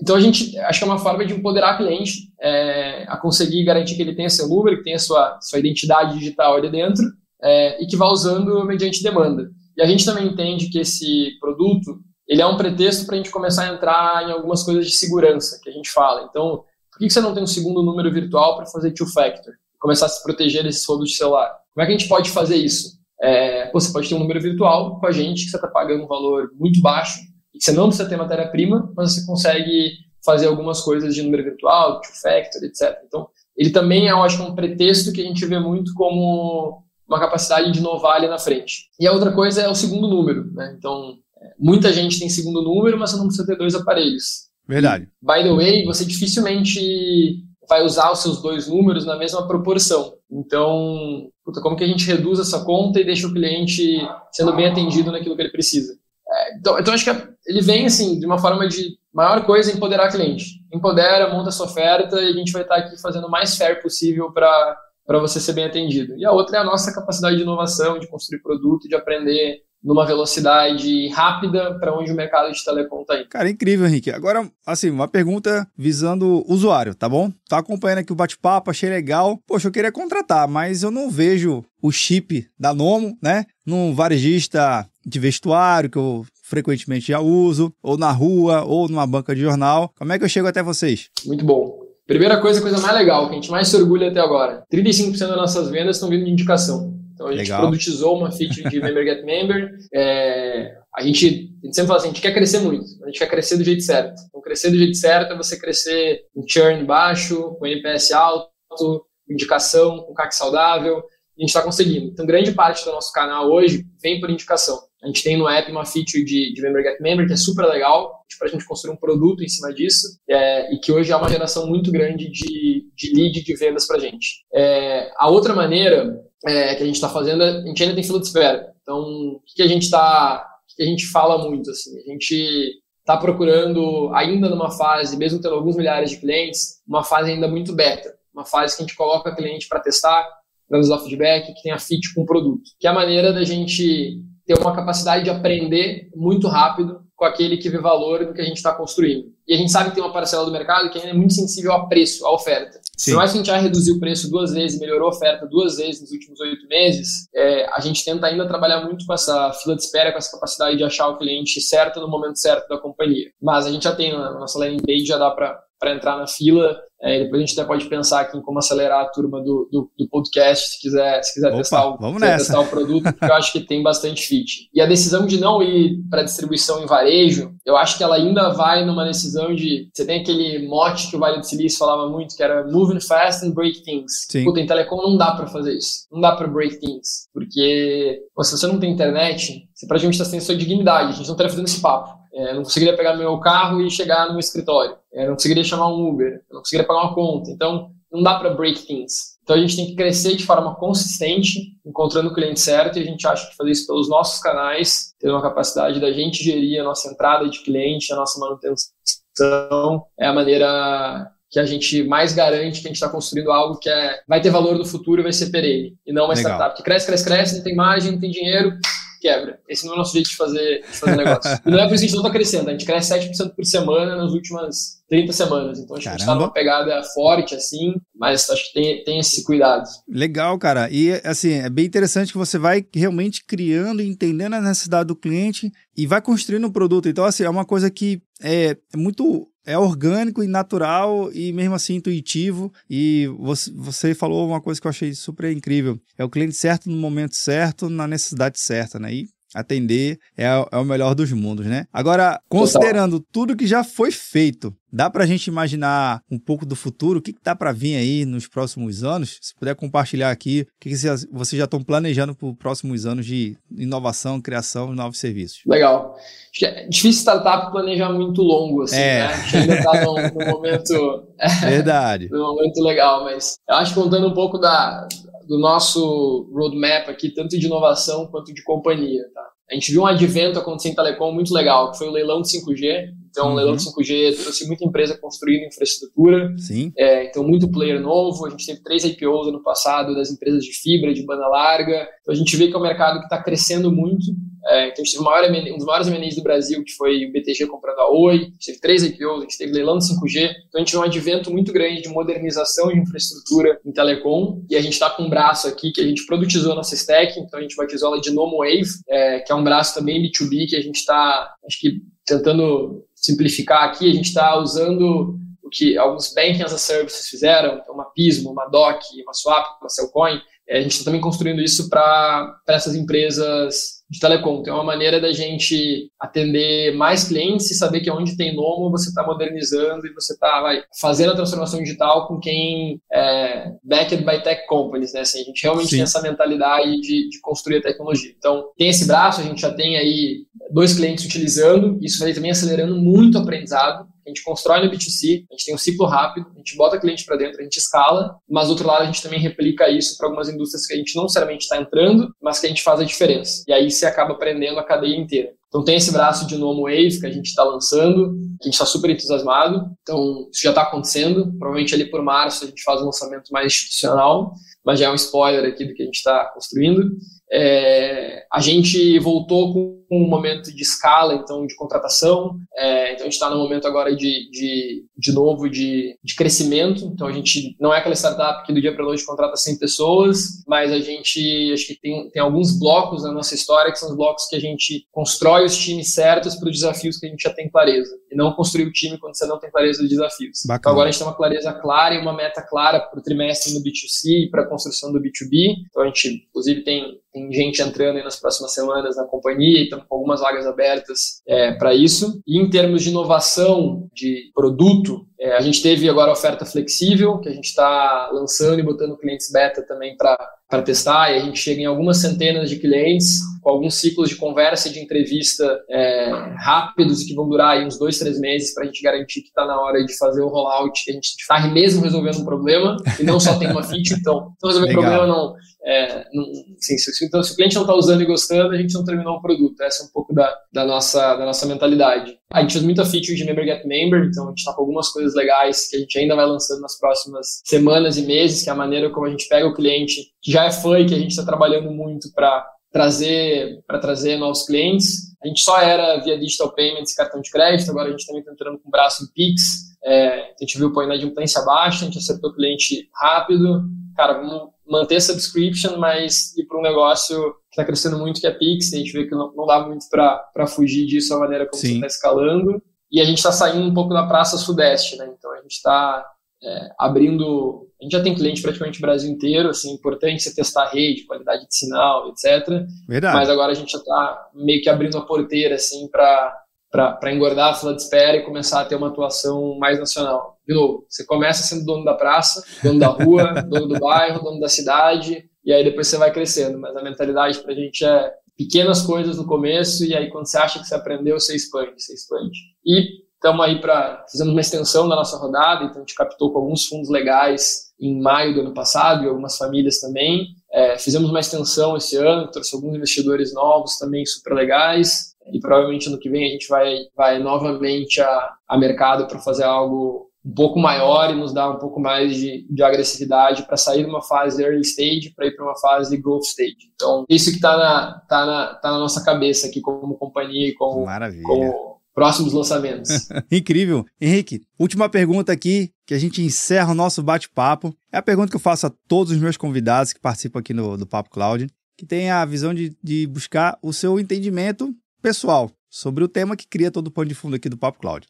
Então 0.00 0.16
a 0.16 0.20
gente 0.20 0.56
acho 0.58 0.78
que 0.78 0.84
é 0.84 0.88
uma 0.88 0.98
forma 0.98 1.24
de 1.26 1.34
empoderar 1.34 1.74
o 1.74 1.76
cliente 1.78 2.32
é, 2.40 3.04
a 3.08 3.16
conseguir 3.16 3.64
garantir 3.64 3.96
que 3.96 4.02
ele 4.02 4.14
tenha 4.14 4.30
seu 4.30 4.48
número, 4.48 4.78
que 4.78 4.84
tenha 4.84 4.98
sua, 4.98 5.38
sua 5.40 5.58
identidade 5.58 6.18
digital 6.18 6.56
ali 6.56 6.70
dentro 6.70 7.04
é, 7.42 7.82
e 7.82 7.86
que 7.86 7.96
vá 7.96 8.06
usando 8.06 8.64
mediante 8.64 9.02
demanda. 9.02 9.50
E 9.78 9.82
a 9.82 9.86
gente 9.86 10.04
também 10.04 10.26
entende 10.26 10.68
que 10.68 10.80
esse 10.80 11.38
produto 11.38 12.00
ele 12.28 12.42
é 12.42 12.46
um 12.46 12.56
pretexto 12.56 13.06
para 13.06 13.14
a 13.14 13.18
gente 13.18 13.30
começar 13.30 13.62
a 13.62 13.74
entrar 13.74 14.28
em 14.28 14.32
algumas 14.32 14.62
coisas 14.62 14.86
de 14.86 14.92
segurança 14.92 15.58
que 15.62 15.70
a 15.70 15.72
gente 15.72 15.90
fala. 15.90 16.26
Então, 16.28 16.64
por 16.92 16.98
que 16.98 17.08
você 17.08 17.20
não 17.20 17.32
tem 17.32 17.42
um 17.42 17.46
segundo 17.46 17.82
número 17.82 18.12
virtual 18.12 18.56
para 18.56 18.66
fazer 18.66 18.92
two-factor? 18.92 19.54
Começar 19.78 20.06
a 20.06 20.08
se 20.10 20.22
proteger 20.22 20.62
desses 20.62 20.84
roubos 20.84 21.10
de 21.10 21.16
celular. 21.16 21.48
Como 21.72 21.82
é 21.82 21.86
que 21.86 21.94
a 21.94 21.96
gente 21.96 22.08
pode 22.08 22.30
fazer 22.30 22.56
isso? 22.56 22.98
É, 23.22 23.70
você 23.72 23.92
pode 23.92 24.08
ter 24.08 24.14
um 24.14 24.18
número 24.18 24.40
virtual 24.40 25.00
com 25.00 25.06
a 25.06 25.12
gente 25.12 25.44
que 25.44 25.50
você 25.50 25.56
está 25.56 25.68
pagando 25.68 26.04
um 26.04 26.08
valor 26.08 26.50
muito 26.54 26.80
baixo 26.80 27.20
e 27.54 27.58
que 27.58 27.64
você 27.64 27.72
não 27.72 27.86
precisa 27.86 28.08
ter 28.08 28.16
matéria-prima, 28.16 28.92
mas 28.94 29.14
você 29.14 29.24
consegue 29.24 29.92
fazer 30.24 30.46
algumas 30.48 30.82
coisas 30.82 31.14
de 31.14 31.22
número 31.22 31.44
virtual, 31.44 32.00
two-factor, 32.00 32.62
etc. 32.64 32.98
Então, 33.06 33.28
ele 33.56 33.70
também 33.70 34.08
é, 34.08 34.12
eu 34.12 34.22
acho, 34.22 34.42
um 34.42 34.54
pretexto 34.54 35.12
que 35.12 35.22
a 35.22 35.24
gente 35.24 35.46
vê 35.46 35.58
muito 35.58 35.94
como 35.94 36.84
uma 37.08 37.18
capacidade 37.18 37.72
de 37.72 37.78
inovar 37.78 38.16
ali 38.16 38.28
na 38.28 38.38
frente. 38.38 38.90
E 39.00 39.06
a 39.06 39.12
outra 39.12 39.32
coisa 39.32 39.62
é 39.62 39.68
o 39.68 39.74
segundo 39.74 40.06
número, 40.06 40.52
né? 40.52 40.74
Então, 40.76 41.16
é, 41.40 41.54
muita 41.58 41.92
gente 41.92 42.18
tem 42.18 42.28
segundo 42.28 42.62
número, 42.62 42.98
mas 42.98 43.10
você 43.10 43.16
não 43.16 43.26
precisa 43.26 43.46
ter 43.46 43.56
dois 43.56 43.74
aparelhos. 43.74 44.48
Verdade. 44.66 45.08
E, 45.22 45.26
by 45.26 45.42
the 45.42 45.54
way, 45.54 45.84
você 45.86 46.04
dificilmente 46.04 47.42
vai 47.68 47.82
usar 47.82 48.10
os 48.10 48.20
seus 48.20 48.42
dois 48.42 48.68
números 48.68 49.04
na 49.06 49.16
mesma 49.16 49.46
proporção. 49.46 50.14
Então, 50.30 51.28
puta, 51.44 51.60
como 51.60 51.76
que 51.76 51.84
a 51.84 51.86
gente 51.86 52.06
reduz 52.06 52.38
essa 52.38 52.64
conta 52.64 53.00
e 53.00 53.04
deixa 53.04 53.26
o 53.26 53.32
cliente 53.32 53.98
sendo 54.32 54.54
bem 54.54 54.66
atendido 54.66 55.10
naquilo 55.10 55.34
que 55.34 55.42
ele 55.42 55.50
precisa? 55.50 55.94
É, 56.30 56.56
então, 56.58 56.78
então, 56.78 56.92
acho 56.92 57.04
que 57.04 57.28
ele 57.46 57.62
vem, 57.62 57.86
assim, 57.86 58.18
de 58.18 58.26
uma 58.26 58.38
forma 58.38 58.68
de 58.68 58.98
maior 59.12 59.44
coisa 59.46 59.72
empoderar 59.72 60.08
o 60.08 60.12
cliente. 60.12 60.62
Empodera, 60.72 61.32
monta 61.32 61.48
a 61.48 61.52
sua 61.52 61.66
oferta 61.66 62.20
e 62.20 62.28
a 62.28 62.32
gente 62.32 62.52
vai 62.52 62.62
estar 62.62 62.76
aqui 62.76 63.00
fazendo 63.00 63.26
o 63.26 63.30
mais 63.30 63.56
fair 63.56 63.80
possível 63.80 64.30
para 64.30 64.76
para 65.08 65.18
você 65.18 65.40
ser 65.40 65.54
bem 65.54 65.64
atendido. 65.64 66.14
E 66.18 66.24
a 66.26 66.30
outra 66.30 66.58
é 66.58 66.60
a 66.60 66.64
nossa 66.64 66.92
capacidade 66.92 67.36
de 67.36 67.42
inovação, 67.42 67.98
de 67.98 68.06
construir 68.06 68.42
produto, 68.42 68.86
de 68.86 68.94
aprender 68.94 69.62
numa 69.82 70.04
velocidade 70.04 71.08
rápida 71.08 71.78
para 71.78 71.96
onde 71.98 72.12
o 72.12 72.14
mercado 72.14 72.52
de 72.52 72.62
telecom 72.62 73.00
está 73.00 73.18
indo. 73.18 73.28
Cara, 73.30 73.48
incrível, 73.48 73.86
Henrique. 73.86 74.10
Agora, 74.10 74.46
assim, 74.66 74.90
uma 74.90 75.08
pergunta 75.08 75.66
visando 75.74 76.44
o 76.46 76.52
usuário, 76.52 76.94
tá 76.94 77.08
bom? 77.08 77.32
Tá 77.48 77.56
acompanhando 77.56 78.00
aqui 78.00 78.12
o 78.12 78.16
bate-papo, 78.16 78.70
achei 78.70 78.90
legal. 78.90 79.38
Poxa, 79.46 79.68
eu 79.68 79.72
queria 79.72 79.90
contratar, 79.90 80.46
mas 80.46 80.82
eu 80.82 80.90
não 80.90 81.08
vejo 81.08 81.64
o 81.80 81.90
chip 81.90 82.46
da 82.58 82.74
Nomo, 82.74 83.16
né? 83.22 83.46
Num 83.64 83.94
varejista 83.94 84.86
de 85.06 85.18
vestuário 85.18 85.88
que 85.88 85.96
eu 85.96 86.26
frequentemente 86.42 87.08
já 87.08 87.20
uso, 87.20 87.72
ou 87.82 87.96
na 87.96 88.10
rua, 88.10 88.62
ou 88.64 88.88
numa 88.88 89.06
banca 89.06 89.34
de 89.34 89.40
jornal. 89.40 89.90
Como 89.96 90.12
é 90.12 90.18
que 90.18 90.24
eu 90.24 90.28
chego 90.28 90.48
até 90.48 90.62
vocês? 90.62 91.08
Muito 91.24 91.46
bom. 91.46 91.77
Primeira 92.08 92.40
coisa, 92.40 92.58
a 92.58 92.62
coisa 92.62 92.78
mais 92.78 92.96
legal, 92.96 93.26
que 93.26 93.32
a 93.32 93.34
gente 93.34 93.50
mais 93.50 93.68
se 93.68 93.76
orgulha 93.76 94.08
até 94.08 94.18
agora: 94.18 94.64
35% 94.72 95.18
das 95.18 95.36
nossas 95.36 95.68
vendas 95.68 95.96
estão 95.96 96.08
vindo 96.08 96.24
de 96.24 96.30
indicação. 96.30 96.98
Então 97.12 97.26
a 97.26 97.32
gente 97.32 97.42
legal. 97.42 97.60
produtizou 97.60 98.16
uma 98.16 98.32
feature 98.32 98.66
de 98.66 98.80
Member 98.80 99.04
Get 99.04 99.24
Member. 99.24 99.70
É, 99.92 100.74
a, 100.96 101.02
gente, 101.02 101.52
a 101.62 101.66
gente 101.66 101.74
sempre 101.76 101.86
fala 101.86 101.98
assim: 101.98 102.08
a 102.08 102.12
gente 102.12 102.22
quer 102.22 102.32
crescer 102.32 102.60
muito, 102.60 102.86
a 103.02 103.06
gente 103.08 103.18
quer 103.18 103.28
crescer 103.28 103.58
do 103.58 103.64
jeito 103.64 103.82
certo. 103.82 104.22
Então, 104.26 104.40
crescer 104.40 104.70
do 104.70 104.78
jeito 104.78 104.96
certo 104.96 105.34
é 105.34 105.36
você 105.36 105.60
crescer 105.60 106.22
com 106.34 106.48
churn 106.48 106.82
baixo, 106.86 107.54
com 107.58 107.66
NPS 107.66 108.12
alto, 108.12 108.48
com 108.70 109.02
indicação, 109.28 109.98
com 109.98 110.14
CAC 110.14 110.34
saudável. 110.34 111.02
A 111.38 111.40
gente 111.40 111.50
está 111.50 111.62
conseguindo. 111.62 112.08
Então, 112.08 112.26
grande 112.26 112.52
parte 112.52 112.84
do 112.84 112.90
nosso 112.90 113.12
canal 113.12 113.48
hoje 113.50 113.86
vem 114.02 114.20
por 114.20 114.28
indicação. 114.28 114.80
A 115.02 115.06
gente 115.06 115.22
tem 115.22 115.36
no 115.36 115.48
app 115.48 115.70
uma 115.70 115.84
feature 115.84 116.24
de, 116.24 116.52
de 116.52 116.60
Member 116.60 116.82
Get 116.82 117.00
Member 117.00 117.26
que 117.26 117.32
é 117.32 117.36
super 117.36 117.64
legal 117.66 118.18
para 118.38 118.48
a 118.48 118.50
gente 118.50 118.64
construir 118.64 118.92
um 118.92 118.96
produto 118.96 119.42
em 119.42 119.48
cima 119.48 119.72
disso 119.72 120.18
é, 120.28 120.74
e 120.74 120.78
que 120.78 120.92
hoje 120.92 121.10
é 121.10 121.16
uma 121.16 121.28
geração 121.28 121.66
muito 121.66 121.90
grande 121.90 122.30
de, 122.30 122.86
de 122.94 123.14
lead 123.14 123.42
de 123.42 123.54
vendas 123.56 123.86
para 123.86 123.96
a 123.96 124.00
gente. 124.00 124.44
É, 124.52 125.10
a 125.16 125.28
outra 125.28 125.54
maneira 125.54 126.20
é, 126.46 126.74
que 126.74 126.82
a 126.82 126.86
gente 126.86 126.96
está 126.96 127.08
fazendo, 127.08 127.42
a 127.42 127.62
gente 127.62 127.82
ainda 127.82 127.94
tem 127.94 128.04
fila 128.04 128.20
de 128.20 128.26
espera. 128.26 128.72
Então, 128.82 129.00
o 129.00 129.42
que, 129.46 129.62
a 129.62 129.66
gente 129.66 129.82
está, 129.82 130.46
que 130.76 130.82
a 130.82 130.86
gente 130.86 131.06
fala 131.06 131.48
muito 131.48 131.70
assim, 131.70 131.98
a 131.98 132.12
gente 132.12 132.80
está 133.00 133.16
procurando 133.16 134.10
ainda 134.14 134.48
numa 134.48 134.70
fase, 134.70 135.16
mesmo 135.16 135.40
tendo 135.40 135.54
alguns 135.54 135.76
milhares 135.76 136.10
de 136.10 136.18
clientes, 136.18 136.82
uma 136.86 137.02
fase 137.02 137.30
ainda 137.30 137.48
muito 137.48 137.74
beta, 137.74 138.14
uma 138.34 138.44
fase 138.44 138.76
que 138.76 138.82
a 138.82 138.86
gente 138.86 138.96
coloca 138.96 139.34
cliente 139.34 139.66
para 139.68 139.80
testar, 139.80 140.28
para 140.68 140.78
nos 140.78 140.88
dar 140.88 140.98
feedback, 140.98 141.52
que 141.54 141.62
tenha 141.62 141.78
fit 141.78 142.14
com 142.14 142.22
o 142.22 142.26
produto, 142.26 142.62
que 142.78 142.86
é 142.86 142.90
a 142.90 142.94
maneira 142.94 143.32
da 143.32 143.42
gente 143.42 144.22
ter 144.46 144.58
uma 144.58 144.74
capacidade 144.74 145.24
de 145.24 145.30
aprender 145.30 146.08
muito 146.14 146.48
rápido 146.48 147.00
com 147.18 147.24
aquele 147.24 147.56
que 147.56 147.68
vê 147.68 147.78
valor 147.78 148.24
no 148.24 148.32
que 148.32 148.40
a 148.40 148.44
gente 148.44 148.58
está 148.58 148.72
construindo. 148.72 149.26
E 149.46 149.52
a 149.52 149.56
gente 149.56 149.72
sabe 149.72 149.88
que 149.90 149.96
tem 149.96 150.04
uma 150.04 150.12
parcela 150.12 150.44
do 150.44 150.52
mercado 150.52 150.88
que 150.88 150.98
ainda 150.98 151.10
é 151.10 151.14
muito 151.14 151.34
sensível 151.34 151.72
ao 151.72 151.88
preço, 151.88 152.24
à 152.24 152.32
oferta. 152.32 152.78
Sim. 152.96 153.10
Por 153.10 153.18
mais 153.18 153.32
que 153.32 153.38
a 153.38 153.40
gente 153.40 153.46
já 153.48 153.56
reduziu 153.56 153.96
o 153.96 154.00
preço 154.00 154.30
duas 154.30 154.52
vezes, 154.52 154.78
melhorou 154.78 155.08
a 155.08 155.10
oferta 155.10 155.44
duas 155.46 155.78
vezes 155.78 156.00
nos 156.00 156.12
últimos 156.12 156.38
oito 156.40 156.66
meses, 156.68 157.28
é, 157.34 157.66
a 157.72 157.80
gente 157.80 158.04
tenta 158.04 158.26
ainda 158.26 158.46
trabalhar 158.46 158.84
muito 158.84 159.04
com 159.04 159.12
essa 159.12 159.52
fila 159.54 159.74
de 159.74 159.82
espera, 159.82 160.12
com 160.12 160.18
essa 160.18 160.30
capacidade 160.30 160.76
de 160.76 160.84
achar 160.84 161.08
o 161.08 161.18
cliente 161.18 161.60
certo 161.60 162.00
no 162.00 162.08
momento 162.08 162.38
certo 162.38 162.68
da 162.68 162.78
companhia. 162.78 163.30
Mas 163.42 163.66
a 163.66 163.72
gente 163.72 163.82
já 163.82 163.96
tem 163.96 164.12
na 164.12 164.32
nossa 164.34 164.56
landing 164.58 164.82
page, 164.86 165.06
já 165.06 165.18
dá 165.18 165.30
para 165.30 165.60
para 165.78 165.94
entrar 165.94 166.16
na 166.16 166.26
fila. 166.26 166.76
É, 167.00 167.22
depois 167.22 167.40
a 167.40 167.46
gente 167.46 167.58
até 167.58 167.66
pode 167.66 167.84
pensar 167.86 168.22
aqui 168.22 168.36
em 168.36 168.42
como 168.42 168.58
acelerar 168.58 169.02
a 169.02 169.08
turma 169.08 169.40
do, 169.40 169.68
do, 169.70 169.88
do 169.96 170.08
podcast, 170.08 170.72
se 170.72 170.80
quiser, 170.80 171.22
se 171.22 171.34
quiser, 171.34 171.48
Opa, 171.48 171.58
testar, 171.58 171.86
o, 171.86 171.96
vamos 171.96 172.20
quiser 172.20 172.38
testar 172.38 172.60
o 172.60 172.66
produto, 172.66 173.04
porque 173.04 173.24
eu 173.24 173.34
acho 173.34 173.52
que 173.52 173.60
tem 173.60 173.82
bastante 173.84 174.26
fit. 174.26 174.68
E 174.74 174.80
a 174.80 174.86
decisão 174.86 175.24
de 175.24 175.38
não 175.38 175.62
ir 175.62 176.02
para 176.10 176.24
distribuição 176.24 176.82
em 176.82 176.86
varejo, 176.86 177.54
eu 177.64 177.76
acho 177.76 177.96
que 177.96 178.02
ela 178.02 178.16
ainda 178.16 178.52
vai 178.52 178.84
numa 178.84 179.04
decisão 179.04 179.54
de. 179.54 179.88
Você 179.94 180.04
tem 180.04 180.22
aquele 180.22 180.66
mote 180.66 181.08
que 181.08 181.14
o 181.16 181.20
Vale 181.20 181.38
do 181.38 181.46
Silício 181.46 181.78
falava 181.78 182.08
muito, 182.08 182.34
que 182.34 182.42
era 182.42 182.66
moving 182.66 183.00
fast 183.00 183.46
and 183.46 183.52
break 183.52 183.84
things. 183.84 184.26
Sim. 184.28 184.44
Puta, 184.44 184.58
em 184.58 184.66
telecom 184.66 184.96
não 184.96 185.16
dá 185.16 185.32
para 185.32 185.46
fazer 185.46 185.74
isso. 185.74 186.08
Não 186.10 186.20
dá 186.20 186.34
para 186.34 186.48
break 186.48 186.80
things. 186.80 187.28
Porque 187.32 188.22
pô, 188.34 188.42
se 188.42 188.58
você 188.58 188.66
não 188.66 188.80
tem 188.80 188.90
internet, 188.92 189.68
você 189.72 189.86
praticamente 189.86 190.20
está 190.20 190.28
sem 190.28 190.40
sua 190.40 190.56
dignidade. 190.56 191.10
A 191.10 191.12
gente 191.12 191.26
não 191.26 191.34
estaria 191.34 191.50
fazendo 191.50 191.68
esse 191.68 191.80
papo. 191.80 192.17
É, 192.38 192.54
não 192.54 192.62
conseguiria 192.62 192.96
pegar 192.96 193.16
meu 193.16 193.36
carro 193.40 193.80
e 193.80 193.90
chegar 193.90 194.32
no 194.32 194.38
escritório. 194.38 194.96
É, 195.12 195.26
não 195.26 195.34
conseguiria 195.34 195.64
chamar 195.64 195.88
um 195.88 196.08
Uber. 196.08 196.40
Não 196.50 196.60
conseguiria 196.60 196.86
pagar 196.86 197.00
uma 197.00 197.14
conta. 197.14 197.50
Então, 197.50 197.90
não 198.12 198.22
dá 198.22 198.38
para 198.38 198.54
break 198.54 198.86
things. 198.86 199.38
Então, 199.42 199.56
a 199.56 199.58
gente 199.58 199.74
tem 199.74 199.86
que 199.86 199.96
crescer 199.96 200.36
de 200.36 200.46
forma 200.46 200.74
consistente, 200.76 201.74
encontrando 201.84 202.28
o 202.28 202.34
cliente 202.34 202.60
certo, 202.60 202.98
e 202.98 203.02
a 203.02 203.04
gente 203.04 203.26
acha 203.26 203.48
que 203.48 203.56
fazer 203.56 203.72
isso 203.72 203.86
pelos 203.86 204.08
nossos 204.08 204.40
canais, 204.40 205.14
ter 205.18 205.28
uma 205.28 205.42
capacidade 205.42 206.00
da 206.00 206.12
gente 206.12 206.44
gerir 206.44 206.80
a 206.80 206.84
nossa 206.84 207.10
entrada 207.10 207.48
de 207.48 207.62
cliente, 207.62 208.12
a 208.12 208.16
nossa 208.16 208.38
manutenção, 208.38 210.04
é 210.18 210.26
a 210.26 210.32
maneira 210.32 211.30
que 211.50 211.58
a 211.58 211.64
gente 211.64 212.02
mais 212.04 212.34
garante 212.34 212.82
que 212.82 212.86
a 212.86 212.90
gente 212.90 212.96
está 212.96 213.08
construindo 213.08 213.50
algo 213.50 213.78
que 213.78 213.88
é, 213.88 214.20
vai 214.28 214.40
ter 214.40 214.50
valor 214.50 214.76
no 214.76 214.84
futuro 214.84 215.22
e 215.22 215.24
vai 215.24 215.32
ser 215.32 215.50
perene, 215.50 215.96
e 216.06 216.12
não 216.12 216.26
uma 216.26 216.34
Legal. 216.34 216.52
startup 216.52 216.76
que 216.76 216.82
cresce, 216.82 217.06
cresce, 217.06 217.24
cresce, 217.24 217.56
não 217.56 217.64
tem 217.64 217.74
margem, 217.74 218.12
não 218.12 218.20
tem 218.20 218.30
dinheiro, 218.30 218.78
quebra. 219.18 219.60
Esse 219.68 219.84
não 219.84 219.92
é 219.92 219.94
o 219.96 219.98
nosso 219.98 220.12
jeito 220.12 220.30
de 220.30 220.36
fazer, 220.36 220.82
de 220.82 220.96
fazer 220.96 221.16
negócio. 221.16 221.60
e 221.66 221.70
não 221.70 221.78
é 221.78 221.86
por 221.86 221.94
isso 221.94 222.02
que 222.02 222.06
a 222.06 222.08
gente 222.08 222.16
não 222.16 222.22
está 222.22 222.30
crescendo, 222.30 222.68
a 222.68 222.72
gente 222.72 222.84
cresce 222.84 223.12
7% 223.12 223.54
por 223.54 223.64
semana 223.64 224.16
nas 224.16 224.32
últimas 224.32 224.98
30 225.08 225.32
semanas. 225.32 225.78
Então 225.78 225.96
acho 225.96 226.02
que 226.02 226.08
a 226.08 226.12
gente 226.12 226.20
está 226.20 226.34
numa 226.34 226.52
pegada 226.52 227.02
forte, 227.14 227.54
assim, 227.54 227.94
mas 228.14 228.48
acho 228.50 228.68
que 228.68 228.74
tem, 228.74 229.04
tem 229.04 229.18
esse 229.18 229.42
cuidado. 229.44 229.84
Legal, 230.08 230.58
cara. 230.58 230.88
E 230.90 231.12
assim, 231.24 231.52
é 231.54 231.70
bem 231.70 231.86
interessante 231.86 232.32
que 232.32 232.38
você 232.38 232.58
vai 232.58 232.84
realmente 232.94 233.44
criando, 233.44 234.02
e 234.02 234.08
entendendo 234.08 234.54
a 234.54 234.60
necessidade 234.60 235.08
do 235.08 235.16
cliente 235.16 235.72
e 235.96 236.06
vai 236.06 236.20
construindo 236.20 236.66
um 236.66 236.72
produto. 236.72 237.08
Então, 237.08 237.24
assim, 237.24 237.44
é 237.44 237.50
uma 237.50 237.64
coisa 237.64 237.90
que 237.90 238.20
é 238.42 238.76
muito 238.94 239.48
é 239.68 239.76
orgânico 239.76 240.42
e 240.42 240.46
natural 240.46 241.30
e 241.32 241.52
mesmo 241.52 241.74
assim 241.74 241.96
intuitivo. 241.96 242.72
E 242.88 243.28
você, 243.38 244.14
falou 244.14 244.48
uma 244.48 244.62
coisa 244.62 244.80
que 244.80 244.86
eu 244.86 244.90
achei 244.90 245.14
super 245.14 245.52
incrível. 245.52 246.00
É 246.16 246.24
o 246.24 246.30
cliente 246.30 246.54
certo 246.56 246.88
no 246.88 246.96
momento 246.96 247.36
certo, 247.36 247.90
na 247.90 248.08
necessidade 248.08 248.58
certa, 248.58 248.98
né? 248.98 249.12
E 249.12 249.28
atender 249.54 250.18
é, 250.36 250.44
é 250.46 250.76
o 250.76 250.84
melhor 250.84 251.14
dos 251.14 251.32
mundos, 251.32 251.66
né? 251.66 251.86
Agora, 251.92 252.40
considerando 252.48 253.20
tudo 253.20 253.56
que 253.56 253.66
já 253.66 253.82
foi 253.84 254.10
feito, 254.10 254.74
dá 254.92 255.08
pra 255.10 255.26
gente 255.26 255.46
imaginar 255.46 256.22
um 256.30 256.38
pouco 256.38 256.64
do 256.66 256.74
futuro? 256.76 257.18
O 257.18 257.22
que, 257.22 257.32
que 257.32 257.40
dá 257.42 257.54
pra 257.54 257.72
vir 257.72 257.96
aí 257.96 258.24
nos 258.24 258.46
próximos 258.46 259.02
anos? 259.04 259.38
Se 259.40 259.54
puder 259.54 259.74
compartilhar 259.74 260.30
aqui, 260.30 260.62
o 260.62 260.66
que, 260.80 260.90
que 260.90 260.96
vocês 260.96 261.58
já 261.58 261.64
estão 261.64 261.82
planejando 261.82 262.34
para 262.34 262.48
os 262.48 262.56
próximos 262.56 263.06
anos 263.06 263.24
de 263.26 263.56
inovação, 263.76 264.40
criação 264.40 264.90
de 264.90 264.96
novos 264.96 265.18
serviços? 265.18 265.60
Legal. 265.66 266.16
Acho 266.50 266.58
que 266.60 266.66
é 266.66 266.88
difícil 266.88 267.20
startup 267.20 267.70
planejar 267.70 268.10
muito 268.12 268.42
longo, 268.42 268.82
assim, 268.82 268.96
É. 268.96 269.18
né? 269.28 269.34
A 269.34 269.36
gente 269.36 269.56
ainda 269.56 269.74
está 269.78 270.04
num, 270.04 270.14
num 270.14 270.50
momento 270.52 271.24
Verdade. 271.62 272.28
num 272.32 272.38
momento 272.54 272.82
legal, 272.82 273.24
mas 273.24 273.58
eu 273.68 273.76
acho 273.76 273.94
que 273.94 274.00
contando 274.00 274.28
um 274.28 274.34
pouco 274.34 274.58
da, 274.58 275.06
do 275.48 275.58
nosso 275.58 276.48
roadmap 276.52 277.08
aqui, 277.08 277.30
tanto 277.30 277.58
de 277.58 277.66
inovação 277.66 278.26
quanto 278.26 278.52
de 278.52 278.62
companhia, 278.62 279.22
tá? 279.32 279.48
A 279.70 279.74
gente 279.74 279.90
viu 279.90 280.02
um 280.02 280.06
advento 280.06 280.58
acontecer 280.58 280.90
em 280.90 280.94
telecom 280.94 281.32
muito 281.32 281.52
legal, 281.52 281.90
que 281.90 281.98
foi 281.98 282.08
o 282.08 282.12
leilão 282.12 282.40
de 282.40 282.48
5G. 282.48 283.10
Então, 283.30 283.46
Uhum. 283.48 283.52
o 283.52 283.56
leilão 283.56 283.76
de 283.76 283.82
5G 283.82 284.36
trouxe 284.42 284.66
muita 284.66 284.84
empresa 284.84 285.16
construindo 285.18 285.66
infraestrutura, 285.66 286.52
Sim. 286.58 286.92
é, 286.96 287.24
então, 287.26 287.42
muito 287.44 287.70
player 287.70 288.00
novo. 288.00 288.46
A 288.46 288.50
gente 288.50 288.66
teve 288.66 288.82
três 288.82 289.04
IPOs 289.04 289.48
ano 289.48 289.62
passado 289.62 290.14
das 290.14 290.30
empresas 290.30 290.64
de 290.64 290.72
fibra, 290.72 291.12
de 291.14 291.24
banda 291.24 291.46
larga. 291.48 292.08
Então, 292.22 292.32
a 292.32 292.36
gente 292.36 292.56
vê 292.56 292.68
que 292.68 292.74
é 292.74 292.78
um 292.78 292.82
mercado 292.82 293.18
que 293.18 293.24
está 293.24 293.42
crescendo 293.42 293.90
muito. 293.92 294.26
É, 294.66 294.88
então, 294.88 295.02
a 295.02 295.04
gente 295.04 295.12
teve 295.12 295.24
maior 295.24 295.44
M&A 295.44 295.72
um 295.72 295.76
dos 295.78 295.86
maiores 295.86 296.08
M&As 296.08 296.34
do 296.34 296.42
Brasil, 296.42 296.82
que 296.84 296.92
foi 296.92 297.24
o 297.24 297.32
BTG 297.32 297.66
comprando 297.66 298.00
a 298.00 298.10
Oi. 298.12 298.34
A 298.34 298.38
gente 298.40 298.66
teve 298.66 298.80
três 298.80 299.02
IPOs, 299.02 299.38
a 299.38 299.42
gente 299.42 299.56
teve 299.58 299.72
leilão 299.72 299.96
de 299.98 300.04
5G. 300.04 300.50
Então, 300.68 300.78
a 300.78 300.78
gente 300.80 300.92
vê 300.92 300.98
um 300.98 301.02
advento 301.02 301.50
muito 301.50 301.72
grande 301.72 302.02
de 302.02 302.08
modernização 302.08 302.88
de 302.88 302.98
infraestrutura 302.98 303.78
em 303.86 303.92
telecom. 303.92 304.62
E 304.68 304.76
a 304.76 304.80
gente 304.82 304.92
está 304.94 305.08
com 305.10 305.22
um 305.22 305.30
braço 305.30 305.68
aqui 305.68 305.90
que 305.90 306.00
a 306.00 306.04
gente 306.06 306.26
produtizou 306.26 306.72
a 306.72 306.74
nossa 306.74 306.94
stack. 306.94 307.38
Então, 307.40 307.58
a 307.58 307.62
gente 307.62 307.76
batizou 307.76 308.12
ela 308.12 308.20
de 308.20 308.30
Nomo 308.30 308.58
Wave, 308.58 308.88
é, 309.08 309.38
que 309.40 309.50
é 309.50 309.54
um 309.54 309.64
braço 309.64 309.94
também 309.94 310.20
B2B 310.22 310.66
que 310.68 310.76
a 310.76 310.82
gente 310.82 310.96
está, 310.96 311.54
acho 311.66 311.80
que, 311.80 312.02
tentando 312.26 313.04
simplificar 313.20 313.84
aqui. 313.84 314.10
A 314.10 314.14
gente 314.14 314.28
está 314.28 314.56
usando 314.58 315.38
o 315.62 315.68
que 315.68 315.96
alguns 315.98 316.32
banking 316.32 316.62
as 316.62 316.72
a 316.72 316.78
services 316.78 317.28
fizeram, 317.28 317.78
então 317.78 317.94
uma 317.94 318.06
Pismo, 318.06 318.50
uma 318.50 318.66
Doc, 318.66 319.00
uma 319.22 319.34
Swap, 319.34 319.80
uma 319.80 319.88
Cellcoin, 319.88 320.40
é, 320.66 320.78
a 320.78 320.80
gente 320.82 320.92
está 320.92 321.04
também 321.04 321.20
construindo 321.20 321.62
isso 321.62 321.88
para 321.88 322.60
essas 322.66 322.94
empresas 322.94 323.97
de 324.10 324.18
telecom. 324.18 324.60
Então 324.60 324.74
é 324.74 324.76
uma 324.78 324.84
maneira 324.84 325.20
da 325.20 325.32
gente 325.32 326.10
atender 326.18 326.94
mais 326.96 327.24
clientes 327.24 327.70
e 327.70 327.74
saber 327.74 328.00
que 328.00 328.10
onde 328.10 328.36
tem 328.36 328.54
Nomo 328.54 328.90
você 328.90 329.10
está 329.10 329.22
modernizando 329.22 330.06
e 330.06 330.14
você 330.14 330.32
está 330.32 330.82
fazendo 330.98 331.32
a 331.32 331.36
transformação 331.36 331.82
digital 331.82 332.26
com 332.26 332.38
quem 332.38 333.00
é 333.12 333.70
backed 333.84 334.24
by 334.24 334.42
tech 334.42 334.66
companies, 334.66 335.12
né? 335.12 335.20
Assim, 335.20 335.42
a 335.42 335.44
gente 335.44 335.62
realmente 335.62 335.88
Sim. 335.88 335.96
tem 335.96 336.02
essa 336.02 336.22
mentalidade 336.22 337.00
de, 337.00 337.28
de 337.28 337.40
construir 337.40 337.78
a 337.78 337.82
tecnologia. 337.82 338.32
Então 338.36 338.70
tem 338.78 338.88
esse 338.88 339.06
braço, 339.06 339.40
a 339.40 339.44
gente 339.44 339.60
já 339.60 339.72
tem 339.72 339.98
aí 339.98 340.46
dois 340.70 340.94
clientes 340.94 341.24
utilizando, 341.24 341.98
isso 342.02 342.18
vai 342.18 342.32
também 342.32 342.50
acelerando 342.50 342.96
muito 342.96 343.36
o 343.36 343.42
aprendizado. 343.42 344.06
A 344.28 344.30
gente 344.30 344.44
constrói 344.44 344.84
no 344.84 344.92
B2C, 344.92 345.46
a 345.50 345.54
gente 345.54 345.64
tem 345.64 345.74
um 345.74 345.78
ciclo 345.78 346.06
rápido, 346.06 346.46
a 346.54 346.58
gente 346.58 346.76
bota 346.76 347.00
cliente 347.00 347.24
para 347.24 347.36
dentro, 347.36 347.60
a 347.60 347.62
gente 347.62 347.78
escala, 347.78 348.36
mas 348.48 348.66
do 348.66 348.72
outro 348.72 348.86
lado 348.86 349.02
a 349.02 349.06
gente 349.06 349.22
também 349.22 349.40
replica 349.40 349.88
isso 349.88 350.18
para 350.18 350.26
algumas 350.26 350.50
indústrias 350.50 350.86
que 350.86 350.92
a 350.92 350.96
gente 350.96 351.16
não 351.16 351.22
necessariamente 351.22 351.62
está 351.62 351.80
entrando, 351.80 352.30
mas 352.42 352.60
que 352.60 352.66
a 352.66 352.68
gente 352.68 352.82
faz 352.82 353.00
a 353.00 353.04
diferença. 353.04 353.64
E 353.66 353.72
aí 353.72 353.90
você 353.90 354.04
acaba 354.04 354.34
aprendendo 354.34 354.78
a 354.78 354.84
cadeia 354.84 355.16
inteira. 355.16 355.50
Então 355.68 355.82
tem 355.82 355.96
esse 355.96 356.12
braço 356.12 356.46
de 356.46 356.56
Nomo 356.58 356.82
Wave 356.82 357.20
que 357.20 357.26
a 357.26 357.32
gente 357.32 357.46
está 357.46 357.64
lançando, 357.64 358.32
que 358.60 358.64
a 358.64 358.66
gente 358.66 358.74
está 358.74 358.86
super 358.86 359.10
entusiasmado. 359.10 359.86
Então 360.02 360.48
isso 360.52 360.62
já 360.62 360.70
está 360.70 360.82
acontecendo. 360.82 361.50
Provavelmente 361.58 361.94
ali 361.94 362.10
por 362.10 362.22
março 362.22 362.64
a 362.64 362.66
gente 362.68 362.82
faz 362.82 363.00
um 363.00 363.06
lançamento 363.06 363.50
mais 363.50 363.72
institucional, 363.72 364.52
mas 364.84 364.98
já 364.98 365.06
é 365.06 365.10
um 365.10 365.14
spoiler 365.14 365.64
aqui 365.64 365.86
do 365.86 365.94
que 365.94 366.02
a 366.02 366.06
gente 366.06 366.16
está 366.16 366.44
construindo. 366.52 367.02
É, 367.50 368.44
a 368.52 368.60
gente 368.60 369.18
voltou 369.18 369.72
com 369.72 369.98
um 370.10 370.26
momento 370.26 370.74
de 370.74 370.82
escala, 370.82 371.34
então, 371.34 371.66
de 371.66 371.76
contratação. 371.76 372.58
É, 372.74 373.12
então, 373.12 373.22
a 373.22 373.24
gente 373.24 373.34
está 373.34 373.50
no 373.50 373.58
momento 373.58 373.86
agora 373.86 374.14
de, 374.14 374.50
de, 374.50 375.04
de 375.16 375.32
novo 375.32 375.68
de, 375.68 376.18
de 376.22 376.34
crescimento. 376.34 377.04
Então, 377.04 377.26
a 377.26 377.32
gente 377.32 377.76
não 377.78 377.92
é 377.92 377.98
aquela 377.98 378.14
startup 378.14 378.64
que 378.64 378.72
do 378.72 378.80
dia 378.80 378.94
para 378.94 379.04
noite 379.04 379.26
contrata 379.26 379.56
100 379.56 379.78
pessoas, 379.78 380.62
mas 380.66 380.90
a 380.90 380.98
gente, 380.98 381.70
acho 381.72 381.86
que 381.86 382.00
tem, 382.00 382.30
tem 382.30 382.40
alguns 382.40 382.78
blocos 382.78 383.22
na 383.22 383.32
nossa 383.32 383.54
história 383.54 383.92
que 383.92 383.98
são 383.98 384.10
os 384.10 384.16
blocos 384.16 384.46
que 384.48 384.56
a 384.56 384.60
gente 384.60 385.06
constrói 385.12 385.64
os 385.64 385.76
times 385.76 386.14
certos 386.14 386.56
para 386.56 386.70
os 386.70 386.74
desafios 386.74 387.18
que 387.18 387.26
a 387.26 387.28
gente 387.28 387.42
já 387.42 387.52
tem 387.52 387.68
clareza. 387.68 388.16
E 388.30 388.36
não 388.36 388.52
construir 388.52 388.86
o 388.86 388.92
time 388.92 389.18
quando 389.18 389.36
você 389.36 389.46
não 389.46 389.58
tem 389.58 389.70
clareza 389.70 390.00
dos 390.00 390.08
desafios. 390.08 390.62
Bacana. 390.66 390.78
Então, 390.80 390.92
agora 390.92 391.08
a 391.08 391.10
gente 391.10 391.18
tem 391.18 391.28
uma 391.28 391.36
clareza 391.36 391.72
clara 391.74 392.14
e 392.14 392.18
uma 392.18 392.32
meta 392.32 392.62
clara 392.62 393.00
para 393.00 393.20
o 393.20 393.22
trimestre 393.22 393.74
no 393.74 393.80
B2C 393.80 394.46
e 394.46 394.50
para 394.50 394.62
a 394.62 394.66
construção 394.66 395.12
do 395.12 395.20
B2B. 395.20 395.84
Então, 395.90 396.02
a 396.02 396.06
gente, 396.06 396.46
inclusive, 396.48 396.82
tem 396.82 397.18
tem 397.38 397.52
gente 397.52 397.80
entrando 397.80 398.22
nas 398.22 398.36
próximas 398.36 398.74
semanas 398.74 399.16
na 399.16 399.24
companhia 399.24 399.80
e 399.80 399.84
estamos 399.84 400.06
com 400.08 400.16
algumas 400.16 400.40
vagas 400.40 400.66
abertas 400.66 401.40
é, 401.46 401.72
para 401.72 401.94
isso. 401.94 402.40
E 402.46 402.58
em 402.58 402.68
termos 402.68 403.02
de 403.02 403.10
inovação 403.10 404.08
de 404.12 404.50
produto, 404.54 405.26
é, 405.40 405.56
a 405.56 405.60
gente 405.60 405.80
teve 405.80 406.08
agora 406.08 406.30
a 406.30 406.32
oferta 406.32 406.64
flexível, 406.64 407.38
que 407.38 407.48
a 407.48 407.52
gente 407.52 407.66
está 407.66 408.28
lançando 408.32 408.80
e 408.80 408.82
botando 408.82 409.16
clientes 409.16 409.52
beta 409.52 409.82
também 409.86 410.16
para 410.16 410.82
testar, 410.82 411.30
e 411.30 411.36
a 411.36 411.40
gente 411.40 411.58
chega 411.58 411.80
em 411.80 411.86
algumas 411.86 412.18
centenas 412.18 412.68
de 412.68 412.76
clientes, 412.76 413.38
com 413.62 413.70
alguns 413.70 413.94
ciclos 413.94 414.28
de 414.28 414.36
conversa 414.36 414.88
e 414.88 414.92
de 414.92 414.98
entrevista 414.98 415.80
é, 415.88 416.30
rápidos 416.58 417.22
que 417.22 417.34
vão 417.34 417.48
durar 417.48 417.76
aí 417.76 417.86
uns 417.86 417.98
dois, 417.98 418.18
três 418.18 418.40
meses 418.40 418.74
para 418.74 418.82
a 418.82 418.86
gente 418.86 419.00
garantir 419.00 419.42
que 419.42 419.48
está 419.48 419.64
na 419.64 419.80
hora 419.80 420.04
de 420.04 420.16
fazer 420.16 420.42
o 420.42 420.48
rollout, 420.48 421.04
que 421.04 421.10
a 421.10 421.14
gente 421.14 421.36
está 421.38 421.68
mesmo 421.68 422.02
resolvendo 422.02 422.40
um 422.40 422.44
problema, 422.44 422.96
e 423.20 423.22
não 423.22 423.38
só 423.38 423.56
tem 423.56 423.70
uma 423.70 423.82
feature, 423.82 424.18
então, 424.18 424.52
não 424.60 424.68
resolver 424.68 424.88
Legal. 424.88 425.02
problema 425.02 425.26
não, 425.26 425.54
é, 425.84 426.24
não 426.32 426.44
assim, 426.76 426.98
se, 426.98 427.24
então, 427.24 427.42
se 427.42 427.52
o 427.52 427.56
cliente 427.56 427.74
não 427.74 427.82
está 427.82 427.94
usando 427.94 428.22
e 428.22 428.26
gostando, 428.26 428.74
a 428.74 428.76
gente 428.76 428.94
não 428.94 429.04
terminou 429.04 429.36
o 429.36 429.42
produto. 429.42 429.80
Essa 429.82 430.02
é 430.02 430.06
um 430.06 430.10
pouco 430.10 430.34
da, 430.34 430.54
da, 430.72 430.84
nossa, 430.84 431.36
da 431.36 431.44
nossa 431.44 431.66
mentalidade. 431.66 432.38
A 432.52 432.60
gente 432.60 432.72
faz 432.74 432.84
muita 432.84 433.04
feature 433.04 433.36
de 433.36 433.44
Member 433.44 433.64
Get 433.64 433.84
Member, 433.84 434.24
então 434.24 434.46
a 434.46 434.48
gente 434.48 434.58
está 434.58 434.72
com 434.72 434.82
algumas 434.82 435.08
coisas 435.10 435.34
legais 435.34 435.88
que 435.88 435.96
a 435.96 436.00
gente 436.00 436.18
ainda 436.18 436.34
vai 436.34 436.46
lançando 436.46 436.80
nas 436.80 436.98
próximas 436.98 437.60
semanas 437.64 438.16
e 438.16 438.22
meses, 438.22 438.62
que 438.62 438.70
é 438.70 438.72
a 438.72 438.76
maneira 438.76 439.10
como 439.10 439.26
a 439.26 439.30
gente 439.30 439.48
pega 439.48 439.66
o 439.66 439.74
cliente 439.74 440.32
que 440.42 440.50
já 440.50 440.64
é 440.64 440.70
fã 440.70 440.98
e 440.98 441.06
que 441.06 441.14
a 441.14 441.18
gente 441.18 441.30
está 441.30 441.44
trabalhando 441.44 441.90
muito 441.90 442.32
para 442.34 442.66
trazer 442.90 443.82
para 443.86 443.98
trazer 443.98 444.36
novos 444.36 444.66
clientes. 444.66 445.28
A 445.42 445.46
gente 445.46 445.62
só 445.62 445.80
era 445.80 446.18
via 446.18 446.38
digital 446.38 446.74
payments, 446.74 447.14
cartão 447.14 447.40
de 447.40 447.50
crédito, 447.50 447.90
agora 447.90 448.08
a 448.08 448.10
gente 448.10 448.26
também 448.26 448.40
está 448.40 448.52
entrando 448.52 448.78
com 448.78 448.88
o 448.88 448.90
braço 448.90 449.24
em 449.24 449.32
Pix. 449.32 449.88
É, 450.04 450.50
a 450.50 450.54
gente 450.60 450.78
viu 450.78 450.92
pô, 450.92 451.02
inadimplência 451.02 451.62
baixa, 451.64 452.02
a 452.02 452.04
gente 452.06 452.18
acertou 452.18 452.50
o 452.50 452.54
cliente 452.54 453.08
rápido. 453.14 453.84
Cara, 454.16 454.34
vamos 454.34 454.70
manter 454.88 455.20
subscription, 455.20 455.98
mas 455.98 456.56
ir 456.56 456.64
para 456.66 456.78
um 456.78 456.82
negócio 456.82 457.36
que 457.70 457.72
está 457.72 457.84
crescendo 457.84 458.18
muito, 458.18 458.40
que 458.40 458.46
é 458.46 458.50
Pix. 458.50 458.92
A 458.92 458.96
gente 458.96 459.12
vê 459.12 459.26
que 459.26 459.34
não, 459.34 459.52
não 459.54 459.66
dá 459.66 459.86
muito 459.86 460.06
para 460.10 460.66
fugir 460.66 461.06
disso, 461.06 461.34
a 461.34 461.38
maneira 461.38 461.66
como 461.66 461.80
Sim. 461.80 461.88
você 461.88 461.94
está 461.94 462.06
escalando. 462.06 462.82
e 463.10 463.20
a 463.20 463.24
gente 463.24 463.38
está 463.38 463.52
saindo 463.52 463.86
um 463.86 463.94
pouco 463.94 464.12
da 464.12 464.26
Praça 464.26 464.56
Sudeste, 464.56 465.16
né? 465.16 465.30
Então 465.36 465.52
a 465.52 465.60
gente 465.60 465.72
está 465.72 466.26
é, 466.62 466.90
abrindo. 466.98 467.86
A 468.00 468.04
gente 468.04 468.12
já 468.12 468.22
tem 468.22 468.34
cliente 468.34 468.62
praticamente 468.62 468.98
o 468.98 469.02
Brasil 469.02 469.30
inteiro, 469.30 469.70
assim, 469.70 469.90
é 469.90 469.94
importante 469.94 470.42
você 470.42 470.54
testar 470.54 470.84
a 470.84 470.88
rede, 470.88 471.24
qualidade 471.26 471.66
de 471.66 471.74
sinal, 471.74 472.28
etc. 472.28 472.86
Verdade. 473.08 473.36
Mas 473.36 473.50
agora 473.50 473.72
a 473.72 473.74
gente 473.74 473.92
já 473.92 473.98
está 473.98 474.50
meio 474.54 474.80
que 474.80 474.88
abrindo 474.88 475.18
a 475.18 475.26
porteira, 475.26 475.74
assim, 475.74 476.08
para 476.08 476.56
para 476.90 477.32
engordar 477.32 477.70
a 477.70 477.74
fila 477.74 477.94
de 477.94 478.00
espera 478.00 478.38
e 478.38 478.44
começar 478.44 478.80
a 478.80 478.84
ter 478.84 478.96
uma 478.96 479.08
atuação 479.08 479.76
mais 479.78 479.98
nacional. 479.98 480.57
De 480.68 480.74
novo, 480.74 481.06
você 481.08 481.24
começa 481.24 481.62
sendo 481.62 481.86
dono 481.86 482.04
da 482.04 482.12
praça, 482.12 482.62
dono 482.82 482.98
da 483.00 483.06
rua, 483.06 483.54
dono 483.66 483.88
do 483.88 483.98
bairro, 483.98 484.44
dono 484.44 484.60
da 484.60 484.68
cidade, 484.68 485.48
e 485.64 485.72
aí 485.72 485.82
depois 485.82 486.06
você 486.06 486.18
vai 486.18 486.30
crescendo. 486.30 486.78
Mas 486.78 486.94
a 486.94 487.02
mentalidade 487.02 487.60
para 487.60 487.72
a 487.72 487.74
gente 487.74 488.04
é 488.04 488.34
pequenas 488.54 489.00
coisas 489.00 489.38
no 489.38 489.46
começo, 489.46 490.04
e 490.04 490.14
aí 490.14 490.28
quando 490.28 490.46
você 490.46 490.58
acha 490.58 490.78
que 490.78 490.86
você 490.86 490.94
aprendeu, 490.94 491.40
você 491.40 491.56
expande, 491.56 491.94
você 491.96 492.12
expande. 492.12 492.58
E 492.84 493.22
estamos 493.34 493.64
aí 493.64 493.80
para 493.80 494.26
fazendo 494.30 494.50
uma 494.50 494.60
extensão 494.60 495.08
da 495.08 495.16
nossa 495.16 495.38
rodada, 495.38 495.84
então 495.84 495.96
a 495.96 496.00
gente 496.00 496.14
captou 496.14 496.52
com 496.52 496.58
alguns 496.58 496.84
fundos 496.84 497.08
legais 497.08 497.88
em 497.98 498.20
maio 498.20 498.54
do 498.54 498.60
ano 498.60 498.74
passado 498.74 499.24
e 499.24 499.28
algumas 499.28 499.56
famílias 499.56 500.00
também. 500.00 500.48
É, 500.70 500.98
fizemos 500.98 501.30
uma 501.30 501.40
extensão 501.40 501.96
esse 501.96 502.16
ano, 502.16 502.50
trouxe 502.50 502.74
alguns 502.74 502.94
investidores 502.94 503.54
novos 503.54 503.96
também 503.96 504.26
super 504.26 504.52
legais 504.52 505.34
e 505.50 505.58
provavelmente 505.60 506.08
ano 506.08 506.18
que 506.18 506.28
vem 506.28 506.46
a 506.46 506.52
gente 506.52 506.68
vai, 506.68 506.98
vai 507.16 507.38
novamente 507.38 508.20
a, 508.20 508.52
a 508.68 508.76
mercado 508.76 509.26
para 509.26 509.38
fazer 509.38 509.64
algo 509.64 510.27
um 510.48 510.54
pouco 510.54 510.80
maior 510.80 511.30
e 511.30 511.36
nos 511.36 511.52
dar 511.52 511.70
um 511.70 511.78
pouco 511.78 512.00
mais 512.00 512.34
de, 512.34 512.66
de 512.70 512.82
agressividade 512.82 513.64
para 513.64 513.76
sair 513.76 514.04
de 514.04 514.08
uma 514.08 514.22
fase 514.22 514.62
early 514.62 514.80
stage 514.80 515.34
para 515.36 515.46
ir 515.46 515.54
para 515.54 515.66
uma 515.66 515.78
fase 515.78 516.16
growth 516.16 516.44
stage. 516.44 516.90
Então, 516.94 517.26
isso 517.28 517.50
que 517.50 517.56
está 517.56 517.76
na, 517.76 518.20
tá 518.26 518.46
na, 518.46 518.74
tá 518.76 518.90
na 518.92 518.98
nossa 518.98 519.22
cabeça 519.22 519.66
aqui 519.66 519.82
como 519.82 520.16
companhia 520.16 520.68
e 520.68 520.74
como, 520.74 521.04
como 521.42 522.00
próximos 522.14 522.54
lançamentos. 522.54 523.28
Incrível. 523.52 524.06
Henrique, 524.18 524.62
última 524.78 525.06
pergunta 525.10 525.52
aqui, 525.52 525.92
que 526.06 526.14
a 526.14 526.18
gente 526.18 526.40
encerra 526.40 526.92
o 526.92 526.94
nosso 526.94 527.22
bate-papo. 527.22 527.94
É 528.10 528.16
a 528.16 528.22
pergunta 528.22 528.48
que 528.48 528.56
eu 528.56 528.60
faço 528.60 528.86
a 528.86 528.92
todos 529.06 529.34
os 529.34 529.38
meus 529.38 529.58
convidados 529.58 530.14
que 530.14 530.20
participam 530.20 530.60
aqui 530.60 530.72
no, 530.72 530.96
do 530.96 531.06
Papo 531.06 531.28
Cloud, 531.28 531.66
que 531.94 532.06
tem 532.06 532.30
a 532.30 532.42
visão 532.46 532.72
de, 532.72 532.96
de 533.04 533.26
buscar 533.26 533.78
o 533.82 533.92
seu 533.92 534.18
entendimento 534.18 534.94
pessoal 535.20 535.70
sobre 535.90 536.24
o 536.24 536.28
tema 536.28 536.56
que 536.56 536.66
cria 536.66 536.90
todo 536.90 537.08
o 537.08 537.10
pano 537.10 537.28
de 537.28 537.34
fundo 537.34 537.56
aqui 537.56 537.68
do 537.68 537.78
Papo 537.78 537.98
Cloud. 538.00 538.26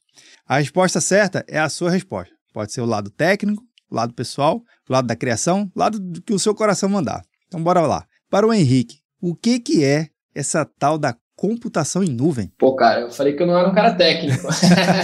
A 0.47 0.59
resposta 0.59 1.01
certa 1.01 1.45
é 1.49 1.59
a 1.59 1.69
sua 1.69 1.91
resposta. 1.91 2.33
Pode 2.53 2.73
ser 2.73 2.81
o 2.81 2.87
lado 2.87 3.11
técnico, 3.11 3.63
o 3.91 3.95
lado 3.95 4.15
pessoal, 4.15 4.63
o 4.89 4.93
lado 4.93 5.07
da 5.07 5.17
criação, 5.17 5.71
o 5.75 5.79
lado 5.79 5.99
do 5.99 6.23
que 6.23 6.33
o 6.33 6.39
seu 6.39 6.55
coração 6.55 6.89
mandar. 6.89 7.23
Então 7.47 7.63
bora 7.63 7.81
lá. 7.81 8.05
Para 8.31 8.47
o 8.47 8.53
Henrique, 8.53 8.99
o 9.21 9.35
que, 9.35 9.59
que 9.59 9.85
é 9.85 10.09
essa 10.35 10.65
tal 10.79 10.99
da 10.99 11.15
computação 11.35 12.03
em 12.03 12.11
nuvem? 12.11 12.53
Pô, 12.59 12.75
cara, 12.75 13.03
eu 13.03 13.11
falei 13.11 13.33
que 13.35 13.43
eu 13.43 13.47
não 13.47 13.57
era 13.57 13.69
um 13.69 13.75
cara 13.75 13.95
técnico. 13.95 14.49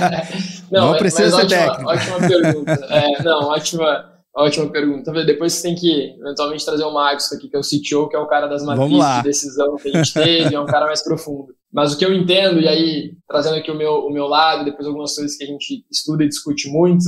não, 0.70 0.92
não 0.92 0.98
precisa 0.98 1.30
ser 1.30 1.36
ótima, 1.36 1.48
técnico. 1.48 1.90
Ótima 1.90 2.28
pergunta. 2.28 2.72
É, 2.90 3.22
não, 3.22 3.48
ótima, 3.48 4.13
ótima 4.42 4.68
pergunta. 4.70 5.12
Depois 5.24 5.52
você 5.52 5.62
tem 5.62 5.74
que, 5.74 6.16
eventualmente, 6.18 6.64
trazer 6.64 6.84
o 6.84 6.92
Marcos 6.92 7.32
aqui, 7.32 7.48
que 7.48 7.56
é 7.56 7.58
o 7.58 7.62
CTO, 7.62 8.08
que 8.08 8.16
é 8.16 8.18
o 8.18 8.26
cara 8.26 8.46
das 8.46 8.64
matrizes 8.64 9.16
de 9.16 9.22
decisão 9.22 9.76
que 9.76 9.88
a 9.88 9.92
gente 9.92 10.12
teve, 10.12 10.54
é 10.54 10.60
um 10.60 10.66
cara 10.66 10.86
mais 10.86 11.02
profundo. 11.02 11.54
Mas 11.72 11.92
o 11.92 11.98
que 11.98 12.04
eu 12.04 12.12
entendo, 12.12 12.60
e 12.60 12.68
aí 12.68 13.12
trazendo 13.28 13.56
aqui 13.56 13.70
o 13.70 13.76
meu, 13.76 14.06
o 14.06 14.12
meu 14.12 14.26
lado, 14.26 14.64
depois 14.64 14.86
algumas 14.86 15.14
coisas 15.14 15.36
que 15.36 15.44
a 15.44 15.46
gente 15.46 15.84
estuda 15.90 16.24
e 16.24 16.28
discute 16.28 16.68
muito, 16.68 17.04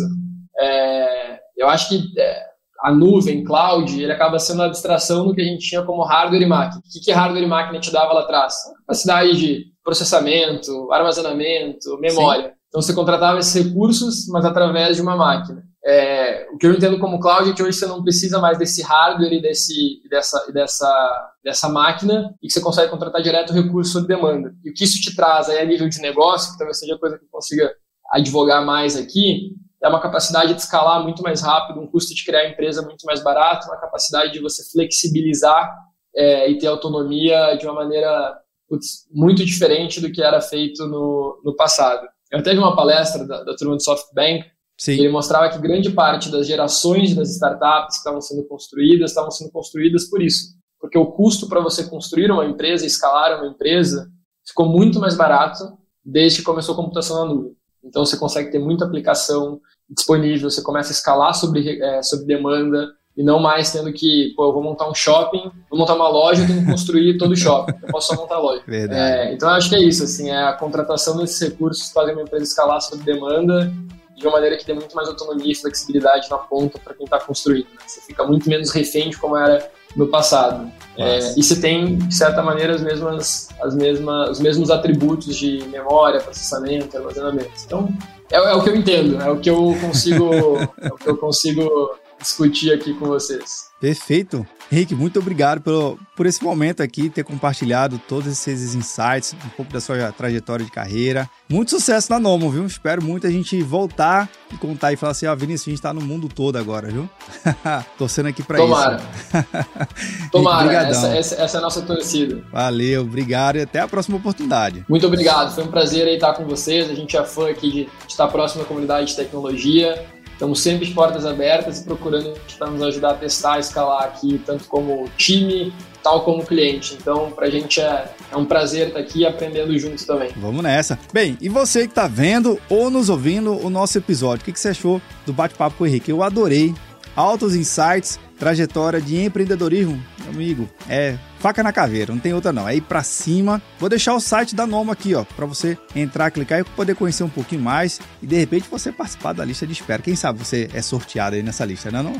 é, 0.58 1.38
eu 1.56 1.68
acho 1.68 1.88
que 1.88 2.20
é, 2.20 2.42
a 2.82 2.92
nuvem, 2.92 3.42
cloud, 3.42 4.00
ele 4.00 4.12
acaba 4.12 4.38
sendo 4.38 4.62
a 4.62 4.66
abstração 4.66 5.26
do 5.26 5.34
que 5.34 5.40
a 5.40 5.44
gente 5.44 5.66
tinha 5.68 5.82
como 5.82 6.04
hardware 6.04 6.42
e 6.42 6.46
máquina. 6.46 6.80
O 6.80 6.92
que, 6.92 7.00
que 7.00 7.12
hardware 7.12 7.42
e 7.42 7.46
máquina 7.46 7.80
te 7.80 7.92
dava 7.92 8.12
lá 8.12 8.20
atrás? 8.20 8.54
Capacidade 8.86 9.36
de 9.36 9.64
processamento, 9.82 10.92
armazenamento, 10.92 11.98
memória. 12.00 12.48
Sim. 12.48 12.56
Então 12.68 12.82
você 12.82 12.92
contratava 12.92 13.38
esses 13.38 13.64
recursos, 13.64 14.28
mas 14.28 14.44
através 14.44 14.96
de 14.96 15.02
uma 15.02 15.16
máquina. 15.16 15.62
É, 15.88 16.48
o 16.52 16.58
que 16.58 16.66
eu 16.66 16.74
entendo 16.74 16.98
como 16.98 17.20
cloud 17.20 17.48
é 17.48 17.54
que 17.54 17.62
hoje 17.62 17.78
você 17.78 17.86
não 17.86 18.02
precisa 18.02 18.40
mais 18.40 18.58
desse 18.58 18.82
hardware 18.82 19.34
e 19.34 19.40
desse, 19.40 20.02
dessa, 20.10 20.44
dessa, 20.52 21.32
dessa 21.44 21.68
máquina 21.68 22.34
e 22.42 22.48
que 22.48 22.52
você 22.52 22.60
consegue 22.60 22.90
contratar 22.90 23.22
direto 23.22 23.50
o 23.50 23.52
recurso 23.52 23.92
sob 23.92 24.08
demanda. 24.08 24.52
E 24.64 24.70
o 24.70 24.74
que 24.74 24.82
isso 24.82 25.00
te 25.00 25.14
traz 25.14 25.48
aí 25.48 25.58
a 25.60 25.64
nível 25.64 25.88
de 25.88 26.00
negócio, 26.00 26.50
que 26.50 26.58
talvez 26.58 26.80
seja 26.80 26.96
a 26.96 26.98
coisa 26.98 27.16
que 27.16 27.24
eu 27.24 27.28
consiga 27.30 27.72
advogar 28.10 28.66
mais 28.66 28.96
aqui, 28.96 29.54
é 29.80 29.88
uma 29.88 30.00
capacidade 30.00 30.54
de 30.54 30.60
escalar 30.60 31.04
muito 31.04 31.22
mais 31.22 31.40
rápido, 31.40 31.80
um 31.80 31.86
custo 31.86 32.12
de 32.16 32.24
criar 32.24 32.40
a 32.40 32.48
empresa 32.48 32.82
muito 32.82 33.04
mais 33.04 33.22
barato, 33.22 33.68
uma 33.68 33.80
capacidade 33.80 34.32
de 34.32 34.40
você 34.40 34.68
flexibilizar 34.68 35.72
é, 36.16 36.50
e 36.50 36.58
ter 36.58 36.66
autonomia 36.66 37.54
de 37.54 37.64
uma 37.64 37.74
maneira 37.74 38.36
putz, 38.68 39.06
muito 39.12 39.44
diferente 39.44 40.00
do 40.00 40.10
que 40.10 40.20
era 40.20 40.40
feito 40.40 40.84
no, 40.88 41.40
no 41.44 41.54
passado. 41.54 42.08
Eu 42.32 42.42
teve 42.42 42.58
uma 42.58 42.74
palestra 42.74 43.24
da, 43.24 43.44
da 43.44 43.54
turma 43.54 43.76
do 43.76 43.82
SoftBank 43.82 44.55
Sim. 44.78 44.92
Ele 44.92 45.08
mostrava 45.08 45.48
que 45.48 45.58
grande 45.58 45.90
parte 45.90 46.30
das 46.30 46.46
gerações 46.46 47.14
das 47.14 47.30
startups 47.30 47.96
que 47.96 47.98
estavam 48.00 48.20
sendo 48.20 48.44
construídas 48.44 49.10
estavam 49.10 49.30
sendo 49.30 49.50
construídas 49.50 50.04
por 50.08 50.22
isso. 50.22 50.54
Porque 50.78 50.98
o 50.98 51.06
custo 51.06 51.48
para 51.48 51.60
você 51.60 51.88
construir 51.88 52.30
uma 52.30 52.44
empresa, 52.44 52.84
escalar 52.84 53.38
uma 53.38 53.50
empresa, 53.50 54.10
ficou 54.46 54.68
muito 54.68 55.00
mais 55.00 55.16
barato 55.16 55.64
desde 56.04 56.40
que 56.40 56.44
começou 56.44 56.74
a 56.74 56.76
computação 56.76 57.16
na 57.24 57.34
nuvem. 57.34 57.56
Então 57.82 58.04
você 58.04 58.18
consegue 58.18 58.50
ter 58.50 58.58
muita 58.58 58.84
aplicação 58.84 59.60
disponível, 59.88 60.50
você 60.50 60.62
começa 60.62 60.90
a 60.90 60.92
escalar 60.92 61.34
sobre, 61.34 61.80
é, 61.80 62.02
sobre 62.02 62.26
demanda 62.26 62.92
e 63.16 63.22
não 63.22 63.38
mais 63.38 63.72
tendo 63.72 63.90
que, 63.92 64.34
pô, 64.36 64.44
eu 64.44 64.52
vou 64.52 64.62
montar 64.62 64.88
um 64.90 64.94
shopping, 64.94 65.50
vou 65.70 65.78
montar 65.78 65.94
uma 65.94 66.08
loja, 66.08 66.42
eu 66.42 66.46
tenho 66.46 66.60
que 66.60 66.70
construir 66.70 67.16
todo 67.16 67.32
o 67.32 67.36
shopping. 67.36 67.72
Eu 67.82 67.88
posso 67.88 68.08
só 68.08 68.20
montar 68.20 68.34
a 68.34 68.40
loja. 68.40 68.62
É, 68.68 69.32
então 69.32 69.48
eu 69.48 69.54
acho 69.54 69.70
que 69.70 69.74
é 69.74 69.80
isso, 69.82 70.04
assim, 70.04 70.28
é 70.28 70.42
a 70.42 70.52
contratação 70.52 71.16
desses 71.16 71.40
recursos 71.40 71.90
fazem 71.92 72.12
uma 72.14 72.22
empresa 72.22 72.44
escalar 72.44 72.80
sob 72.82 73.02
demanda 73.02 73.72
de 74.16 74.26
uma 74.26 74.32
maneira 74.32 74.56
que 74.56 74.64
dê 74.64 74.72
muito 74.72 74.96
mais 74.96 75.08
autonomia 75.08 75.52
e 75.52 75.54
flexibilidade 75.54 76.30
na 76.30 76.38
ponta 76.38 76.78
para 76.78 76.94
quem 76.94 77.04
está 77.04 77.20
construindo. 77.20 77.66
Né? 77.66 77.80
Você 77.86 78.00
fica 78.00 78.24
muito 78.24 78.48
menos 78.48 78.70
refém 78.70 79.10
de 79.10 79.18
como 79.18 79.36
era 79.36 79.70
no 79.94 80.08
passado. 80.08 80.72
É, 80.96 81.18
e 81.36 81.42
você 81.42 81.60
tem, 81.60 81.98
de 81.98 82.14
certa 82.14 82.42
maneira, 82.42 82.74
as 82.74 82.82
mesmas, 82.82 83.48
as 83.60 83.74
mesmas, 83.74 84.30
os 84.30 84.40
mesmos 84.40 84.70
atributos 84.70 85.36
de 85.36 85.62
memória, 85.68 86.20
processamento, 86.20 86.96
armazenamento. 86.96 87.50
Então, 87.66 87.88
é, 88.30 88.36
é 88.36 88.54
o 88.54 88.62
que 88.62 88.70
eu 88.70 88.76
entendo, 88.76 89.20
é 89.20 89.30
o 89.30 89.38
que 89.38 89.50
eu 89.50 89.76
consigo, 89.80 90.30
é 90.80 90.88
o 90.88 90.96
que 90.96 91.08
eu 91.08 91.16
consigo 91.18 91.94
discutir 92.18 92.72
aqui 92.72 92.94
com 92.94 93.06
vocês. 93.06 93.70
Perfeito. 93.78 94.46
Henrique, 94.70 94.94
muito 94.94 95.18
obrigado 95.18 95.60
pelo, 95.60 95.98
por 96.16 96.26
esse 96.26 96.42
momento 96.42 96.82
aqui, 96.82 97.08
ter 97.08 97.22
compartilhado 97.22 98.00
todos 98.08 98.26
esses 98.26 98.74
insights, 98.74 99.34
um 99.34 99.48
pouco 99.50 99.72
da 99.72 99.80
sua 99.80 100.10
trajetória 100.12 100.64
de 100.64 100.70
carreira. 100.70 101.28
Muito 101.48 101.70
sucesso 101.70 102.10
na 102.10 102.18
Nomo, 102.18 102.50
viu? 102.50 102.66
Espero 102.66 103.02
muito 103.02 103.26
a 103.26 103.30
gente 103.30 103.62
voltar 103.62 104.28
e 104.52 104.56
contar 104.56 104.92
e 104.92 104.96
falar 104.96 105.12
assim, 105.12 105.26
ó, 105.26 105.32
oh, 105.32 105.36
Vinícius, 105.36 105.68
a 105.68 105.70
gente 105.70 105.82
tá 105.82 105.92
no 105.92 106.00
mundo 106.00 106.28
todo 106.28 106.56
agora, 106.56 106.88
viu? 106.88 107.08
Torcendo 107.96 108.26
aqui 108.26 108.42
pra 108.42 108.58
Tomara. 108.58 108.96
isso. 108.96 110.30
Tomara. 110.32 110.72
essa, 110.72 111.16
essa, 111.16 111.34
essa, 111.36 111.56
é 111.56 111.58
a 111.58 111.62
nossa 111.62 111.82
torcida. 111.82 112.42
Valeu, 112.52 113.02
obrigado 113.02 113.56
e 113.56 113.60
até 113.60 113.80
a 113.80 113.88
próxima 113.88 114.16
oportunidade. 114.16 114.84
Muito 114.88 115.06
obrigado, 115.06 115.54
foi 115.54 115.64
um 115.64 115.68
prazer 115.68 116.06
aí 116.06 116.14
estar 116.14 116.34
com 116.34 116.44
vocês. 116.44 116.90
A 116.90 116.94
gente 116.94 117.16
é 117.16 117.24
fã 117.24 117.48
aqui 117.48 117.70
de 117.70 117.88
estar 118.08 118.26
próximo 118.28 118.62
à 118.62 118.66
comunidade 118.66 119.08
de 119.08 119.16
tecnologia. 119.16 120.15
Estamos 120.36 120.60
sempre 120.60 120.84
de 120.84 120.92
portas 120.92 121.24
abertas 121.24 121.80
e 121.80 121.84
procurando 121.84 122.34
para 122.58 122.70
nos 122.70 122.82
ajudar 122.82 123.12
a 123.12 123.14
testar, 123.14 123.58
escalar 123.58 124.04
aqui, 124.04 124.38
tanto 124.44 124.64
como 124.64 125.08
time, 125.16 125.72
tal 126.02 126.24
como 126.24 126.44
cliente. 126.44 126.94
Então, 127.00 127.30
para 127.30 127.46
a 127.46 127.50
gente 127.50 127.80
é, 127.80 128.12
é, 128.30 128.36
um 128.36 128.44
prazer 128.44 128.88
estar 128.88 129.00
aqui 129.00 129.24
aprendendo 129.24 129.76
juntos 129.78 130.04
também. 130.04 130.30
Vamos 130.36 130.62
nessa. 130.62 130.98
Bem, 131.10 131.38
e 131.40 131.48
você 131.48 131.84
que 131.84 131.92
está 131.92 132.06
vendo 132.06 132.60
ou 132.68 132.90
nos 132.90 133.08
ouvindo 133.08 133.54
o 133.64 133.70
nosso 133.70 133.96
episódio, 133.96 134.42
o 134.42 134.44
que, 134.44 134.52
que 134.52 134.60
você 134.60 134.68
achou 134.68 135.00
do 135.24 135.32
bate-papo 135.32 135.78
com 135.78 135.84
o 135.84 135.86
Henrique? 135.86 136.10
Eu 136.10 136.22
adorei. 136.22 136.74
Altos 137.16 137.56
insights, 137.56 138.20
trajetória 138.38 139.00
de 139.00 139.16
empreendedorismo, 139.18 139.98
amigo, 140.30 140.68
é 140.88 141.18
faca 141.38 141.62
na 141.62 141.72
caveira, 141.72 142.12
não 142.12 142.18
tem 142.18 142.34
outra 142.34 142.52
não. 142.52 142.68
É 142.68 142.74
ir 142.76 142.80
pra 142.80 143.02
cima. 143.02 143.62
Vou 143.78 143.88
deixar 143.88 144.14
o 144.14 144.20
site 144.20 144.54
da 144.54 144.66
Noma 144.66 144.92
aqui, 144.92 145.14
ó, 145.14 145.24
para 145.24 145.46
você 145.46 145.78
entrar, 145.94 146.30
clicar 146.30 146.60
e 146.60 146.64
poder 146.64 146.94
conhecer 146.94 147.22
um 147.22 147.28
pouquinho 147.28 147.62
mais 147.62 148.00
e 148.22 148.26
de 148.26 148.36
repente 148.36 148.68
você 148.70 148.90
participar 148.90 149.32
da 149.32 149.44
lista 149.44 149.66
de 149.66 149.72
espera. 149.72 150.02
Quem 150.02 150.16
sabe 150.16 150.38
você 150.38 150.68
é 150.72 150.82
sorteado 150.82 151.36
aí 151.36 151.42
nessa 151.42 151.64
lista, 151.64 151.90
não 151.90 152.00
é 152.00 152.02
não? 152.02 152.12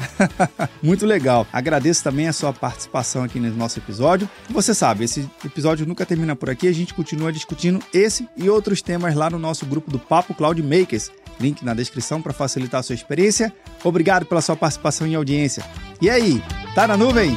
Muito 0.83 1.07
legal. 1.07 1.47
Agradeço 1.53 2.05
também 2.05 2.29
a 2.29 2.33
sua 2.33 2.53
participação 2.53 3.25
aqui 3.25 3.41
no 3.41 3.51
nosso 3.57 3.79
episódio. 3.79 4.29
Você 4.51 4.75
sabe, 4.75 5.05
esse 5.05 5.29
episódio 5.45 5.87
nunca 5.87 6.07
termina 6.07 6.37
por 6.37 6.51
aqui, 6.51 6.69
a 6.69 6.73
gente 6.73 6.95
continua 6.95 7.33
discutindo 7.33 7.83
esse 7.93 8.29
e 8.37 8.49
outros 8.49 8.83
temas 8.83 9.15
lá 9.15 9.31
no 9.31 9.39
nosso 9.39 9.67
grupo 9.67 9.91
do 9.91 9.99
Papo 9.99 10.35
Cloud 10.35 10.63
Makers. 10.63 11.11
Link 11.39 11.65
na 11.65 11.75
descrição 11.75 12.23
para 12.23 12.33
facilitar 12.33 12.81
a 12.81 12.83
sua 12.83 12.95
experiência. 12.95 13.53
Obrigado 13.85 14.25
pela 14.25 14.41
sua 14.41 14.57
participação 14.57 15.07
e 15.07 15.15
audiência. 15.15 15.63
E 16.01 16.09
aí, 16.09 16.43
tá 16.75 16.87
na 16.87 16.97
nuvem? 16.97 17.37